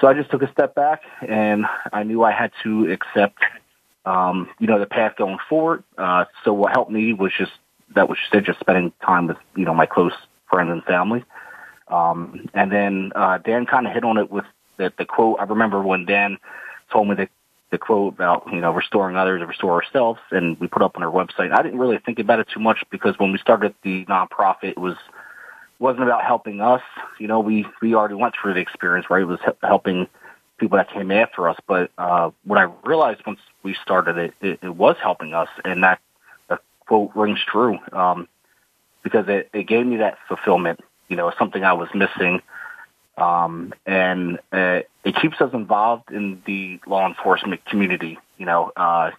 so 0.00 0.06
I 0.06 0.14
just 0.14 0.30
took 0.30 0.42
a 0.42 0.52
step 0.52 0.74
back 0.74 1.02
and 1.26 1.64
I 1.92 2.02
knew 2.02 2.22
I 2.22 2.32
had 2.32 2.52
to 2.62 2.92
accept, 2.92 3.38
um, 4.04 4.48
you 4.58 4.66
know, 4.66 4.78
the 4.78 4.86
path 4.86 5.16
going 5.16 5.38
forward. 5.48 5.82
Uh, 5.96 6.26
so 6.44 6.52
what 6.52 6.72
helped 6.72 6.90
me 6.90 7.12
was 7.12 7.32
just, 7.36 7.52
that 7.94 8.08
was 8.08 8.18
just, 8.30 8.46
just 8.46 8.60
spending 8.60 8.92
time 9.04 9.26
with, 9.26 9.38
you 9.56 9.64
know, 9.64 9.74
my 9.74 9.86
close 9.86 10.12
friends 10.50 10.70
and 10.70 10.84
family. 10.84 11.24
Um, 11.88 12.48
and 12.52 12.70
then, 12.70 13.12
uh, 13.14 13.38
Dan 13.38 13.64
kind 13.64 13.86
of 13.86 13.92
hit 13.92 14.04
on 14.04 14.18
it 14.18 14.30
with 14.30 14.44
the, 14.76 14.92
the 14.98 15.04
quote. 15.04 15.38
I 15.40 15.44
remember 15.44 15.82
when 15.82 16.04
Dan 16.04 16.38
told 16.92 17.08
me 17.08 17.14
the, 17.14 17.28
the 17.70 17.78
quote 17.78 18.14
about, 18.14 18.46
you 18.52 18.60
know, 18.60 18.72
restoring 18.72 19.16
others 19.16 19.40
and 19.40 19.48
restore 19.48 19.72
ourselves 19.82 20.20
and 20.30 20.60
we 20.60 20.66
put 20.66 20.82
up 20.82 20.96
on 20.96 21.02
our 21.02 21.10
website. 21.10 21.52
I 21.52 21.62
didn't 21.62 21.78
really 21.78 21.98
think 21.98 22.18
about 22.18 22.38
it 22.38 22.48
too 22.52 22.60
much 22.60 22.84
because 22.90 23.18
when 23.18 23.32
we 23.32 23.38
started 23.38 23.74
the 23.82 24.04
nonprofit, 24.06 24.70
it 24.72 24.78
was, 24.78 24.96
wasn't 25.78 26.04
about 26.04 26.24
helping 26.24 26.60
us. 26.60 26.82
You 27.18 27.28
know, 27.28 27.40
we 27.40 27.66
we 27.82 27.94
already 27.94 28.14
went 28.14 28.34
through 28.40 28.54
the 28.54 28.60
experience, 28.60 29.08
where 29.08 29.20
It 29.20 29.24
was 29.24 29.40
helping 29.62 30.06
people 30.58 30.78
that 30.78 30.90
came 30.90 31.10
after 31.10 31.48
us. 31.48 31.56
But 31.66 31.90
uh, 31.98 32.30
what 32.44 32.58
I 32.58 32.72
realized 32.84 33.22
once 33.26 33.40
we 33.62 33.76
started 33.82 34.16
it, 34.16 34.34
it, 34.40 34.58
it 34.62 34.76
was 34.76 34.96
helping 35.02 35.34
us, 35.34 35.48
and 35.64 35.82
that 35.82 36.00
quote 36.86 37.10
rings 37.16 37.40
true 37.44 37.78
um, 37.92 38.28
because 39.02 39.26
it, 39.28 39.50
it 39.52 39.66
gave 39.66 39.86
me 39.86 39.96
that 39.96 40.18
fulfillment. 40.28 40.80
You 41.08 41.16
know, 41.16 41.32
something 41.38 41.64
I 41.64 41.72
was 41.72 41.88
missing 41.94 42.42
um, 43.16 43.72
and 43.86 44.38
uh, 44.52 44.80
it 45.04 45.16
keeps 45.20 45.40
us 45.40 45.52
involved 45.54 46.10
in 46.10 46.42
the 46.46 46.80
law 46.86 47.06
enforcement 47.06 47.64
community. 47.64 48.18
You 48.36 48.46
know, 48.46 48.72
uh, 48.76 49.10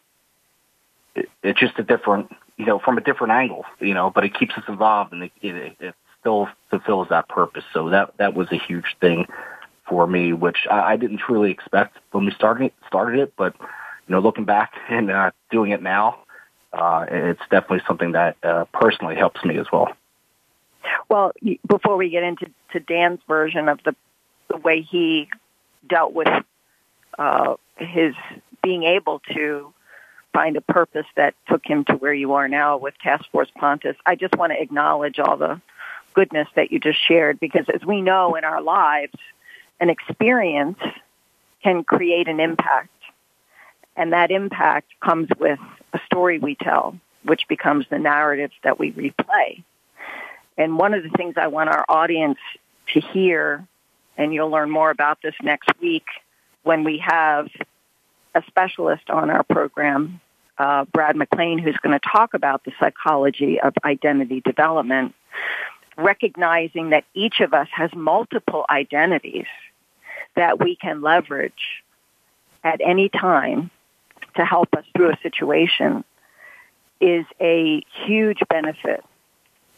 it, 1.15 1.29
it's 1.43 1.59
just 1.59 1.79
a 1.79 1.83
different, 1.83 2.31
you 2.57 2.65
know, 2.65 2.79
from 2.79 2.97
a 2.97 3.01
different 3.01 3.33
angle. 3.33 3.65
You 3.79 3.93
know, 3.93 4.11
but 4.11 4.23
it 4.23 4.35
keeps 4.35 4.53
us 4.55 4.63
involved, 4.67 5.13
and 5.13 5.23
it, 5.23 5.31
it, 5.41 5.75
it 5.79 5.95
fulfills 6.69 7.09
that 7.09 7.29
purpose. 7.29 7.63
So 7.73 7.89
that 7.89 8.17
that 8.17 8.33
was 8.33 8.47
a 8.51 8.57
huge 8.57 8.95
thing 8.99 9.27
for 9.87 10.05
me, 10.05 10.33
which 10.33 10.67
I, 10.69 10.93
I 10.93 10.97
didn't 10.97 11.19
truly 11.19 11.51
expect 11.51 11.97
when 12.11 12.25
we 12.25 12.31
started 12.31 12.71
started 12.87 13.19
it. 13.19 13.33
But 13.37 13.55
you 13.59 14.15
know, 14.15 14.19
looking 14.19 14.45
back 14.45 14.73
and 14.89 15.09
uh, 15.11 15.31
doing 15.51 15.71
it 15.71 15.81
now, 15.81 16.19
uh, 16.73 17.05
it's 17.09 17.41
definitely 17.49 17.81
something 17.87 18.13
that 18.13 18.37
uh, 18.43 18.65
personally 18.73 19.15
helps 19.15 19.43
me 19.43 19.57
as 19.57 19.67
well. 19.71 19.89
Well, 21.09 21.33
before 21.67 21.97
we 21.97 22.09
get 22.09 22.23
into 22.23 22.47
to 22.73 22.79
Dan's 22.79 23.19
version 23.27 23.69
of 23.69 23.79
the 23.83 23.95
the 24.49 24.57
way 24.57 24.81
he 24.81 25.29
dealt 25.87 26.13
with 26.13 26.27
uh, 27.17 27.55
his 27.77 28.13
being 28.63 28.83
able 28.83 29.21
to 29.33 29.73
find 30.33 30.55
a 30.55 30.61
purpose 30.61 31.05
that 31.15 31.33
took 31.49 31.65
him 31.65 31.83
to 31.85 31.93
where 31.93 32.13
you 32.13 32.33
are 32.33 32.47
now 32.47 32.77
with 32.77 32.93
Task 32.99 33.25
Force 33.31 33.49
Pontis, 33.59 33.95
I 34.05 34.15
just 34.15 34.35
want 34.35 34.53
to 34.53 34.61
acknowledge 34.61 35.17
all 35.19 35.35
the 35.35 35.59
goodness 36.17 36.47
that 36.55 36.71
you 36.71 36.79
just 36.79 36.97
shared 36.99 37.39
because 37.39 37.67
as 37.71 37.85
we 37.85 38.01
know 38.01 38.33
in 38.33 38.43
our 38.43 38.59
lives, 38.59 39.13
an 39.79 39.91
experience 39.91 40.79
can 41.61 41.83
create 41.83 42.27
an 42.27 42.39
impact. 42.39 42.89
And 43.95 44.13
that 44.13 44.31
impact 44.31 44.87
comes 44.99 45.29
with 45.39 45.59
a 45.93 45.99
story 46.07 46.39
we 46.39 46.55
tell, 46.55 46.97
which 47.23 47.47
becomes 47.47 47.85
the 47.91 47.99
narrative 47.99 48.49
that 48.63 48.79
we 48.79 48.91
replay. 48.93 49.63
And 50.57 50.79
one 50.79 50.95
of 50.95 51.03
the 51.03 51.09
things 51.09 51.35
I 51.37 51.47
want 51.47 51.69
our 51.69 51.85
audience 51.87 52.39
to 52.93 52.99
hear, 52.99 53.67
and 54.17 54.33
you'll 54.33 54.49
learn 54.49 54.71
more 54.71 54.89
about 54.89 55.21
this 55.21 55.35
next 55.43 55.69
week 55.79 56.07
when 56.63 56.83
we 56.83 56.97
have 56.97 57.47
a 58.33 58.41
specialist 58.47 59.11
on 59.11 59.29
our 59.29 59.43
program, 59.43 60.19
uh, 60.57 60.85
Brad 60.85 61.15
McLean, 61.15 61.59
who's 61.59 61.77
going 61.77 61.93
to 61.97 62.09
talk 62.11 62.33
about 62.33 62.63
the 62.63 62.71
psychology 62.79 63.59
of 63.59 63.75
identity 63.85 64.41
development, 64.41 65.13
recognizing 65.97 66.91
that 66.91 67.03
each 67.13 67.39
of 67.39 67.53
us 67.53 67.67
has 67.71 67.91
multiple 67.93 68.65
identities 68.69 69.47
that 70.35 70.59
we 70.59 70.75
can 70.75 71.01
leverage 71.01 71.83
at 72.63 72.79
any 72.83 73.09
time 73.09 73.71
to 74.35 74.45
help 74.45 74.69
us 74.75 74.85
through 74.95 75.11
a 75.11 75.17
situation 75.21 76.03
is 76.99 77.25
a 77.41 77.83
huge 78.05 78.39
benefit 78.49 79.03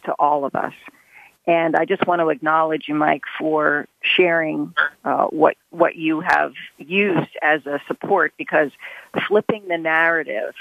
to 0.04 0.12
all 0.12 0.44
of 0.44 0.54
us. 0.54 0.74
And 1.46 1.74
I 1.74 1.84
just 1.84 2.06
want 2.06 2.20
to 2.20 2.28
acknowledge 2.28 2.84
you, 2.86 2.94
Mike, 2.94 3.24
for 3.38 3.88
sharing 4.02 4.74
uh, 5.04 5.26
what 5.26 5.56
what 5.70 5.96
you 5.96 6.20
have 6.20 6.52
used 6.78 7.30
as 7.42 7.66
a 7.66 7.80
support 7.88 8.34
because 8.36 8.70
flipping 9.26 9.66
the 9.66 9.78
narrative 9.78 10.54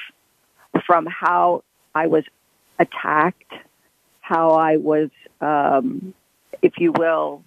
from 0.86 1.06
how 1.06 1.64
I 1.94 2.08
was 2.08 2.24
attacked, 2.80 3.54
how 4.30 4.52
I 4.52 4.78
was, 4.78 5.10
um, 5.42 6.14
if 6.62 6.78
you 6.78 6.92
will, 6.92 7.44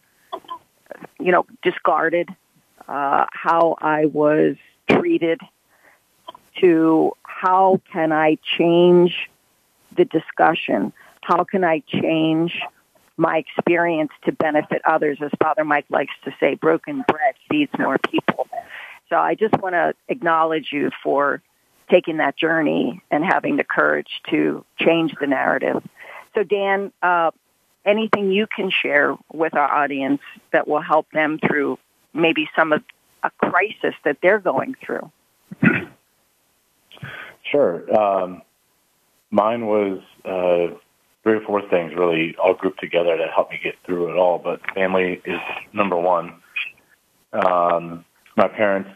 you 1.19 1.33
know, 1.33 1.47
discarded, 1.63 2.29
uh, 2.89 3.27
how 3.33 3.77
I 3.79 4.07
was 4.07 4.57
treated, 4.89 5.41
to 6.61 7.13
how 7.23 7.81
can 7.93 8.13
I 8.13 8.39
change 8.59 9.31
the 9.97 10.05
discussion 10.05 10.93
how 11.23 11.45
can 11.45 11.65
I 11.65 11.83
change 11.87 12.61
my 13.17 13.39
experience 13.39 14.11
to 14.25 14.33
benefit 14.33 14.83
others? 14.85 15.19
As 15.23 15.31
Father 15.41 15.65
Mike 15.65 15.87
likes 15.89 16.13
to 16.25 16.35
say, 16.39 16.55
broken 16.55 17.05
bread 17.07 17.35
feeds 17.49 17.73
more 17.79 17.99
people. 17.99 18.49
So 19.09 19.17
I 19.17 19.35
just 19.35 19.57
want 19.59 19.75
to 19.75 19.95
acknowledge 20.09 20.69
you 20.73 20.91
for 21.03 21.41
taking 21.91 22.17
that 22.17 22.37
journey 22.37 23.03
and 23.11 23.25
having 23.25 23.57
the 23.57 23.65
courage 23.65 24.09
to 24.31 24.65
change 24.79 25.15
the 25.21 25.27
narrative. 25.27 25.83
So 26.35 26.43
Dan, 26.43 26.93
uh, 27.03 27.31
anything 27.85 28.31
you 28.31 28.47
can 28.47 28.71
share 28.71 29.17
with 29.33 29.55
our 29.55 29.69
audience 29.69 30.21
that 30.53 30.67
will 30.67 30.81
help 30.81 31.11
them 31.13 31.39
through 31.39 31.79
maybe 32.15 32.49
some 32.57 32.73
of 32.73 32.83
a 33.23 33.31
crisis 33.31 33.95
that 34.05 34.19
they're 34.23 34.41
going 34.41 34.75
through? 34.85 35.11
Sure. 37.51 37.85
Um, 37.95 38.43
mine 39.31 39.67
was 39.67 40.01
uh, 40.25 40.75
three 41.23 41.35
or 41.35 41.41
four 41.41 41.61
things 41.69 41.93
really 41.95 42.35
all 42.37 42.55
grouped 42.55 42.81
together 42.81 43.17
that 43.17 43.31
helped 43.31 43.51
me 43.51 43.61
get 43.63 43.75
through 43.85 44.11
it 44.11 44.17
all. 44.17 44.39
But 44.39 44.61
family 44.75 45.21
is 45.25 45.41
number 45.73 45.97
one. 45.97 46.35
Um, 47.33 48.05
my 48.37 48.49
parents, 48.49 48.91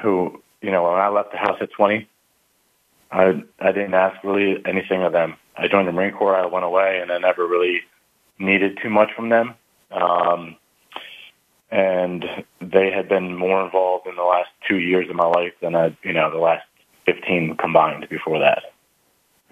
who 0.00 0.42
you 0.60 0.70
know, 0.70 0.84
when 0.84 0.94
I 0.94 1.08
left 1.08 1.32
the 1.32 1.38
house 1.38 1.58
at 1.60 1.72
20, 1.72 2.08
I 3.10 3.42
I 3.58 3.72
didn't 3.72 3.94
ask 3.94 4.22
really 4.24 4.62
anything 4.64 5.02
of 5.02 5.12
them. 5.12 5.34
I 5.56 5.68
joined 5.68 5.88
the 5.88 5.92
Marine 5.92 6.14
Corps. 6.14 6.36
I 6.36 6.46
went 6.46 6.64
away, 6.64 7.00
and 7.00 7.12
I 7.12 7.18
never 7.18 7.46
really 7.46 7.80
needed 8.38 8.78
too 8.82 8.90
much 8.90 9.10
from 9.14 9.28
them. 9.28 9.54
Um, 9.90 10.56
and 11.70 12.24
they 12.60 12.90
had 12.90 13.08
been 13.08 13.36
more 13.36 13.64
involved 13.64 14.06
in 14.06 14.16
the 14.16 14.22
last 14.22 14.50
two 14.68 14.78
years 14.78 15.08
of 15.08 15.16
my 15.16 15.26
life 15.26 15.52
than 15.60 15.74
I, 15.74 15.96
you 16.02 16.12
know, 16.12 16.30
the 16.30 16.38
last 16.38 16.66
15 17.06 17.56
combined 17.56 18.08
before 18.08 18.38
that 18.40 18.62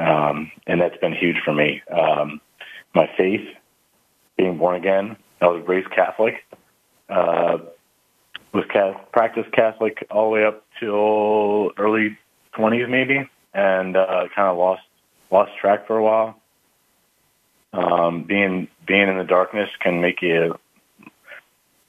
um, 0.01 0.51
and 0.67 0.81
that's 0.81 0.97
been 0.97 1.13
huge 1.13 1.37
for 1.45 1.53
me. 1.53 1.83
Um, 1.93 2.41
my 2.95 3.09
faith, 3.17 3.47
being 4.37 4.57
born 4.59 4.77
again, 4.77 5.17
I 5.41 5.47
was 5.47 5.63
raised 5.69 5.91
Catholic, 5.91 6.45
uh, 7.09 7.59
was 8.53 8.65
Catholic, 8.73 9.13
practiced 9.13 9.53
Catholic 9.53 10.07
all 10.11 10.25
the 10.25 10.31
way 10.31 10.45
up 10.45 10.65
till 10.81 11.71
early 11.77 12.19
20s 12.55 12.89
maybe, 12.89 13.29
and 13.53 13.97
uh, 13.97 14.25
kind 14.35 14.49
of 14.49 14.57
lost 14.57 14.83
lost 15.31 15.53
track 15.61 15.87
for 15.87 15.97
a 15.97 16.03
while. 16.03 16.37
Um, 17.73 18.25
being 18.25 18.69
being 18.87 19.09
in 19.09 19.17
the 19.17 19.25
darkness 19.25 19.71
can 19.81 20.01
make 20.01 20.23
you 20.23 20.59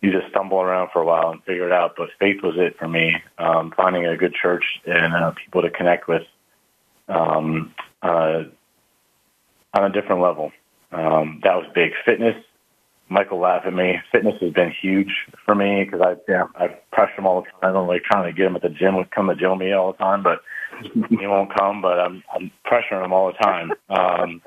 you 0.02 0.12
just 0.12 0.30
stumble 0.30 0.60
around 0.60 0.90
for 0.92 1.02
a 1.02 1.06
while 1.06 1.32
and 1.32 1.44
figure 1.44 1.66
it 1.66 1.72
out. 1.72 1.96
But 1.96 2.10
faith 2.20 2.42
was 2.44 2.56
it 2.58 2.78
for 2.78 2.88
me. 2.88 3.16
Um, 3.38 3.72
finding 3.76 4.06
a 4.06 4.18
good 4.18 4.34
church 4.34 4.64
and 4.86 5.14
uh, 5.14 5.32
people 5.32 5.62
to 5.62 5.70
connect 5.70 6.08
with 6.08 6.24
um, 7.08 7.74
uh, 8.02 8.44
on 9.74 9.84
a 9.84 9.90
different 9.90 10.22
level. 10.22 10.52
Um, 10.92 11.40
that 11.44 11.56
was 11.56 11.66
big. 11.74 11.94
Fitness, 12.04 12.36
Michael 13.10 13.40
laughed 13.40 13.66
at 13.66 13.74
me. 13.74 14.00
Fitness 14.12 14.40
has 14.42 14.54
been 14.54 14.72
huge 14.72 15.14
for 15.46 15.56
me 15.56 15.84
because 15.84 16.02
I 16.02 16.16
yeah 16.32 16.46
I 16.56 16.68
pressure 16.92 17.20
him 17.20 17.28
all 17.28 17.42
the 17.42 17.48
time. 17.62 17.76
I'm 17.76 17.88
like 17.88 18.04
trying 18.04 18.26
to 18.26 18.36
get 18.36 18.48
him 18.48 18.56
at 18.56 18.62
the 18.62 18.70
gym, 18.70 19.04
come 19.12 19.28
to 19.28 19.36
gym 19.36 19.52
with 19.52 19.60
me 19.60 19.72
all 19.72 19.92
the 19.92 19.98
time, 19.98 20.24
but 20.24 20.42
he 21.10 21.28
won't 21.28 21.54
come. 21.54 21.82
But 21.82 22.00
I'm 22.00 22.24
I'm 22.34 22.52
pressuring 22.66 23.04
him 23.06 23.14
all 23.14 23.28
the 23.28 23.38
time. 23.38 23.72
Um, 23.90 24.42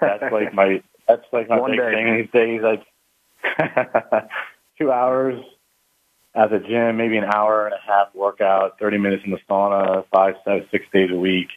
that's 0.00 0.32
like 0.32 0.54
my 0.54 0.82
that's 1.06 1.24
like 1.32 1.48
my 1.48 1.58
One 1.58 1.72
big 1.72 1.80
day. 1.80 1.92
thing 1.92 2.16
these 2.16 2.30
days. 2.32 2.62
Like 2.62 4.30
two 4.78 4.92
hours 4.92 5.42
at 6.34 6.50
the 6.50 6.58
gym, 6.58 6.96
maybe 6.96 7.16
an 7.16 7.24
hour 7.24 7.66
and 7.66 7.74
a 7.74 7.80
half 7.84 8.14
workout, 8.14 8.78
30 8.78 8.98
minutes 8.98 9.22
in 9.24 9.30
the 9.32 9.38
sauna, 9.48 10.04
five, 10.12 10.34
seven, 10.44 10.66
six 10.70 10.84
days 10.92 11.10
a 11.10 11.16
week 11.16 11.48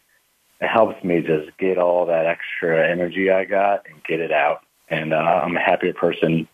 it 0.62 0.68
helps 0.68 1.04
me 1.04 1.22
just 1.22 1.58
get 1.58 1.80
all 1.80 2.06
that 2.06 2.28
extra 2.28 2.88
energy 2.88 3.32
I 3.32 3.46
got 3.46 3.88
and 3.90 4.04
get 4.04 4.20
it 4.20 4.32
out. 4.32 4.62
And 4.90 5.12
uh, 5.12 5.42
I'm 5.44 5.58
a 5.58 5.60
happier 5.60 5.94
person 5.94 6.48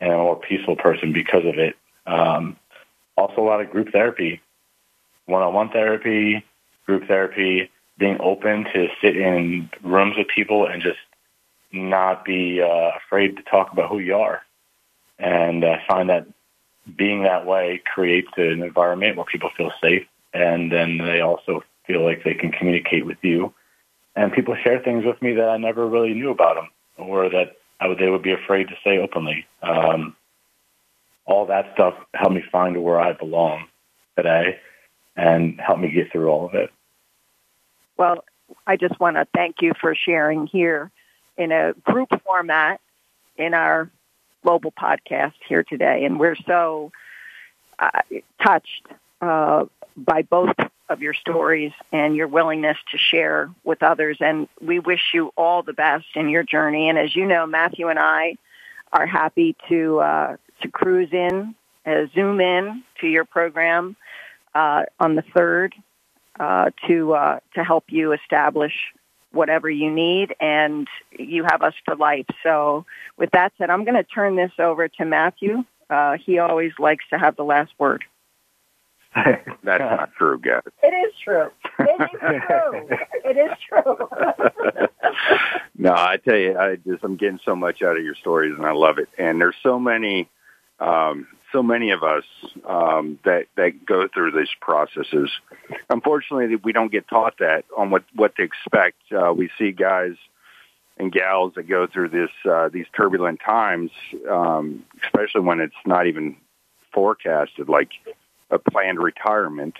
and 0.00 0.12
a 0.12 0.16
more 0.16 0.40
peaceful 0.40 0.74
person 0.74 1.12
because 1.12 1.44
of 1.46 1.58
it. 1.58 1.76
Um, 2.06 2.56
also, 3.16 3.40
a 3.40 3.46
lot 3.46 3.60
of 3.60 3.70
group 3.70 3.92
therapy, 3.92 4.40
one-on-one 5.26 5.70
therapy, 5.70 6.44
group 6.86 7.06
therapy, 7.06 7.70
being 7.98 8.18
open 8.20 8.64
to 8.72 8.88
sit 9.00 9.16
in 9.16 9.70
rooms 9.82 10.16
with 10.16 10.28
people 10.28 10.66
and 10.66 10.82
just 10.82 10.98
not 11.72 12.24
be 12.24 12.60
uh, 12.60 12.90
afraid 12.96 13.36
to 13.36 13.42
talk 13.44 13.72
about 13.72 13.88
who 13.90 13.98
you 13.98 14.16
are. 14.16 14.42
And 15.18 15.64
I 15.64 15.82
find 15.86 16.10
that 16.10 16.26
being 16.96 17.22
that 17.22 17.46
way 17.46 17.80
creates 17.94 18.30
an 18.36 18.62
environment 18.62 19.16
where 19.16 19.24
people 19.24 19.50
feel 19.56 19.72
safe, 19.80 20.06
and 20.34 20.70
then 20.72 20.98
they 20.98 21.20
also 21.20 21.62
feel 21.86 22.04
like 22.04 22.24
they 22.24 22.34
can 22.34 22.50
communicate 22.50 23.06
with 23.06 23.18
you. 23.22 23.52
And 24.16 24.32
people 24.32 24.56
share 24.62 24.80
things 24.80 25.04
with 25.04 25.20
me 25.22 25.34
that 25.34 25.48
I 25.48 25.56
never 25.56 25.86
really 25.86 26.12
knew 26.12 26.30
about 26.30 26.56
them 26.56 26.68
or 26.98 27.28
that 27.30 27.56
I 27.80 27.88
would, 27.88 27.98
they 27.98 28.10
would 28.10 28.22
be 28.22 28.32
afraid 28.32 28.68
to 28.68 28.74
say 28.84 28.98
openly. 28.98 29.46
Um, 29.62 30.16
all 31.24 31.46
that 31.46 31.70
stuff 31.74 31.94
helped 32.14 32.34
me 32.34 32.42
find 32.50 32.82
where 32.82 33.00
I 33.00 33.12
belong 33.12 33.68
today 34.16 34.58
and 35.16 35.60
help 35.60 35.78
me 35.78 35.90
get 35.90 36.10
through 36.10 36.28
all 36.28 36.46
of 36.46 36.54
it. 36.54 36.70
Well, 37.96 38.24
I 38.66 38.76
just 38.76 38.98
want 39.00 39.16
to 39.16 39.26
thank 39.34 39.56
you 39.60 39.72
for 39.80 39.94
sharing 39.94 40.46
here 40.46 40.90
in 41.36 41.52
a 41.52 41.72
group 41.84 42.08
format 42.24 42.80
in 43.36 43.54
our 43.54 43.90
global 44.42 44.72
podcast 44.72 45.34
here 45.48 45.62
today. 45.62 46.04
And 46.04 46.18
we're 46.18 46.36
so 46.46 46.92
uh, 47.78 48.02
touched 48.42 48.86
uh, 49.20 49.66
by 49.96 50.22
both 50.22 50.54
of 50.88 51.00
your 51.00 51.14
stories 51.14 51.72
and 51.90 52.14
your 52.14 52.28
willingness 52.28 52.76
to 52.90 52.98
share 52.98 53.50
with 53.64 53.82
others. 53.82 54.18
And 54.20 54.48
we 54.60 54.78
wish 54.78 55.12
you 55.14 55.32
all 55.36 55.62
the 55.62 55.72
best 55.72 56.06
in 56.14 56.28
your 56.28 56.42
journey. 56.42 56.88
And 56.88 56.98
as 56.98 57.14
you 57.16 57.26
know, 57.26 57.46
Matthew 57.46 57.88
and 57.88 57.98
I 57.98 58.36
are 58.92 59.06
happy 59.06 59.56
to 59.68 60.00
uh, 60.00 60.36
to 60.60 60.68
cruise 60.68 61.08
in, 61.12 61.54
uh, 61.86 62.06
zoom 62.14 62.40
in 62.40 62.84
to 63.00 63.08
your 63.08 63.24
program 63.24 63.96
uh, 64.54 64.84
on 65.00 65.14
the 65.14 65.22
third 65.34 65.74
uh, 66.38 66.70
to 66.86 67.14
uh, 67.14 67.40
to 67.54 67.64
help 67.64 67.84
you 67.88 68.12
establish 68.12 68.72
whatever 69.32 69.70
you 69.70 69.90
need, 69.90 70.34
and 70.40 70.88
you 71.18 71.44
have 71.44 71.62
us 71.62 71.74
for 71.84 71.96
life. 71.96 72.26
So, 72.42 72.84
with 73.16 73.30
that 73.32 73.52
said, 73.58 73.70
I'm 73.70 73.84
going 73.84 73.96
to 73.96 74.04
turn 74.04 74.36
this 74.36 74.52
over 74.58 74.88
to 74.88 75.04
Matthew. 75.04 75.64
Uh, 75.88 76.16
he 76.24 76.38
always 76.38 76.72
likes 76.78 77.04
to 77.10 77.18
have 77.18 77.36
the 77.36 77.44
last 77.44 77.72
word. 77.78 78.04
That's 79.14 79.58
not 79.64 80.10
true, 80.16 80.38
guys. 80.38 80.62
It 80.82 80.86
is 80.86 81.12
true. 81.22 81.50
It 81.78 82.00
is 82.00 82.20
true. 82.46 82.88
it 83.24 83.36
is 83.36 83.58
true. 83.68 84.08
no, 85.76 85.92
I 85.92 86.16
tell 86.16 86.36
you, 86.36 86.58
I 86.58 86.76
just 86.76 87.04
I'm 87.04 87.16
getting 87.16 87.40
so 87.44 87.54
much 87.54 87.82
out 87.82 87.98
of 87.98 88.04
your 88.04 88.14
stories, 88.14 88.54
and 88.56 88.64
I 88.64 88.72
love 88.72 88.98
it. 88.98 89.08
And 89.18 89.38
there's 89.38 89.56
so 89.62 89.78
many, 89.78 90.30
um, 90.82 91.28
so 91.52 91.62
many 91.62 91.90
of 91.90 92.02
us 92.02 92.24
um, 92.66 93.18
that 93.24 93.46
that 93.56 93.86
go 93.86 94.08
through 94.08 94.32
these 94.32 94.50
processes. 94.60 95.30
Unfortunately, 95.90 96.56
we 96.56 96.72
don't 96.72 96.90
get 96.90 97.06
taught 97.08 97.38
that 97.38 97.64
on 97.76 97.90
what 97.90 98.04
what 98.14 98.34
to 98.36 98.42
expect. 98.42 98.96
Uh, 99.12 99.32
we 99.32 99.50
see 99.58 99.70
guys 99.70 100.14
and 100.98 101.12
gals 101.12 101.54
that 101.54 101.68
go 101.68 101.86
through 101.86 102.08
this 102.08 102.30
uh, 102.50 102.68
these 102.68 102.86
turbulent 102.96 103.40
times, 103.44 103.90
um, 104.28 104.84
especially 105.04 105.42
when 105.42 105.60
it's 105.60 105.74
not 105.86 106.06
even 106.06 106.36
forecasted, 106.92 107.68
like 107.68 107.90
a 108.50 108.58
planned 108.58 108.98
retirement. 108.98 109.76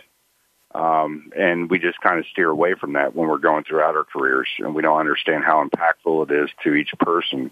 Um, 0.74 1.32
and 1.36 1.68
we 1.68 1.78
just 1.78 2.00
kind 2.00 2.18
of 2.18 2.24
steer 2.32 2.48
away 2.48 2.74
from 2.74 2.94
that 2.94 3.14
when 3.14 3.28
we're 3.28 3.36
going 3.36 3.64
throughout 3.64 3.94
our 3.94 4.04
careers, 4.04 4.48
and 4.58 4.74
we 4.74 4.80
don't 4.80 4.98
understand 4.98 5.44
how 5.44 5.62
impactful 5.62 6.30
it 6.30 6.44
is 6.44 6.50
to 6.64 6.74
each 6.74 6.92
person. 6.98 7.50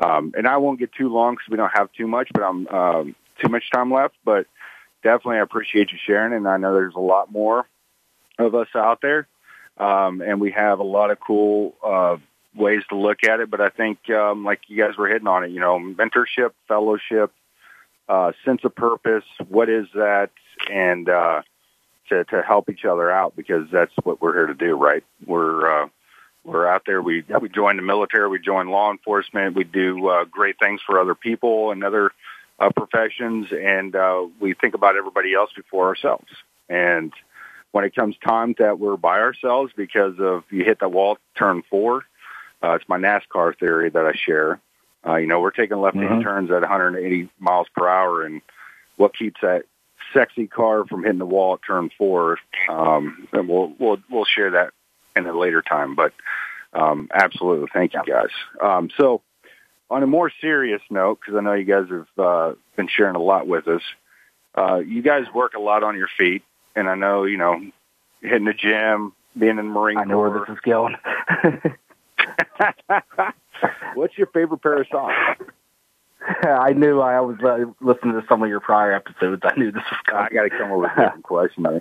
Um, 0.00 0.32
and 0.36 0.46
I 0.46 0.56
won't 0.56 0.78
get 0.78 0.92
too 0.92 1.08
long 1.08 1.34
because 1.34 1.48
we 1.50 1.56
don't 1.56 1.72
have 1.74 1.92
too 1.92 2.06
much, 2.06 2.28
but 2.32 2.42
I'm 2.42 2.66
um, 2.68 3.16
too 3.42 3.48
much 3.48 3.70
time 3.70 3.92
left. 3.92 4.14
But 4.24 4.46
definitely, 5.02 5.38
I 5.38 5.42
appreciate 5.42 5.92
you 5.92 5.98
sharing, 6.04 6.32
and 6.32 6.48
I 6.48 6.56
know 6.56 6.74
there's 6.74 6.94
a 6.94 7.00
lot 7.00 7.30
more 7.30 7.66
of 8.38 8.54
us 8.54 8.68
out 8.74 9.00
there, 9.02 9.26
um, 9.76 10.22
and 10.22 10.40
we 10.40 10.52
have 10.52 10.78
a 10.78 10.84
lot 10.84 11.10
of 11.10 11.18
cool 11.20 11.74
uh, 11.84 12.16
ways 12.54 12.82
to 12.88 12.96
look 12.96 13.24
at 13.24 13.40
it. 13.40 13.50
But 13.50 13.60
I 13.60 13.68
think, 13.68 14.08
um, 14.10 14.44
like 14.44 14.60
you 14.68 14.82
guys 14.82 14.96
were 14.96 15.08
hitting 15.08 15.28
on 15.28 15.44
it, 15.44 15.50
you 15.50 15.60
know, 15.60 15.78
mentorship, 15.78 16.52
fellowship, 16.66 17.32
uh, 18.08 18.32
sense 18.44 18.64
of 18.64 18.74
purpose. 18.74 19.24
What 19.48 19.68
is 19.68 19.86
that? 19.94 20.30
And 20.70 21.08
uh, 21.08 21.42
to 22.10 22.24
to 22.24 22.42
help 22.42 22.68
each 22.68 22.84
other 22.84 23.10
out 23.10 23.34
because 23.36 23.66
that's 23.72 23.92
what 24.02 24.20
we're 24.20 24.34
here 24.34 24.46
to 24.46 24.54
do, 24.54 24.76
right? 24.76 25.04
We're 25.26 25.84
uh, 25.84 25.88
we're 26.44 26.66
out 26.66 26.82
there. 26.86 27.02
We 27.02 27.24
we 27.40 27.48
join 27.48 27.76
the 27.76 27.82
military. 27.82 28.28
We 28.28 28.38
join 28.38 28.68
law 28.68 28.90
enforcement. 28.90 29.56
We 29.56 29.64
do 29.64 30.08
uh, 30.08 30.24
great 30.24 30.58
things 30.58 30.80
for 30.86 30.98
other 30.98 31.14
people 31.14 31.70
and 31.70 31.84
other 31.84 32.12
uh, 32.58 32.70
professions, 32.70 33.48
and 33.52 33.94
uh, 33.94 34.26
we 34.40 34.54
think 34.54 34.74
about 34.74 34.96
everybody 34.96 35.34
else 35.34 35.50
before 35.54 35.88
ourselves. 35.88 36.28
And 36.68 37.12
when 37.72 37.84
it 37.84 37.94
comes 37.94 38.16
time 38.26 38.54
that 38.58 38.78
we're 38.78 38.96
by 38.96 39.20
ourselves 39.20 39.72
because 39.76 40.14
of 40.18 40.44
you 40.50 40.64
hit 40.64 40.80
the 40.80 40.88
wall, 40.88 41.18
turn 41.36 41.62
four. 41.68 42.04
Uh, 42.62 42.72
it's 42.72 42.88
my 42.88 42.98
NASCAR 42.98 43.58
theory 43.58 43.90
that 43.90 44.04
I 44.04 44.12
share. 44.12 44.60
Uh, 45.06 45.16
you 45.16 45.26
know, 45.26 45.40
we're 45.40 45.50
taking 45.50 45.80
left-hand 45.80 46.08
mm-hmm. 46.08 46.22
turns 46.22 46.50
at 46.50 46.60
180 46.60 47.30
miles 47.38 47.66
per 47.74 47.88
hour, 47.88 48.22
and 48.24 48.42
what 48.96 49.16
keeps 49.16 49.40
that 49.40 49.64
sexy 50.12 50.46
car 50.46 50.84
from 50.84 51.02
hitting 51.02 51.18
the 51.18 51.26
wall 51.26 51.54
at 51.54 51.60
turn 51.66 51.90
four? 51.96 52.38
Um, 52.68 53.28
and 53.32 53.48
we'll 53.48 53.72
we'll 53.78 53.98
we'll 54.10 54.26
share 54.26 54.50
that 54.52 54.72
in 55.16 55.26
a 55.26 55.36
later 55.38 55.62
time. 55.62 55.94
But 55.94 56.12
um, 56.72 57.08
absolutely, 57.12 57.68
thank 57.72 57.94
you 57.94 58.02
guys. 58.06 58.30
Um, 58.60 58.90
so, 58.96 59.22
on 59.90 60.02
a 60.02 60.06
more 60.06 60.30
serious 60.40 60.82
note, 60.90 61.18
because 61.20 61.36
I 61.36 61.40
know 61.42 61.54
you 61.54 61.64
guys 61.64 61.86
have 61.90 62.06
uh, 62.18 62.54
been 62.76 62.88
sharing 62.88 63.16
a 63.16 63.22
lot 63.22 63.46
with 63.46 63.66
us, 63.68 63.82
uh, 64.54 64.76
you 64.76 65.02
guys 65.02 65.24
work 65.34 65.54
a 65.54 65.60
lot 65.60 65.82
on 65.82 65.96
your 65.96 66.08
feet, 66.16 66.42
and 66.76 66.88
I 66.88 66.94
know 66.94 67.24
you 67.24 67.36
know 67.38 67.60
hitting 68.22 68.44
the 68.44 68.54
gym, 68.54 69.12
being 69.36 69.50
in 69.52 69.56
the 69.56 69.62
Marine 69.64 69.98
I 69.98 70.04
know 70.04 70.14
Corps. 70.16 70.30
where 70.30 70.46
this 70.46 70.54
is 70.54 70.60
going. 70.60 70.96
What's 73.94 74.16
your 74.16 74.28
favorite 74.28 74.62
pair 74.62 74.80
of 74.80 74.86
socks? 74.90 75.42
I 76.42 76.72
knew 76.72 77.00
I 77.00 77.20
was 77.20 77.38
uh, 77.40 77.64
listening 77.80 78.20
to 78.20 78.24
some 78.28 78.42
of 78.42 78.48
your 78.48 78.60
prior 78.60 78.92
episodes. 78.92 79.42
I 79.44 79.54
knew 79.56 79.72
this 79.72 79.82
was 79.90 80.00
coming. 80.06 80.28
I 80.30 80.34
got 80.34 80.42
to 80.42 80.50
come 80.50 80.72
up 80.72 80.78
with 80.78 80.90
a 80.92 81.02
different 81.02 81.24
question. 81.24 81.66
I 81.66 81.80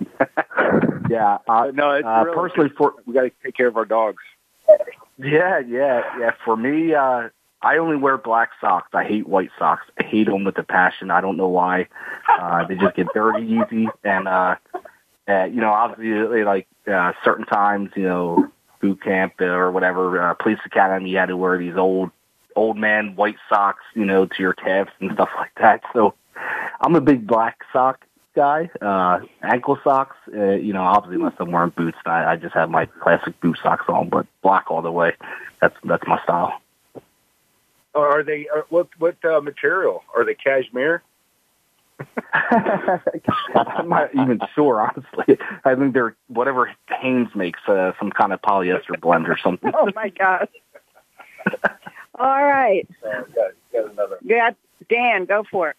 yeah, 1.09 1.37
uh, 1.47 1.71
no, 1.73 1.91
it's 1.91 2.05
uh, 2.05 2.23
really, 2.25 2.35
personally 2.35 2.69
for 2.77 2.95
we 3.05 3.13
got 3.13 3.21
to 3.21 3.31
take 3.43 3.55
care 3.55 3.67
of 3.67 3.77
our 3.77 3.85
dogs. 3.85 4.23
Yeah, 5.17 5.59
yeah, 5.59 6.03
yeah. 6.19 6.31
For 6.45 6.55
me, 6.55 6.93
uh, 6.93 7.29
I 7.61 7.77
only 7.77 7.97
wear 7.97 8.17
black 8.17 8.51
socks. 8.61 8.89
I 8.93 9.03
hate 9.03 9.27
white 9.27 9.49
socks. 9.57 9.85
I 9.99 10.03
hate 10.03 10.27
them 10.27 10.45
with 10.45 10.57
a 10.57 10.63
passion. 10.63 11.11
I 11.11 11.19
don't 11.19 11.35
know 11.35 11.49
why. 11.49 11.87
Uh, 12.39 12.65
they 12.65 12.75
just 12.75 12.95
get 12.95 13.07
dirty 13.13 13.45
easy, 13.45 13.87
and 14.03 14.27
uh, 14.27 14.55
uh, 15.27 15.45
you 15.45 15.61
know, 15.61 15.71
obviously, 15.71 16.43
like 16.43 16.67
uh, 16.91 17.13
certain 17.23 17.45
times, 17.45 17.91
you 17.95 18.03
know, 18.03 18.49
boot 18.81 19.01
camp 19.03 19.39
or 19.41 19.71
whatever, 19.71 20.21
uh, 20.21 20.33
police 20.33 20.59
academy, 20.65 21.09
you 21.09 21.17
had 21.17 21.27
to 21.27 21.37
wear 21.37 21.57
these 21.57 21.75
old, 21.75 22.11
old 22.59 22.77
man 22.77 23.15
white 23.15 23.37
socks, 23.47 23.83
you 23.95 24.05
know, 24.05 24.25
to 24.25 24.35
your 24.39 24.53
calves 24.53 24.91
and 24.99 25.11
stuff 25.13 25.29
like 25.37 25.51
that. 25.59 25.81
So 25.93 26.13
I'm 26.81 26.93
a 26.95 27.01
big 27.01 27.25
black 27.25 27.61
sock 27.71 28.05
guy. 28.35 28.69
Uh, 28.81 29.21
ankle 29.41 29.79
socks, 29.83 30.17
uh, 30.35 30.51
you 30.51 30.73
know, 30.73 30.83
obviously 30.83 31.15
unless 31.15 31.35
I'm 31.39 31.51
wearing 31.51 31.71
boots, 31.71 31.97
I, 32.05 32.33
I 32.33 32.35
just 32.35 32.53
have 32.53 32.69
my 32.69 32.85
classic 32.85 33.39
boot 33.39 33.57
socks 33.63 33.85
on, 33.87 34.09
but 34.09 34.27
black 34.41 34.69
all 34.69 34.81
the 34.81 34.91
way. 34.91 35.13
That's, 35.61 35.75
that's 35.85 36.03
my 36.05 36.21
style. 36.23 36.61
Are 37.95 38.23
they, 38.23 38.47
are, 38.53 38.65
what, 38.69 38.89
what 38.97 39.23
uh, 39.23 39.41
material? 39.41 40.03
Are 40.15 40.25
they 40.25 40.35
cashmere? 40.35 41.01
I'm 42.33 43.89
not 43.89 44.13
even 44.15 44.39
sure, 44.53 44.81
honestly. 44.81 45.37
I 45.65 45.75
think 45.75 45.93
they're 45.93 46.15
whatever 46.27 46.71
Hanes 46.87 47.33
makes, 47.35 47.59
uh, 47.67 47.93
some 47.99 48.11
kind 48.11 48.31
of 48.31 48.41
polyester 48.41 48.99
blend 48.99 49.27
or 49.27 49.37
something. 49.41 49.71
Oh 49.73 49.89
my 49.95 50.09
gosh! 50.09 50.47
All 52.19 52.43
right. 52.43 52.87
Got, 53.01 53.33
got 53.71 53.91
another. 53.91 54.17
Yeah, 54.21 54.51
Dan, 54.89 55.25
go 55.25 55.43
for 55.49 55.69
it. 55.69 55.75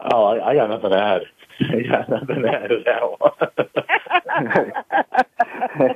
Oh, 0.00 0.24
I, 0.24 0.50
I 0.50 0.54
got 0.54 0.70
nothing 0.70 0.90
to 0.90 0.98
add. 0.98 1.22
I 1.60 1.82
got 1.82 2.08
nothing 2.08 2.42
to 2.42 2.48
add 2.48 2.68
to 2.68 2.82
that 2.86 3.02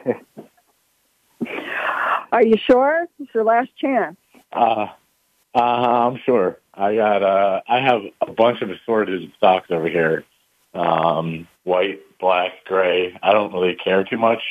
one. 0.09 1.47
Are 2.33 2.43
you 2.45 2.57
sure? 2.59 3.07
It's 3.19 3.35
your 3.35 3.45
last 3.45 3.71
chance. 3.77 4.17
Uh, 4.53 4.87
uh, 5.55 5.59
I'm 5.59 6.19
sure. 6.25 6.59
I 6.75 6.95
got 6.95 7.23
uh 7.23 7.63
I 7.67 7.81
have 7.81 8.03
a 8.21 8.31
bunch 8.31 8.61
of 8.61 8.69
assorted 8.71 9.33
socks 9.41 9.71
over 9.71 9.89
here. 9.89 10.25
Um 10.75 11.49
white, 11.65 12.01
black, 12.21 12.65
gray. 12.67 13.19
I 13.23 13.33
don't 13.33 13.53
really 13.53 13.75
care 13.77 14.05
too 14.05 14.19
much. 14.19 14.43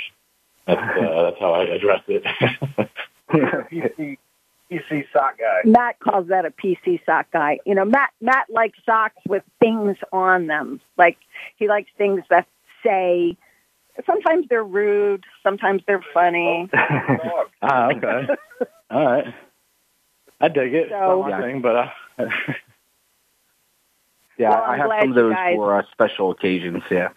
That's 0.65 0.82
uh, 0.82 1.21
that's 1.23 1.39
how 1.39 1.53
I 1.53 1.65
address 1.65 2.01
it. 2.07 2.23
PC, 3.32 4.17
PC 4.71 5.05
sock 5.11 5.38
guy. 5.39 5.61
Matt 5.65 5.99
calls 5.99 6.28
that 6.28 6.45
a 6.45 6.51
PC 6.51 6.99
sock 7.05 7.28
guy. 7.32 7.59
You 7.65 7.76
know, 7.76 7.86
Matt 7.86 8.11
Matt 8.21 8.49
likes 8.49 8.78
socks 8.86 9.21
with 9.28 9.43
things 9.59 9.97
on 10.11 10.47
them. 10.47 10.82
Like 10.97 11.17
he 11.55 11.67
likes 11.67 11.89
things 11.97 12.23
that 12.30 12.47
say 12.84 13.38
sometimes 14.05 14.47
they're 14.49 14.63
rude, 14.63 15.23
sometimes 15.43 15.82
they're 15.88 16.03
funny. 16.13 16.69
ah, 17.61 17.89
okay. 17.91 18.28
All 18.89 19.05
right. 19.05 19.34
I 20.41 20.47
dig 20.49 20.73
it. 20.73 20.89
So, 20.89 21.23
it's 21.23 21.30
not 21.30 21.39
my 21.39 21.41
thing, 21.41 21.61
but 21.61 21.76
uh, 21.76 21.89
yeah, 24.38 24.49
Well, 24.49 24.63
I 24.63 24.78
have 24.78 24.89
some 24.99 25.09
of 25.11 25.15
those 25.15 25.34
guys- 25.34 25.55
for 25.55 25.78
uh, 25.80 25.84
special 25.91 26.32
occasions. 26.32 26.84
Yeah. 26.91 27.09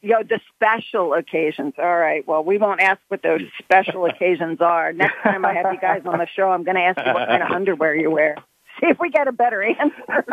Yo, 0.00 0.22
the 0.22 0.38
special 0.54 1.12
occasions. 1.14 1.74
All 1.76 1.98
right. 1.98 2.26
Well, 2.26 2.44
we 2.44 2.56
won't 2.58 2.80
ask 2.80 3.00
what 3.08 3.20
those 3.22 3.40
special 3.58 4.06
occasions 4.06 4.60
are. 4.60 4.92
Next 4.92 5.16
time 5.24 5.44
I 5.44 5.54
have 5.54 5.72
you 5.72 5.80
guys 5.80 6.02
on 6.06 6.18
the 6.18 6.26
show, 6.36 6.50
I'm 6.50 6.62
going 6.62 6.76
to 6.76 6.82
ask 6.82 6.98
you 7.04 7.12
what 7.12 7.26
kind 7.28 7.42
of 7.42 7.50
underwear 7.50 7.96
you 7.96 8.10
wear. 8.10 8.36
See 8.80 8.86
if 8.86 8.98
we 9.00 9.10
get 9.10 9.26
a 9.26 9.32
better 9.32 9.60
answer. 9.60 10.24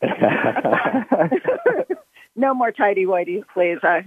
no 2.36 2.54
more 2.54 2.72
tidy 2.72 3.04
whities, 3.04 3.44
please. 3.52 3.78
I, 3.82 4.04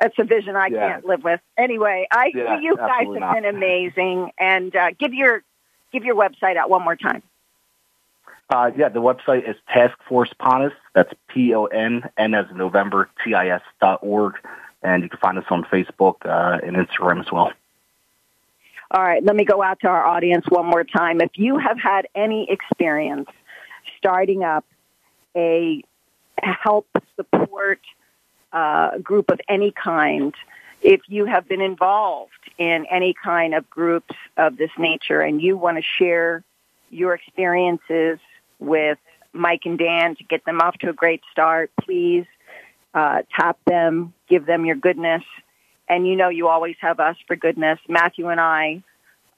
that's 0.00 0.14
a 0.18 0.24
vision 0.24 0.54
I 0.54 0.68
Yeah. 0.68 0.88
can't 0.92 1.04
live 1.04 1.24
with. 1.24 1.40
Anyway, 1.56 2.06
I 2.12 2.30
Yeah, 2.32 2.60
you 2.60 2.76
guys 2.76 3.06
have 3.06 3.14
not. 3.20 3.34
been 3.34 3.44
amazing, 3.44 4.30
and 4.38 4.74
uh, 4.76 4.90
give 4.98 5.14
your 5.14 5.42
give 5.92 6.04
your 6.04 6.14
website 6.14 6.56
out 6.56 6.70
one 6.70 6.82
more 6.84 6.94
time. 6.96 7.22
Uh, 8.50 8.70
yeah, 8.76 8.88
the 8.88 9.00
website 9.00 9.48
is 9.48 9.56
Task 9.72 9.96
Force 10.08 10.32
Pontis. 10.40 10.72
That's 10.94 11.12
P 11.28 11.54
O 11.54 11.66
N 11.66 12.08
N 12.16 12.34
as 12.34 12.46
November 12.54 13.10
T 13.22 13.34
I 13.34 13.48
S 13.48 13.62
dot 13.80 13.98
org, 14.02 14.34
and 14.82 15.02
you 15.02 15.08
can 15.10 15.18
find 15.18 15.38
us 15.38 15.44
on 15.50 15.64
Facebook 15.64 16.16
uh, 16.24 16.58
and 16.64 16.76
Instagram 16.76 17.20
as 17.20 17.30
well. 17.30 17.52
All 18.90 19.02
right, 19.02 19.22
let 19.22 19.36
me 19.36 19.44
go 19.44 19.62
out 19.62 19.80
to 19.80 19.88
our 19.88 20.04
audience 20.06 20.46
one 20.48 20.64
more 20.64 20.82
time. 20.82 21.20
If 21.20 21.32
you 21.34 21.58
have 21.58 21.78
had 21.78 22.08
any 22.14 22.50
experience 22.50 23.28
starting 23.98 24.44
up 24.44 24.64
a 25.36 25.82
help 26.38 26.86
support 27.16 27.80
uh, 28.52 28.96
group 28.98 29.30
of 29.30 29.40
any 29.46 29.72
kind, 29.72 30.34
if 30.82 31.02
you 31.06 31.26
have 31.26 31.46
been 31.46 31.60
involved 31.60 32.32
in 32.56 32.86
any 32.90 33.12
kind 33.12 33.54
of 33.54 33.68
groups 33.68 34.14
of 34.38 34.56
this 34.56 34.70
nature 34.78 35.20
and 35.20 35.42
you 35.42 35.58
want 35.58 35.76
to 35.76 35.82
share 35.82 36.42
your 36.90 37.12
experiences 37.12 38.18
with 38.58 38.98
Mike 39.32 39.62
and 39.64 39.78
Dan 39.78 40.16
to 40.16 40.24
get 40.24 40.44
them 40.44 40.60
off 40.60 40.76
to 40.78 40.90
a 40.90 40.92
great 40.92 41.22
start. 41.30 41.70
Please 41.80 42.26
uh, 42.94 43.22
tap 43.34 43.58
them, 43.66 44.12
give 44.28 44.46
them 44.46 44.64
your 44.64 44.76
goodness. 44.76 45.22
And 45.88 46.06
you 46.06 46.16
know 46.16 46.28
you 46.28 46.48
always 46.48 46.76
have 46.80 47.00
us 47.00 47.16
for 47.26 47.36
goodness. 47.36 47.78
Matthew 47.88 48.28
and 48.28 48.40
I 48.40 48.82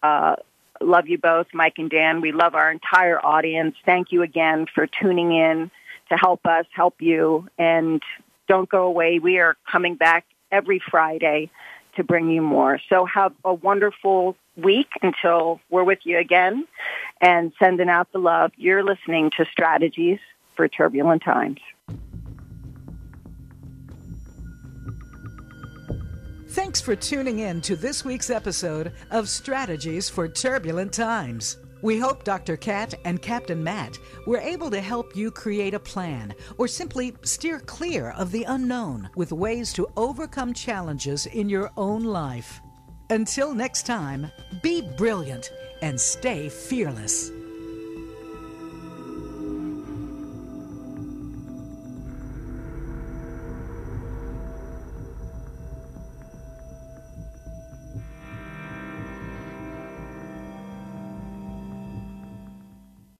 uh, 0.02 0.36
love 0.80 1.08
you 1.08 1.18
both, 1.18 1.46
Mike 1.52 1.74
and 1.78 1.90
Dan. 1.90 2.20
We 2.20 2.32
love 2.32 2.54
our 2.54 2.70
entire 2.70 3.24
audience. 3.24 3.76
Thank 3.84 4.12
you 4.12 4.22
again 4.22 4.66
for 4.74 4.86
tuning 4.86 5.32
in 5.32 5.70
to 6.08 6.16
help 6.16 6.46
us 6.46 6.66
help 6.72 7.00
you. 7.00 7.48
And 7.58 8.02
don't 8.48 8.68
go 8.68 8.84
away. 8.84 9.18
We 9.20 9.38
are 9.38 9.56
coming 9.70 9.94
back 9.94 10.24
every 10.50 10.80
Friday 10.90 11.50
to 11.96 12.04
bring 12.04 12.30
you 12.30 12.42
more. 12.42 12.80
So 12.88 13.04
have 13.04 13.32
a 13.44 13.54
wonderful 13.54 14.36
week 14.56 14.88
until 15.02 15.60
we're 15.70 15.84
with 15.84 16.00
you 16.04 16.18
again 16.18 16.66
and 17.20 17.52
sending 17.58 17.88
out 17.88 18.12
the 18.12 18.18
love. 18.18 18.52
You're 18.56 18.82
listening 18.82 19.30
to 19.36 19.44
Strategies 19.52 20.18
for 20.56 20.68
Turbulent 20.68 21.22
Times. 21.22 21.58
Thanks 26.50 26.80
for 26.80 26.96
tuning 26.96 27.38
in 27.38 27.60
to 27.60 27.76
this 27.76 28.04
week's 28.04 28.28
episode 28.28 28.92
of 29.12 29.28
Strategies 29.28 30.08
for 30.10 30.26
Turbulent 30.26 30.92
Times. 30.92 31.58
We 31.82 31.98
hope 31.98 32.24
Dr. 32.24 32.56
Cat 32.56 32.92
and 33.04 33.22
Captain 33.22 33.62
Matt 33.62 33.98
were 34.26 34.38
able 34.38 34.70
to 34.70 34.80
help 34.80 35.16
you 35.16 35.30
create 35.30 35.74
a 35.74 35.80
plan 35.80 36.34
or 36.58 36.68
simply 36.68 37.14
steer 37.22 37.60
clear 37.60 38.10
of 38.10 38.32
the 38.32 38.44
unknown 38.44 39.08
with 39.14 39.32
ways 39.32 39.72
to 39.74 39.88
overcome 39.96 40.52
challenges 40.52 41.26
in 41.26 41.48
your 41.48 41.70
own 41.76 42.04
life. 42.04 42.60
Until 43.10 43.52
next 43.52 43.86
time, 43.86 44.30
be 44.62 44.82
brilliant 44.82 45.50
and 45.82 46.00
stay 46.00 46.48
fearless. 46.48 47.32